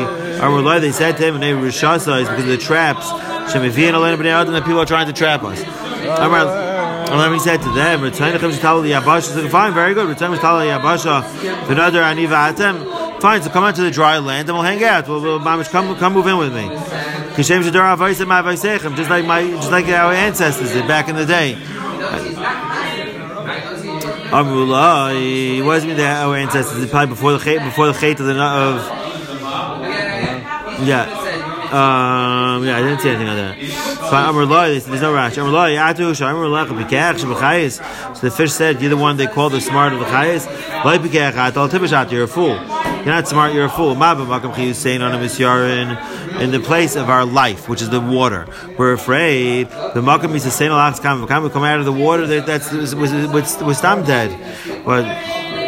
Loi. 0.63 0.81
They 0.81 0.93
said 0.93 1.17
to 1.19 1.27
him, 1.27 1.35
and 1.35 1.43
they 1.43 1.53
Rishasa 1.53 2.23
is 2.23 2.29
because 2.29 2.45
of 2.45 2.49
the 2.49 2.57
traps. 2.59 3.07
Shemivian 3.53 3.93
Elena 3.95 4.17
Bnei 4.17 4.33
Adam. 4.33 4.53
That 4.55 4.65
people 4.65 4.81
are 4.81 4.87
trying 4.87 5.07
to 5.07 5.13
trap 5.13 5.43
us. 5.45 5.61
Amar. 5.63 6.73
He 7.35 7.39
said 7.41 7.61
to 7.63 7.71
them, 7.73 8.01
"Return 8.01 8.33
the 8.33 8.39
Tala 8.59 8.83
Yabasha." 8.85 9.51
Fine, 9.51 9.75
very 9.75 9.93
good. 9.93 10.09
Return 10.09 10.31
the 10.31 10.39
Tala 10.39 10.65
Yabasha. 10.65 11.69
Another 11.71 12.01
Aniva 12.01 12.53
Atem. 12.53 13.21
Fine, 13.21 13.43
so 13.43 13.51
come 13.51 13.63
out 13.65 13.75
to 13.77 13.83
the 13.83 13.91
dry 13.91 14.19
land 14.19 14.49
and 14.49 14.57
we'll 14.57 14.65
hang 14.65 14.83
out. 14.83 15.07
We'll, 15.07 15.21
we'll 15.21 15.39
come, 15.39 15.95
come 15.97 16.13
move 16.15 16.27
in 16.27 16.39
with 16.39 16.53
me. 16.53 16.69
Just 17.37 17.51
like 19.11 19.25
my, 19.25 19.47
just 19.47 19.71
like 19.71 19.87
our 19.87 20.13
ancestors 20.13 20.73
did 20.73 20.89
back 20.89 21.09
in 21.09 21.15
the 21.15 21.25
day. 21.25 21.57
Amrullah, 24.33 25.65
what 25.65 25.75
does 25.75 25.85
it 25.85 25.97
that 25.99 26.25
our 26.25 26.37
ancestors 26.37 26.89
probably 26.91 27.15
before 27.15 27.33
the 27.33 27.39
chait, 27.39 27.63
before 27.65 27.87
the 27.87 27.93
chait 27.93 28.19
of 28.19 28.27
the 28.27 28.41
of 28.43 29.03
yeah. 30.87 31.05
Um, 31.73 32.65
yeah, 32.65 32.77
I 32.77 32.83
didn't 32.83 33.01
see 33.01 33.11
anything 33.11 33.29
on 33.29 33.37
that. 33.37 33.59
Fine, 34.11 34.25
Amr 34.27 34.45
Loi, 34.45 34.79
there's 34.79 35.01
no 35.01 35.13
rash. 35.15 35.39
Amr 35.39 35.51
Loi, 35.51 35.71
Yatu, 35.71 36.13
Shamr 36.13 36.51
Lech, 36.51 36.69
Bikach, 36.69 37.19
Shabachayis. 37.19 38.17
So 38.17 38.21
the 38.21 38.31
fish 38.31 38.53
said, 38.53 38.81
You're 38.81 38.91
the 38.91 38.97
one 38.97 39.17
they 39.17 39.27
call 39.27 39.49
the 39.49 39.61
smart 39.61 39.93
of 39.93 40.01
the 40.01 40.07
Chayis. 40.07 40.47
Loi 40.85 40.99
Bikach, 40.99 41.33
Atal 41.33 41.69
Tibashat, 41.69 42.11
you're 42.11 42.25
a 42.25 42.29
fool. 42.29 42.59
You're 43.02 43.16
not 43.16 43.28
smart, 43.28 43.54
you're 43.54 43.66
a 43.66 43.70
fool. 43.70 43.96
Mabba 43.96 44.26
Makam 44.26 44.54
Chiyus 44.54 44.76
saying 44.76 45.02
on 45.02 45.14
a 45.14 45.18
Misyarin, 45.18 46.42
in 46.42 46.52
the 46.52 46.60
place 46.60 46.96
of 46.96 47.10
our 47.10 47.26
life, 47.26 47.70
which 47.70 47.82
is 47.82 47.90
the 47.90 48.02
water. 48.02 48.48
We're 48.78 48.94
afraid 48.94 49.70
the 49.70 50.02
Makam 50.02 50.36
is 50.36 50.44
the 50.44 50.52
same 50.52 50.72
Alachs 50.72 51.02
Kam, 51.02 51.26
Kam, 51.28 51.44
we 51.44 51.50
come 51.50 51.64
out 51.64 51.80
of 51.80 51.86
the 51.86 51.94
water, 51.94 52.28
that, 52.28 52.46
that's, 52.46 52.72
was, 52.72 52.94
was, 52.96 53.12
was, 53.28 53.64
was 53.64 53.78
Stam 53.78 54.04
dead. 54.04 54.32
But, 54.84 55.06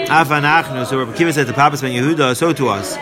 Afanachnu, 0.07 0.85
so 0.85 0.99
Rabbi 0.99 1.15
Kiva 1.15 1.31
said 1.31 1.47
to 1.47 1.53
Papas 1.53 1.81
Ben 1.81 1.91
Yehuda, 1.91 2.35
so 2.35 2.51
to 2.51 2.69
us. 2.69 2.97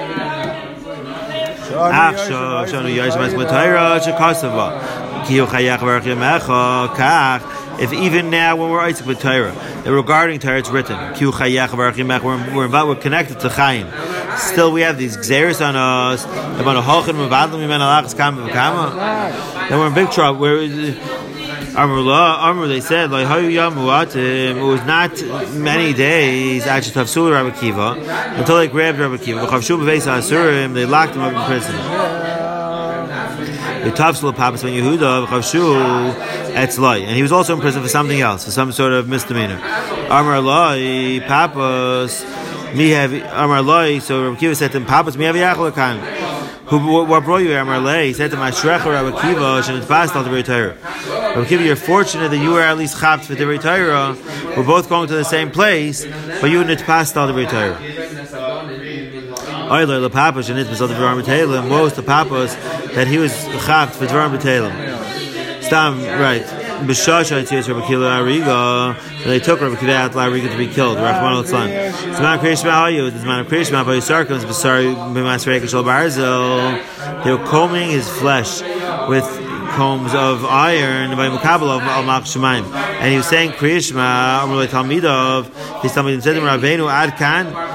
עכשיו, 1.77 2.63
יש 2.65 2.73
לנו 2.73 2.87
יש 2.87 3.15
מס 3.15 3.33
בתוירה 3.33 4.01
שכוסבה. 4.01 4.69
כי 5.25 5.37
הוא 5.37 5.49
חייך 5.49 5.83
ברך 5.83 6.05
ימך, 6.05 6.53
כך, 6.95 7.43
if 7.79 7.93
even 7.93 8.31
now 8.31 8.55
when 8.55 8.71
we're 8.71 8.79
Isaac 8.79 9.05
with 9.05 9.19
Torah, 9.19 9.53
that 9.83 9.91
regarding 9.91 10.39
Torah 10.39 10.57
it's 10.57 10.69
written, 10.69 10.97
ki 11.13 11.25
hu 11.25 11.31
chayach 11.31 11.69
v'arach 11.69 11.93
yimech, 11.93 12.23
we're, 12.23 12.55
we're, 12.55 12.65
involved, 12.65 12.89
we're 12.89 13.03
connected 13.03 13.39
to 13.39 13.49
Chaim. 13.49 13.87
Still 14.38 14.72
we 14.72 14.82
have 14.82 14.98
these 14.98 15.16
gzeris 15.16 15.60
on 15.66 15.76
us. 15.76 16.24
Then 19.68 19.78
we're 19.78 19.86
in 19.86 19.94
big 19.94 20.10
trouble. 20.10 20.40
We're, 20.40 20.68
Amrullah, 21.72 22.38
Amr, 22.38 22.66
they 22.66 22.80
said, 22.82 23.10
like, 23.10 23.26
it 23.26 24.60
was 24.62 24.84
not 24.84 25.22
many 25.54 25.94
days, 25.94 26.66
actually, 26.66 26.92
tafsul 26.92 27.30
Rabbi 27.32 27.50
Kiva, 27.58 27.96
until 28.36 28.56
they 28.58 28.68
grabbed 28.68 28.98
Rabbi 28.98 29.16
Kiva. 29.16 29.46
They 29.46 30.84
locked 30.84 31.14
him 31.14 31.22
up 31.22 31.32
in 31.32 31.42
prison. 31.46 31.74
The 33.84 33.90
tafsul 33.90 34.32
papas 34.36 34.62
ben 34.62 34.74
Yehuda, 34.74 35.26
etzlai. 36.52 37.00
And 37.06 37.16
he 37.16 37.22
was 37.22 37.32
also 37.32 37.54
in 37.54 37.60
prison 37.60 37.82
for 37.82 37.88
something 37.88 38.20
else, 38.20 38.44
for 38.44 38.50
some 38.50 38.70
sort 38.70 38.92
of 38.92 39.08
misdemeanor. 39.08 39.58
Amr 40.10 40.34
Allah, 40.34 40.76
papas, 41.26 42.22
me 42.74 42.90
have, 42.90 43.12
Amr 43.12 43.56
Allah, 43.56 44.00
so 44.00 44.24
Rabbi 44.24 44.38
Kiva 44.40 44.54
said 44.54 44.72
to 44.72 44.78
him, 44.78 44.86
papas, 44.86 45.16
me 45.16 45.24
have 45.24 45.36
yachalakan. 45.36 46.42
Who, 46.66 47.04
what, 47.04 47.24
brought 47.24 47.38
you 47.38 47.48
here, 47.48 47.58
Amarle? 47.58 48.06
He 48.06 48.12
said 48.14 48.30
to 48.30 48.36
Mashrecha 48.36 48.86
Rabbi 48.86 49.20
Kiva, 49.20 49.62
Shem 49.62 49.82
fast 49.82 50.14
al 50.14 50.24
Divrei 50.24 50.44
Torah. 50.44 50.76
Rabbi 51.34 51.46
Kiva, 51.46 51.64
you're 51.64 51.76
fortunate 51.76 52.30
that 52.30 52.38
you 52.38 52.52
were 52.52 52.62
at 52.62 52.78
least 52.78 52.98
chapt 52.98 53.24
for 53.24 53.34
Divrei 53.34 53.60
Torah. 53.60 54.16
We're 54.56 54.64
both 54.64 54.88
going 54.88 55.08
to 55.08 55.14
the 55.14 55.24
same 55.24 55.50
place, 55.50 56.06
but 56.40 56.50
you 56.50 56.64
didn't 56.64 56.84
pass 56.84 57.14
al 57.14 57.28
Divrei 57.28 57.48
Torah. 57.50 57.78
Oiler 59.70 60.00
the 60.00 60.10
papas 60.10 60.50
and 60.50 60.58
it's 60.58 60.80
of 60.80 60.88
the 60.88 60.94
Dvarim 60.94 61.22
B'Teilim. 61.22 61.68
Most 61.68 61.96
the 61.96 62.02
papas 62.02 62.54
that 62.94 63.06
he 63.06 63.18
was 63.18 63.32
chapt 63.64 63.94
for 63.94 64.06
Dvarim 64.06 64.36
B'Teilim. 64.36 65.62
Stam 65.62 65.98
right. 66.20 66.61
B'Shasha 66.86 67.42
Yitzis 67.42 67.68
Rabbi 67.68 67.86
Kila 67.86 68.20
Ariga. 68.20 69.24
They 69.24 69.38
took 69.38 69.60
Rabbi 69.60 69.76
Kila 69.76 69.92
out 69.94 70.12
Ariga 70.12 70.50
to 70.50 70.56
be 70.56 70.66
killed. 70.68 70.96
Rahman 70.96 71.32
al 71.32 71.44
Tzlan. 71.44 71.68
It's 71.68 72.18
of 72.18 72.40
Kriyish 72.40 72.64
Ma'ayu. 72.64 73.08
It's 73.08 73.16
of 73.16 73.22
Kriyish 73.22 73.70
Ma'ayu. 73.70 74.00
Sarkim 74.00 74.36
is 74.36 74.44
B'Sari 74.44 74.94
B'Masrei 74.94 75.60
Kishal 75.60 75.84
Barzel. 75.84 77.24
They 77.24 77.32
were 77.32 77.44
combing 77.46 77.90
his 77.90 78.08
flesh 78.08 78.60
with 79.08 79.24
combs 79.72 80.14
of 80.14 80.44
iron 80.44 81.16
by 81.16 81.28
Makabal 81.28 81.76
of 81.76 81.82
Al 81.82 82.02
Mak 82.02 82.24
Shemaim. 82.24 82.64
And 82.74 83.10
he 83.10 83.16
was 83.16 83.26
saying, 83.26 83.52
Kriyishma, 83.52 84.40
Amrulay 84.40 84.66
Talmidov, 84.66 85.46
said 85.88 86.02
to 86.02 86.40
him, 86.40 86.44
Rabbeinu 86.44 86.90
Ad 86.90 87.16
Kan, 87.16 87.46
Ad 87.46 87.54
Kan 87.54 87.71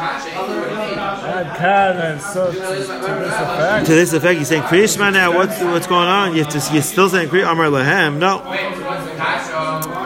and 1.60 2.22
so 2.22 2.52
to, 2.52 2.58
to 2.58 2.66
this 2.66 2.90
effect. 2.90 3.86
to 3.88 3.92
this 3.94 4.14
effect, 4.14 4.40
he's 4.40 4.48
saying, 4.48 4.64
Kriyishma 4.64 5.12
now, 5.14 5.36
what's, 5.36 5.60
what's 5.62 5.88
going 5.88 6.08
on? 6.08 6.36
You 6.36 6.44
have 6.44 6.54
to, 6.54 6.74
you're 6.74 6.82
still 6.84 7.10
saying 7.10 7.30
Kriyish, 7.30 7.48
Amr 7.48 7.66
Lahem. 7.66 8.18
No. 8.18 8.40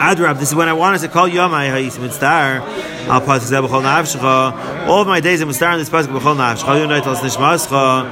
Adrab, 0.02 0.38
this 0.38 0.48
is 0.48 0.54
when 0.54 0.68
I 0.68 0.72
want 0.72 0.96
us 0.96 1.02
to 1.02 1.08
call 1.08 1.28
Yomai 1.28 1.70
Ha'is 1.70 1.98
Mitzdar. 1.98 2.60
Al 3.08 3.20
Pasuk 3.20 3.50
Zeh 3.50 3.66
B'chol 3.66 3.82
Nafshecha. 3.82 4.86
All 4.86 5.02
of 5.02 5.06
my 5.06 5.20
days 5.20 5.40
I'm 5.40 5.48
in 5.48 5.52
this 5.78 5.90
Pasuk 5.90 6.06
B'chol 6.08 6.36
Nafshecha. 6.36 6.86
Yonai 6.86 7.02
Tals 7.02 7.18
Nishmascha. 7.20 8.10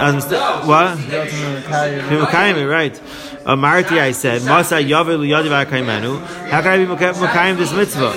As 0.00 0.24
Mitzdar- 0.24 0.66
What? 0.66 0.98
Mekayim, 0.98 2.68
right. 2.68 3.00
Amarti, 3.44 3.98
I 3.98 4.12
said, 4.12 4.42
Masa 4.42 4.86
Yavu 4.86 5.18
Liyadi 5.18 5.48
V'akaimenu. 5.48 6.20
How 6.50 6.60
can 6.60 6.72
I 6.72 6.76
be 6.76 6.84
Mekayim 6.84 7.56
this 7.56 7.72
mitzvah? 7.72 8.14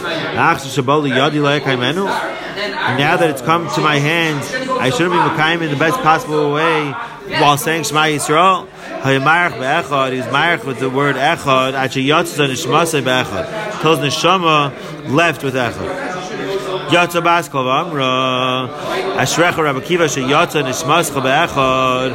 Now 2.98 3.18
that 3.18 3.30
it's 3.30 3.42
come 3.42 3.70
to 3.76 3.82
my 3.82 4.00
hands, 4.00 4.54
I 4.54 4.90
shouldn't 4.90 5.14
be 5.14 5.18
Mekayim 5.18 5.62
in 5.62 5.70
the 5.72 5.78
best 5.78 5.98
possible 6.02 6.52
way 6.52 6.94
while 7.40 7.58
saying 7.58 7.84
Shema 7.86 8.02
Yisrael. 8.02 8.68
Hayamarach 9.02 9.58
be'echad, 9.58 10.12
he 10.12 10.18
was 10.18 10.28
marach 10.28 10.66
with 10.66 10.80
the 10.80 10.90
word 10.90 11.16
echad, 11.16 11.74
actually 11.74 12.06
yatzah 12.06 12.48
nishmasei 12.50 13.02
be'echad. 13.02 13.82
Tells 13.82 14.00
neshama 14.00 14.72
left 15.10 15.42
with 15.44 15.56
echad. 15.56 16.90
Yatza 16.90 17.22
baskal 17.22 17.64
v'amra, 17.64 18.70
ashrecha 19.16 19.64
Rabbi 19.64 19.80
Kiva 19.82 20.10
she 20.10 20.22
yatza 20.22 20.64
nishmascha 20.64 21.22
be'echad. 21.22 22.14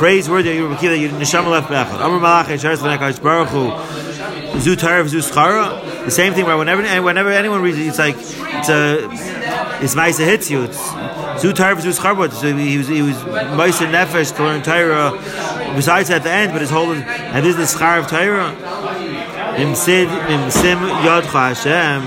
Praiseworthy 0.00 0.58
Rabbi 0.58 0.80
Kiva, 0.80 0.96
you 0.96 1.10
neshama 1.10 1.50
left 1.50 1.68
be'echad. 1.68 2.00
Amr 2.00 2.18
malach 2.18 2.46
esheres 2.46 2.78
v'nekash 2.78 3.22
baruch 3.22 3.50
hu, 3.50 3.64
zu 4.58 4.74
tarif 4.74 5.08
zu 5.08 5.18
schara. 5.18 6.04
The 6.06 6.10
same 6.10 6.32
thing 6.32 6.46
where 6.46 6.56
whenever, 6.56 6.82
whenever 7.02 7.28
anyone 7.28 7.60
reads 7.60 7.78
it, 7.78 7.86
it's 7.86 7.98
like, 7.98 8.16
it's 8.16 8.70
a, 8.70 9.08
it's 9.82 9.94
it 10.18 10.24
hits 10.24 10.50
you. 10.50 10.62
It's, 10.62 10.78
Zu 11.40 11.52
Tarv 11.52 11.80
Zu 11.80 11.90
Scharbot. 11.90 12.32
So 12.32 12.54
he 12.54 12.76
was 12.76 12.88
he 12.88 13.00
was 13.00 13.16
Moshe 13.56 13.90
Nefesh 13.90 14.36
to 14.36 14.42
learn 14.42 14.62
Torah. 14.62 15.12
Besides 15.74 16.10
at 16.10 16.22
the 16.22 16.30
end, 16.30 16.52
but 16.52 16.60
his 16.60 16.70
whole 16.70 16.92
and 16.92 17.46
this 17.46 17.56
is 17.56 17.72
the 17.72 17.78
Schar 17.78 17.98
of 17.98 18.06
Torah. 18.08 18.52
Im 19.56 19.74
Sid 19.74 20.08
Im 20.08 20.50
Sim 20.50 20.78
Yodcha 20.78 21.54
Hashem. 21.54 22.02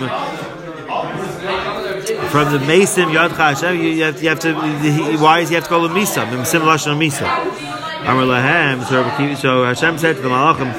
From 2.29 2.51
the 2.51 2.59
Mesim 2.59 3.11
Yodcha 3.11 3.55
Hashem, 3.55 3.79
you 3.79 4.03
have, 4.03 4.21
you 4.21 4.29
have 4.29 4.39
to. 4.41 4.53
Why 5.17 5.39
does 5.39 5.49
he 5.49 5.55
have 5.55 5.63
to 5.63 5.69
call 5.69 5.87
to 5.87 5.93
Misa? 5.93 6.25
Misa. 6.27 7.72
Amar. 8.05 8.85
So 8.85 9.35
So 9.35 9.63
Hashem 9.63 9.97
said 9.97 10.15
to 10.17 10.21
the 10.21 10.29
Malachim, 10.29 10.71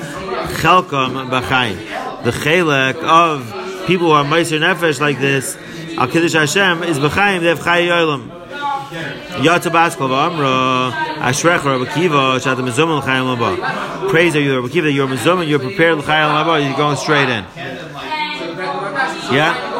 Chelkom 0.60 1.30
B'chaim. 1.30 1.76
The 2.24 2.30
Chelek 2.30 2.96
of 3.02 3.86
people 3.86 4.08
who 4.08 4.12
are 4.12 4.24
Meiser 4.24 4.58
Nefesh 4.58 5.00
like 5.00 5.18
this. 5.18 5.56
Al 5.98 6.08
Kiddush 6.08 6.32
Hashem 6.34 6.82
is 6.82 6.98
b'chaim. 6.98 7.40
They 7.40 7.48
have 7.48 7.62
Chay 7.62 7.88
Yolam. 7.88 8.30
Yatsa 9.42 9.70
Baskal 9.72 10.08
V'Amra 10.08 10.92
Ashrech 11.16 11.64
Rabbi 11.64 11.92
Kiva 11.92 12.40
Shat 12.40 12.58
Mezumah 12.58 13.00
L'Chayim 13.02 13.36
Laba. 13.36 14.08
Praise 14.10 14.36
are 14.36 14.40
you 14.40 14.56
Rabbi 14.56 14.68
Kiva. 14.72 14.90
You're 14.92 15.08
Mezumah. 15.08 15.46
You're 15.48 15.58
prepared 15.58 15.98
L'Chayim 15.98 16.30
Laba. 16.30 16.62
You're 16.66 16.76
going 16.76 16.96
straight 16.96 17.28
in. 17.28 17.44
Yeah. 19.32 19.72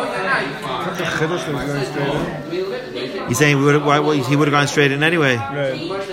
He's 3.28 3.38
saying 3.38 3.58
we 3.58 3.64
would 3.64 3.84
why- 3.84 4.16
he 4.16 4.36
would 4.36 4.48
have 4.48 4.52
gone 4.52 4.66
straight 4.66 4.92
in 4.92 5.02
anyway. 5.02 5.36
Right. 5.36 6.10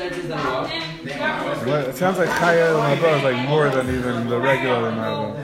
Well, 1.66 1.86
it 1.86 1.96
sounds 1.96 2.18
like 2.18 2.30
Chaya 2.30 2.74
Mabah 2.74 3.18
is 3.18 3.24
like 3.24 3.48
more 3.50 3.70
than 3.70 3.88
even 3.94 4.28
the 4.30 4.40
regular 4.40 4.92
Mabah. 4.92 5.38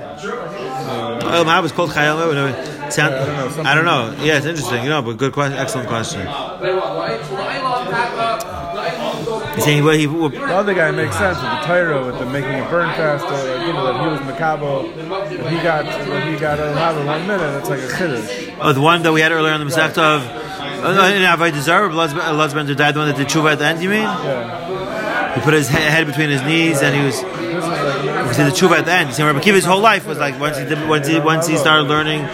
Oh, 1.30 1.44
Mahab 1.46 1.66
is 1.66 1.72
called 1.72 1.92
Chayil 1.92 2.16
Laba. 2.18 2.34
No, 2.34 2.90
sound- 2.90 3.14
I 3.14 3.18
don't 3.26 3.36
know, 3.36 3.48
something- 3.50 3.66
I 3.68 3.76
don't 3.76 3.86
know. 3.86 4.16
Yeah, 4.24 4.38
it's 4.38 4.46
interesting. 4.46 4.84
You 4.84 4.90
know, 4.90 5.02
but 5.02 5.18
good 5.18 5.34
question. 5.34 5.58
Excellent 5.58 5.88
question. 5.88 6.22
He's 9.56 9.64
saying 9.64 9.84
well, 9.84 9.96
he 9.98 10.08
would. 10.08 10.32
The 10.34 10.44
other 10.56 10.74
guy 10.74 10.92
makes 10.92 11.16
sense 11.18 11.38
with 11.38 11.50
the 11.52 11.58
Tyro, 11.66 12.06
with 12.06 12.20
the 12.20 12.26
making 12.26 12.52
it 12.52 12.70
burn 12.70 12.90
faster, 12.96 13.28
like, 13.28 13.68
you 13.68 13.74
know, 13.74 13.86
that 13.92 14.02
he 14.02 14.08
was 14.08 14.20
Makabo. 14.22 14.86
If 15.32 15.50
he 15.50 15.58
got, 15.64 15.86
if 15.86 16.34
he 16.34 16.40
got 16.40 16.60
a 16.60 16.64
Mabah 16.74 17.06
one 17.06 17.28
minute, 17.28 17.58
it's 17.60 17.70
like 17.70 17.80
a 17.80 17.88
Chiddush. 17.88 18.56
Oh, 18.62 18.74
the 18.74 18.82
one 18.82 19.02
that 19.04 19.12
we 19.14 19.22
had 19.22 19.32
earlier 19.32 19.54
on 19.54 19.60
the 19.60 19.66
Masechta 19.66 19.98
of. 19.98 20.44
Oh, 20.80 20.94
no, 20.94 21.06
in 21.06 21.24
Avodah 21.24 21.60
Zarah, 21.62 21.92
Laz 21.94 22.54
Ben 22.54 22.66
died. 22.76 22.94
The 22.94 23.00
one 23.00 23.08
that 23.08 23.18
did 23.18 23.28
tshuva 23.28 23.54
at 23.54 23.60
the 23.60 23.66
end. 23.66 23.82
You 23.82 23.90
mean? 23.90 24.04
Yeah. 24.04 24.77
He 25.38 25.44
put 25.44 25.54
his 25.54 25.68
head 25.68 26.08
between 26.08 26.30
his 26.30 26.42
knees 26.42 26.82
and 26.82 26.96
he 26.96 27.04
was. 27.06 27.22
This 27.22 28.32
is 28.32 28.40
like, 28.40 28.54
the 28.54 28.68
tshuva 28.68 28.80
at 28.80 28.86
the 28.86 28.92
end. 28.92 29.08
He's 29.10 29.18
saying 29.18 29.28
Rabbi 29.28 29.40
Kiva's 29.40 29.66
whole 29.66 29.82
life 29.82 30.08
was 30.08 30.18
like 30.18 30.40
once 30.40 30.58
he 30.58 30.66
did, 30.66 30.90
once 30.90 31.08
he 31.08 31.20
once 31.20 31.46
he 31.46 31.58
started 31.58 31.84
learning. 31.84 32.28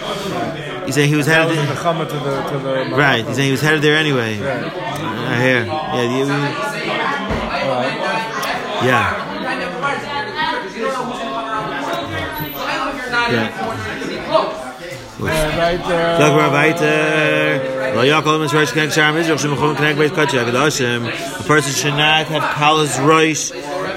He 0.86 0.92
said 0.92 1.06
he 1.08 1.16
was 1.16 1.26
that 1.26 1.46
was 1.46 1.56
headed. 1.56 1.76
the 1.76 1.80
Chama 1.80 2.08
to 2.08 2.14
the, 2.14 2.42
to 2.50 2.58
the 2.90 2.96
Right. 2.96 3.26
He's 3.26 3.36
saying 3.36 3.46
he 3.46 3.52
was 3.52 3.60
headed 3.60 3.82
there 3.82 3.96
anyway. 3.96 4.38
Right. 4.38 4.64
I 4.64 5.42
hear. 5.42 5.64
Yeah. 5.66 6.02
You, 6.02 6.26
yeah. 8.88 9.24
Right 15.20 15.80
there. 15.88 16.18
Sag 16.18 16.32
mal 16.36 16.50
weiter. 16.52 17.73
A 17.94 18.22
person 21.46 21.72
should 21.72 21.94
not 21.94 22.26
have 22.26 22.42
kalas 22.42 23.06
rosh 23.06 23.52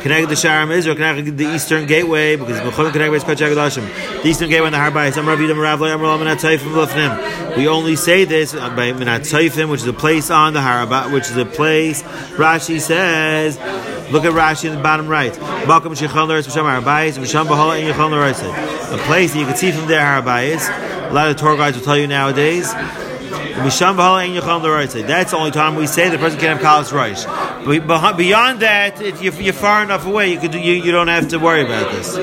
connect 0.08 0.30
the 0.30 0.36
Sharam 0.36 0.72
is 0.72 0.88
or 0.88 0.96
connect 0.96 1.36
the 1.36 1.46
eastern 1.54 1.86
gateway 1.86 2.36
because 2.36 2.60
Mechon 2.60 2.92
connect 2.92 3.12
beit 3.12 3.24
kach 3.24 3.38
yagdashim. 3.38 4.22
The 4.24 4.30
eastern 4.30 4.50
gateway 4.50 4.68
in 4.68 4.74
the 4.74 4.80
Harbai. 4.80 5.14
Some 5.14 5.28
Rav 5.28 5.40
Yidam 5.40 5.62
Rav 5.62 5.82
Lo 5.82 5.88
Yamar 5.88 6.18
Minat 6.20 6.38
Tzayfim 6.38 6.74
Lefnim. 6.74 7.58
We 7.58 7.68
only 7.68 7.96
say 7.96 8.24
this 8.24 8.54
uh, 8.54 8.70
by 8.70 8.92
Minat 8.92 9.70
which 9.70 9.82
is 9.82 9.88
a 9.88 9.94
place 9.94 10.30
on 10.30 10.54
the 10.54 10.60
Haraba, 10.60 11.12
which 11.12 11.30
is 11.30 11.38
a 11.38 11.46
place. 11.46 12.04
Rashi 12.04 12.80
says. 12.80 13.58
Look 14.12 14.24
at 14.24 14.32
Rashi 14.32 14.70
in 14.70 14.76
the 14.76 14.82
bottom 14.82 15.08
right. 15.08 15.34
Harabayis 15.34 17.18
B'Sham 17.18 17.46
B'Hala 17.48 17.80
In. 17.82 17.90
A 18.94 19.04
place 19.04 19.34
that 19.34 19.40
you 19.40 19.46
can 19.46 19.58
see 19.58 19.72
from 19.74 19.88
there 19.88 20.02
Harabayis. 20.02 21.10
A 21.10 21.14
lot 21.14 21.30
of 21.30 21.36
tour 21.36 21.58
guides 21.58 21.76
will 21.76 21.84
tell 21.84 21.98
you 21.98 22.08
nowadays. 22.08 22.74
That's 25.08 25.32
the 25.32 25.38
only 25.38 25.52
time 25.52 25.76
we 25.76 25.88
say 25.88 26.10
the 26.10 26.18
person 26.18 26.40
can 26.40 26.58
have 26.58 26.66
Kalas. 26.66 26.92
But 27.88 28.18
Beyond 28.18 28.62
that, 28.62 29.02
if 29.02 29.22
you're, 29.42 29.54
far 29.54 29.84
enough 29.84 30.06
away, 30.06 30.32
you 30.32 30.40
could 30.40 30.54
you, 30.54 30.74
you 30.74 30.92
don't 30.92 31.08
have 31.08 31.30
to 31.30 31.38
worry 31.38 31.64
about 31.64 31.92
this. 31.92 32.16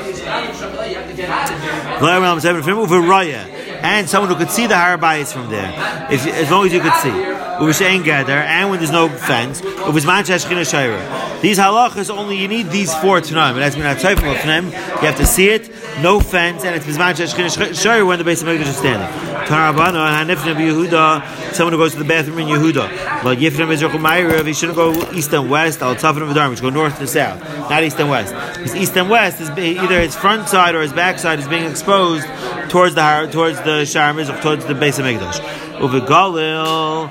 And 3.82 4.08
someone 4.08 4.30
who 4.30 4.36
could 4.36 4.50
see 4.50 4.66
the 4.66 4.74
Harabayis 4.74 5.32
from 5.32 5.50
there, 5.50 5.70
if, 6.10 6.26
as 6.26 6.50
long 6.50 6.66
as 6.66 6.72
you 6.72 6.80
could 6.80 6.94
see. 6.94 7.33
Uv'shein 7.60 8.04
gather, 8.04 8.32
and 8.32 8.70
when 8.70 8.78
there's 8.78 8.90
no 8.90 9.08
fence. 9.08 9.60
Uv'zman 9.60 10.24
shashchina 10.24 10.64
shayra. 10.64 11.40
These 11.40 11.58
halachas 11.58 12.10
only 12.10 12.38
you 12.38 12.48
need 12.48 12.70
these 12.70 12.94
four. 12.96 13.20
But 13.20 13.54
that's 13.54 13.76
minat 13.76 13.96
tzayfim 13.96 14.34
lefnem. 14.34 14.64
You 14.66 15.06
have 15.06 15.16
to 15.16 15.26
see 15.26 15.48
it, 15.48 15.70
no 16.02 16.20
fence, 16.20 16.64
and 16.64 16.74
it's 16.74 16.86
bizman 16.86 17.14
shashchina 17.14 17.48
shayra 17.70 18.06
when 18.06 18.18
the 18.18 18.24
base 18.24 18.40
of 18.40 18.46
Megiddo 18.46 18.68
is 18.68 18.76
standing. 18.76 19.08
Tarabana 19.46 20.24
hanifna 20.24 20.54
Yehuda. 20.54 21.54
Someone 21.54 21.74
who 21.74 21.78
goes 21.78 21.92
to 21.92 21.98
the 21.98 22.04
bathroom 22.04 22.38
in 22.38 22.48
Yehuda. 22.48 23.24
Like 23.24 23.38
Yifna 23.38 23.66
Mizrach 23.68 23.90
Umayrav, 23.90 24.46
he 24.46 24.54
shouldn't 24.54 24.76
go 24.76 24.92
east 25.12 25.32
and 25.32 25.50
west. 25.50 25.82
Al 25.82 25.94
Tzafim 25.94 26.32
V'Darim, 26.32 26.50
which 26.50 26.62
go 26.62 26.70
north 26.70 26.98
to 26.98 27.06
south, 27.06 27.40
not 27.70 27.84
east 27.84 27.98
and 28.00 28.08
west. 28.08 28.32
Because 28.56 28.74
east 28.74 28.96
and 28.96 29.10
west 29.10 29.40
is 29.40 29.50
either 29.50 30.00
his 30.00 30.16
front 30.16 30.48
side 30.48 30.74
or 30.74 30.80
his 30.80 30.92
back 30.92 31.18
side 31.18 31.38
is 31.38 31.46
being 31.46 31.64
exposed 31.64 32.26
towards 32.70 32.94
the 32.94 33.28
towards 33.30 33.60
the 33.62 33.84
Shar 33.84 34.12
Mizrach, 34.14 34.40
towards 34.40 34.64
the 34.64 34.74
base 34.74 34.98
of 34.98 35.04
Mikdash. 35.04 35.40
Uve 35.78 36.06
Galil, 36.06 37.08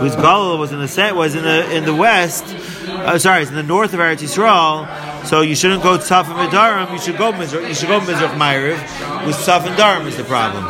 whose 0.00 0.16
Galil 0.16 0.58
was 0.58 0.72
in 0.72 0.78
the 0.78 0.88
set 0.88 1.16
was 1.16 1.34
in 1.34 1.42
the 1.42 1.74
in 1.76 1.84
the 1.84 1.94
west. 1.94 2.44
Uh, 2.88 3.18
sorry, 3.18 3.42
it's 3.42 3.50
in 3.50 3.56
the 3.56 3.62
north 3.62 3.92
of 3.94 4.00
Eretz 4.00 4.18
Yisrael. 4.22 4.86
So 5.26 5.40
you 5.42 5.54
shouldn't 5.54 5.82
go 5.82 5.98
Tzaf 5.98 6.24
and 6.26 6.50
Darim. 6.52 6.92
You 6.92 6.98
should 6.98 7.18
go 7.18 7.32
Mizrach. 7.32 7.68
You 7.68 7.74
should 7.74 7.88
go 7.88 8.00
Mizrach 8.00 8.34
Ma'ariv. 8.38 9.26
With 9.26 9.36
Tzaf 9.36 9.66
and 9.66 9.76
Darim 9.76 10.06
is 10.06 10.16
the 10.16 10.24
problem. 10.24 10.64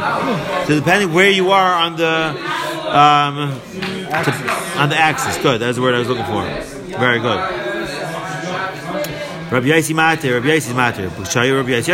So 0.66 0.74
depending 0.74 1.12
where 1.12 1.30
you 1.30 1.50
are 1.50 1.72
on 1.74 1.96
the 1.96 2.30
um, 2.88 3.60
to- 4.24 4.78
on 4.78 4.88
the 4.88 4.96
axis. 4.96 5.36
Good. 5.42 5.60
That's 5.60 5.76
the 5.76 5.82
word 5.82 5.94
I 5.94 5.98
was 5.98 6.08
looking 6.08 6.24
for. 6.24 6.42
Very 6.98 7.20
good. 7.20 7.67
Rabbi 9.50 9.68
Yaisi 9.68 9.94
Mater, 9.94 10.34
Rabbi 10.34 10.48
Yaisi's 10.48 10.74
Mater. 10.74 11.08
Rabbi 11.08 11.24
Yaisi. 11.24 11.86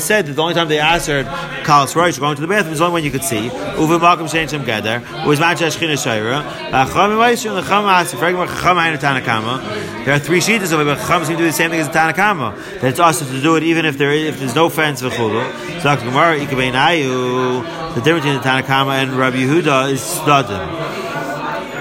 Said 0.00 0.26
that 0.26 0.32
the 0.34 0.42
only 0.42 0.52
time 0.52 0.68
they 0.68 0.78
answered 0.78 1.24
Kalas 1.64 1.96
Rosh 1.96 2.18
going 2.18 2.34
to 2.36 2.42
the 2.42 2.46
bathroom 2.46 2.74
is 2.74 2.82
only 2.82 2.92
when 2.92 3.02
you 3.04 3.10
could 3.10 3.24
see. 3.24 3.48
Uve 3.48 3.98
Malkum 3.98 4.28
Shein 4.28 4.46
Shem 4.48 4.62
Geder. 4.64 5.00
Was 5.26 5.40
Macha 5.40 5.64
Shechina 5.64 5.94
Shayra. 5.94 6.44
Uh, 6.70 6.84
Chacham 6.86 7.12
Yaisi 7.12 7.48
and 7.48 7.56
the 7.56 7.62
Chacham 7.62 7.86
Asi. 7.86 8.14
Fragma 8.18 8.46
Chacham 8.46 8.76
Hainu 8.76 8.98
Tanakama. 8.98 10.04
There 10.04 10.14
are 10.14 10.18
three 10.18 10.42
sheets 10.42 10.70
of 10.70 10.80
it, 10.80 10.84
but 10.84 10.98
Chacham 10.98 11.24
seem 11.24 11.36
to 11.36 11.42
do 11.42 11.46
the 11.46 11.52
same 11.52 11.70
thing 11.70 11.80
as 11.80 11.88
the 11.88 11.94
Tanakama. 11.94 12.54
That 12.80 12.90
it's 12.90 13.00
also 13.00 13.24
to 13.24 13.40
do 13.40 13.56
it 13.56 13.62
even 13.62 13.86
if 13.86 13.96
there 13.96 14.12
is, 14.12 14.34
if 14.34 14.38
there's 14.38 14.54
no 14.54 14.68
fence 14.68 15.00
v'chulu. 15.00 15.50
So 15.78 15.82
Dr. 15.82 16.04
Gemara 16.04 16.38
Ikabein 16.38 16.74
Ayu. 16.74 17.64
The 17.94 18.02
difference 18.02 18.26
between 18.26 18.42
the 18.42 18.46
Tanakama 18.46 19.02
and 19.02 19.12
Rabbi 19.12 19.38
Yehuda 19.38 19.92
is 19.92 20.02
Stadim. 20.02 21.06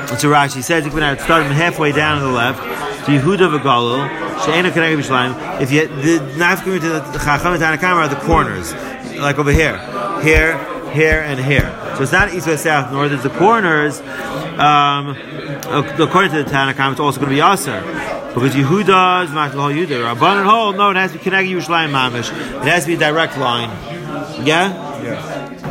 So 0.08 0.30
Rashi 0.30 0.62
says, 0.64 0.86
it's 0.86 1.24
starting 1.24 1.52
halfway 1.52 1.92
down 1.92 2.20
on 2.20 2.24
the 2.24 2.30
left, 2.38 2.60
to 3.06 3.12
Yehuda 3.12 3.60
v'Galil, 3.60 4.46
she'ena 4.46 4.72
Keneged 4.72 4.98
B'Shalayim. 4.98 5.62
If 5.62 5.72
you, 5.72 5.88
the 5.88 6.20
nafkamim 6.38 6.82
to 6.82 6.90
the 6.90 7.20
Chacham 7.20 7.54
and 7.54 7.62
Tanakama 7.62 7.96
are 7.96 8.08
the 8.08 8.16
corners, 8.16 8.74
like 9.20 9.38
over 9.38 9.52
here, 9.52 9.78
here, 10.22 10.58
here, 10.92 11.22
and 11.22 11.40
here. 11.40 11.72
So 11.98 12.04
it's 12.04 12.12
not 12.12 12.34
east, 12.34 12.48
west, 12.48 12.64
south, 12.64 12.92
north. 12.92 13.12
It's 13.12 13.24
the 13.24 13.30
corners, 13.30 14.02
um, 14.60 15.16
according 16.02 16.32
to 16.32 16.44
the 16.44 16.50
Tanakama, 16.50 16.92
it's 16.94 17.00
also 17.00 17.20
going 17.20 17.30
to 17.30 17.36
be 17.36 17.42
Aser. 17.42 17.82
Because 18.34 18.54
Yehuda 18.54 19.26
is 19.26 19.32
not 19.32 19.52
whole 19.52 19.70
Yehuda. 19.70 20.14
Rabban 20.14 20.38
and 20.42 20.50
whole, 20.50 20.74
no, 20.74 20.90
it 20.90 20.96
has 20.98 21.12
to 21.12 21.20
be 21.20 21.24
Keneged 21.24 21.50
Yerushalayim 21.50 21.92
Mamish. 21.92 22.32
It 22.32 22.68
has 22.68 22.84
to 22.86 22.88
be 22.88 22.96
a 22.96 22.98
direct 22.98 23.38
line. 23.38 23.70
Yeah? 24.46 24.74
Yeah. 25.04 25.65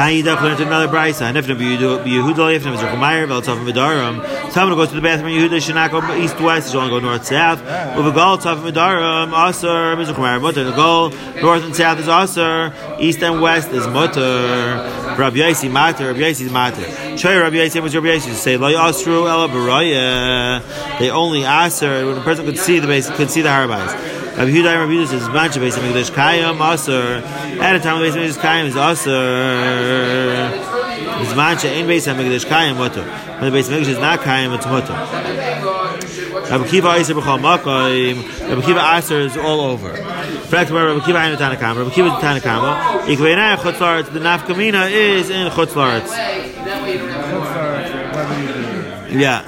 Taida 0.00 0.40
learned 0.40 0.60
another 0.60 0.88
braisa. 0.88 1.28
If 1.36 1.44
Yehuda, 1.44 2.54
if 2.56 2.64
Nebuchadnezzar 2.64 2.96
Chumayr, 2.96 3.28
Veltzavim 3.28 3.70
Vidarim, 3.70 4.50
someone 4.50 4.78
goes 4.78 4.88
to 4.88 4.94
the 4.94 5.02
bathroom, 5.02 5.30
Yehuda 5.30 5.60
should 5.60 5.74
not 5.74 5.90
go 5.90 6.00
east 6.14 6.40
west, 6.40 6.68
he 6.68 6.72
should 6.72 6.78
only 6.78 6.88
go 6.88 7.00
north 7.00 7.26
south. 7.26 7.60
With 7.94 8.06
a 8.06 8.10
goal, 8.10 8.38
Tzavim 8.38 8.72
Vidarim, 8.72 9.28
Aser, 9.50 9.96
Mizrach 9.98 10.40
Mutter. 10.40 10.64
The 10.64 10.72
goal, 10.72 11.10
north 11.42 11.64
and 11.64 11.76
south 11.76 11.98
is 11.98 12.08
Aser, 12.08 12.72
east 12.98 13.22
and 13.22 13.42
west 13.42 13.72
is 13.72 13.86
Mutter. 13.88 14.86
Rabbi 15.18 15.36
Yaisi 15.36 15.70
Mater, 15.70 16.06
Rabbi 16.06 16.20
Yaisi's 16.20 16.50
Mater. 16.50 16.80
Shoy 17.18 17.38
Rabbi 17.38 17.56
Yaisi 17.56 17.82
was 17.82 17.94
Rabbi 17.94 18.06
Yaisi 18.06 18.32
say, 18.32 18.56
Lo 18.56 18.72
Yasru 18.72 19.28
Ela 19.28 19.48
Baraya. 19.48 20.98
They 20.98 21.10
only 21.10 21.44
Aser 21.44 22.06
when 22.06 22.16
a 22.16 22.22
person 22.22 22.46
could 22.46 22.56
see 22.56 22.78
the 22.78 22.86
base, 22.86 23.10
could 23.10 23.30
see 23.30 23.42
the 23.42 23.50
harabais. 23.50 24.19
Rabbi 24.40 24.52
Yehuda 24.52 24.72
Rabbi 24.80 24.92
Yehuda 24.92 25.06
says, 25.06 25.28
"Mancha 25.28 25.58
Beis 25.58 25.76
Hamikdash 25.76 26.10
Kayam 26.12 26.60
Aser." 26.72 27.22
At 27.60 27.76
a 27.76 27.78
time, 27.78 28.00
the 28.00 28.06
Beis 28.06 28.14
Hamikdash 28.16 28.40
Kayam 28.40 28.64
is 28.68 28.74
Aser. 28.74 30.48
Mancha 31.36 31.70
in 31.70 31.86
Beis 31.86 32.06
Hamikdash 32.08 32.46
Kayam 32.46 32.76
Mutter. 32.78 33.02
When 33.02 33.52
the 33.52 33.58
Beis 33.58 33.68
Hamikdash 33.68 33.88
is 33.88 33.98
not 33.98 34.20
Kayam, 34.20 34.54
it's 34.54 34.64
Mutter. 34.64 34.94
Rabbi 36.50 36.66
Kiva 36.68 36.94
Aser 36.94 37.14
b'chol 37.16 37.38
Makayim. 37.38 38.48
Rabbi 38.48 38.62
Kiva 38.62 38.80
Aser 38.96 39.20
is 39.20 39.36
all 39.36 39.60
over. 39.60 39.92
Fact 39.92 40.70
where 40.70 40.86
Rabbi 40.86 41.04
Kiva 41.04 41.18
Ainu 41.18 41.36
Tanakama. 41.36 41.76
Rabbi 41.76 41.90
Kiva 41.90 42.08
is 42.08 42.14
Tanakama. 42.14 43.02
Ikveinai 43.02 43.56
Chutzlaretz. 43.56 44.10
The 44.10 44.20
Nafkamina 44.20 44.90
is 44.90 45.28
in 45.28 45.50
Chutzlaretz. 45.50 46.10
Yeah. 49.12 49.42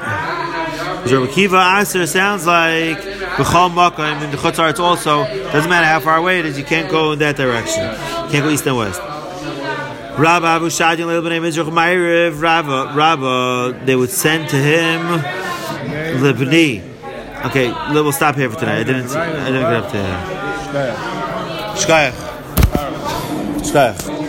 Rabbi 1.10 1.32
Kiva 1.32 1.78
Aser 1.80 2.06
sounds 2.06 2.46
like 2.46 3.02
B'chol 3.36 4.22
in 4.22 4.30
the 4.30 4.36
Chutzlaretz 4.36 4.78
also. 4.78 5.24
Doesn't 5.24 5.70
matter 5.70 5.86
how 5.86 6.00
far 6.00 6.16
away 6.16 6.38
it 6.38 6.46
is. 6.46 6.58
You 6.58 6.64
can't 6.64 6.90
go 6.90 7.12
in 7.12 7.18
that 7.20 7.36
direction. 7.36 7.82
You 7.82 8.30
can't 8.30 8.44
go 8.44 8.50
east 8.50 8.66
and 8.66 8.76
west. 8.76 9.00
Rabba 10.18 10.46
Abu 10.46 10.66
Shadin 10.66 11.06
Leil 11.06 11.22
B'nei 11.22 11.40
Mizrach 11.40 11.70
Ma'iriv 11.70 12.40
Rabba 12.40 12.92
Rabba 12.94 13.86
they 13.86 13.96
would 13.96 14.10
send 14.10 14.48
to 14.50 14.56
him 14.56 15.00
Libni. 16.20 16.82
Okay, 17.46 17.72
we'll 17.92 18.12
stop 18.12 18.36
here 18.36 18.50
for 18.50 18.58
tonight. 18.60 18.80
I 18.80 18.84
didn't 18.84 19.10
I 19.10 19.46
didn't 19.46 19.62
get 19.62 19.82
up 19.82 19.90
to. 19.92 19.98
Shkayach. 21.80 22.16
Shkayach. 23.62 24.21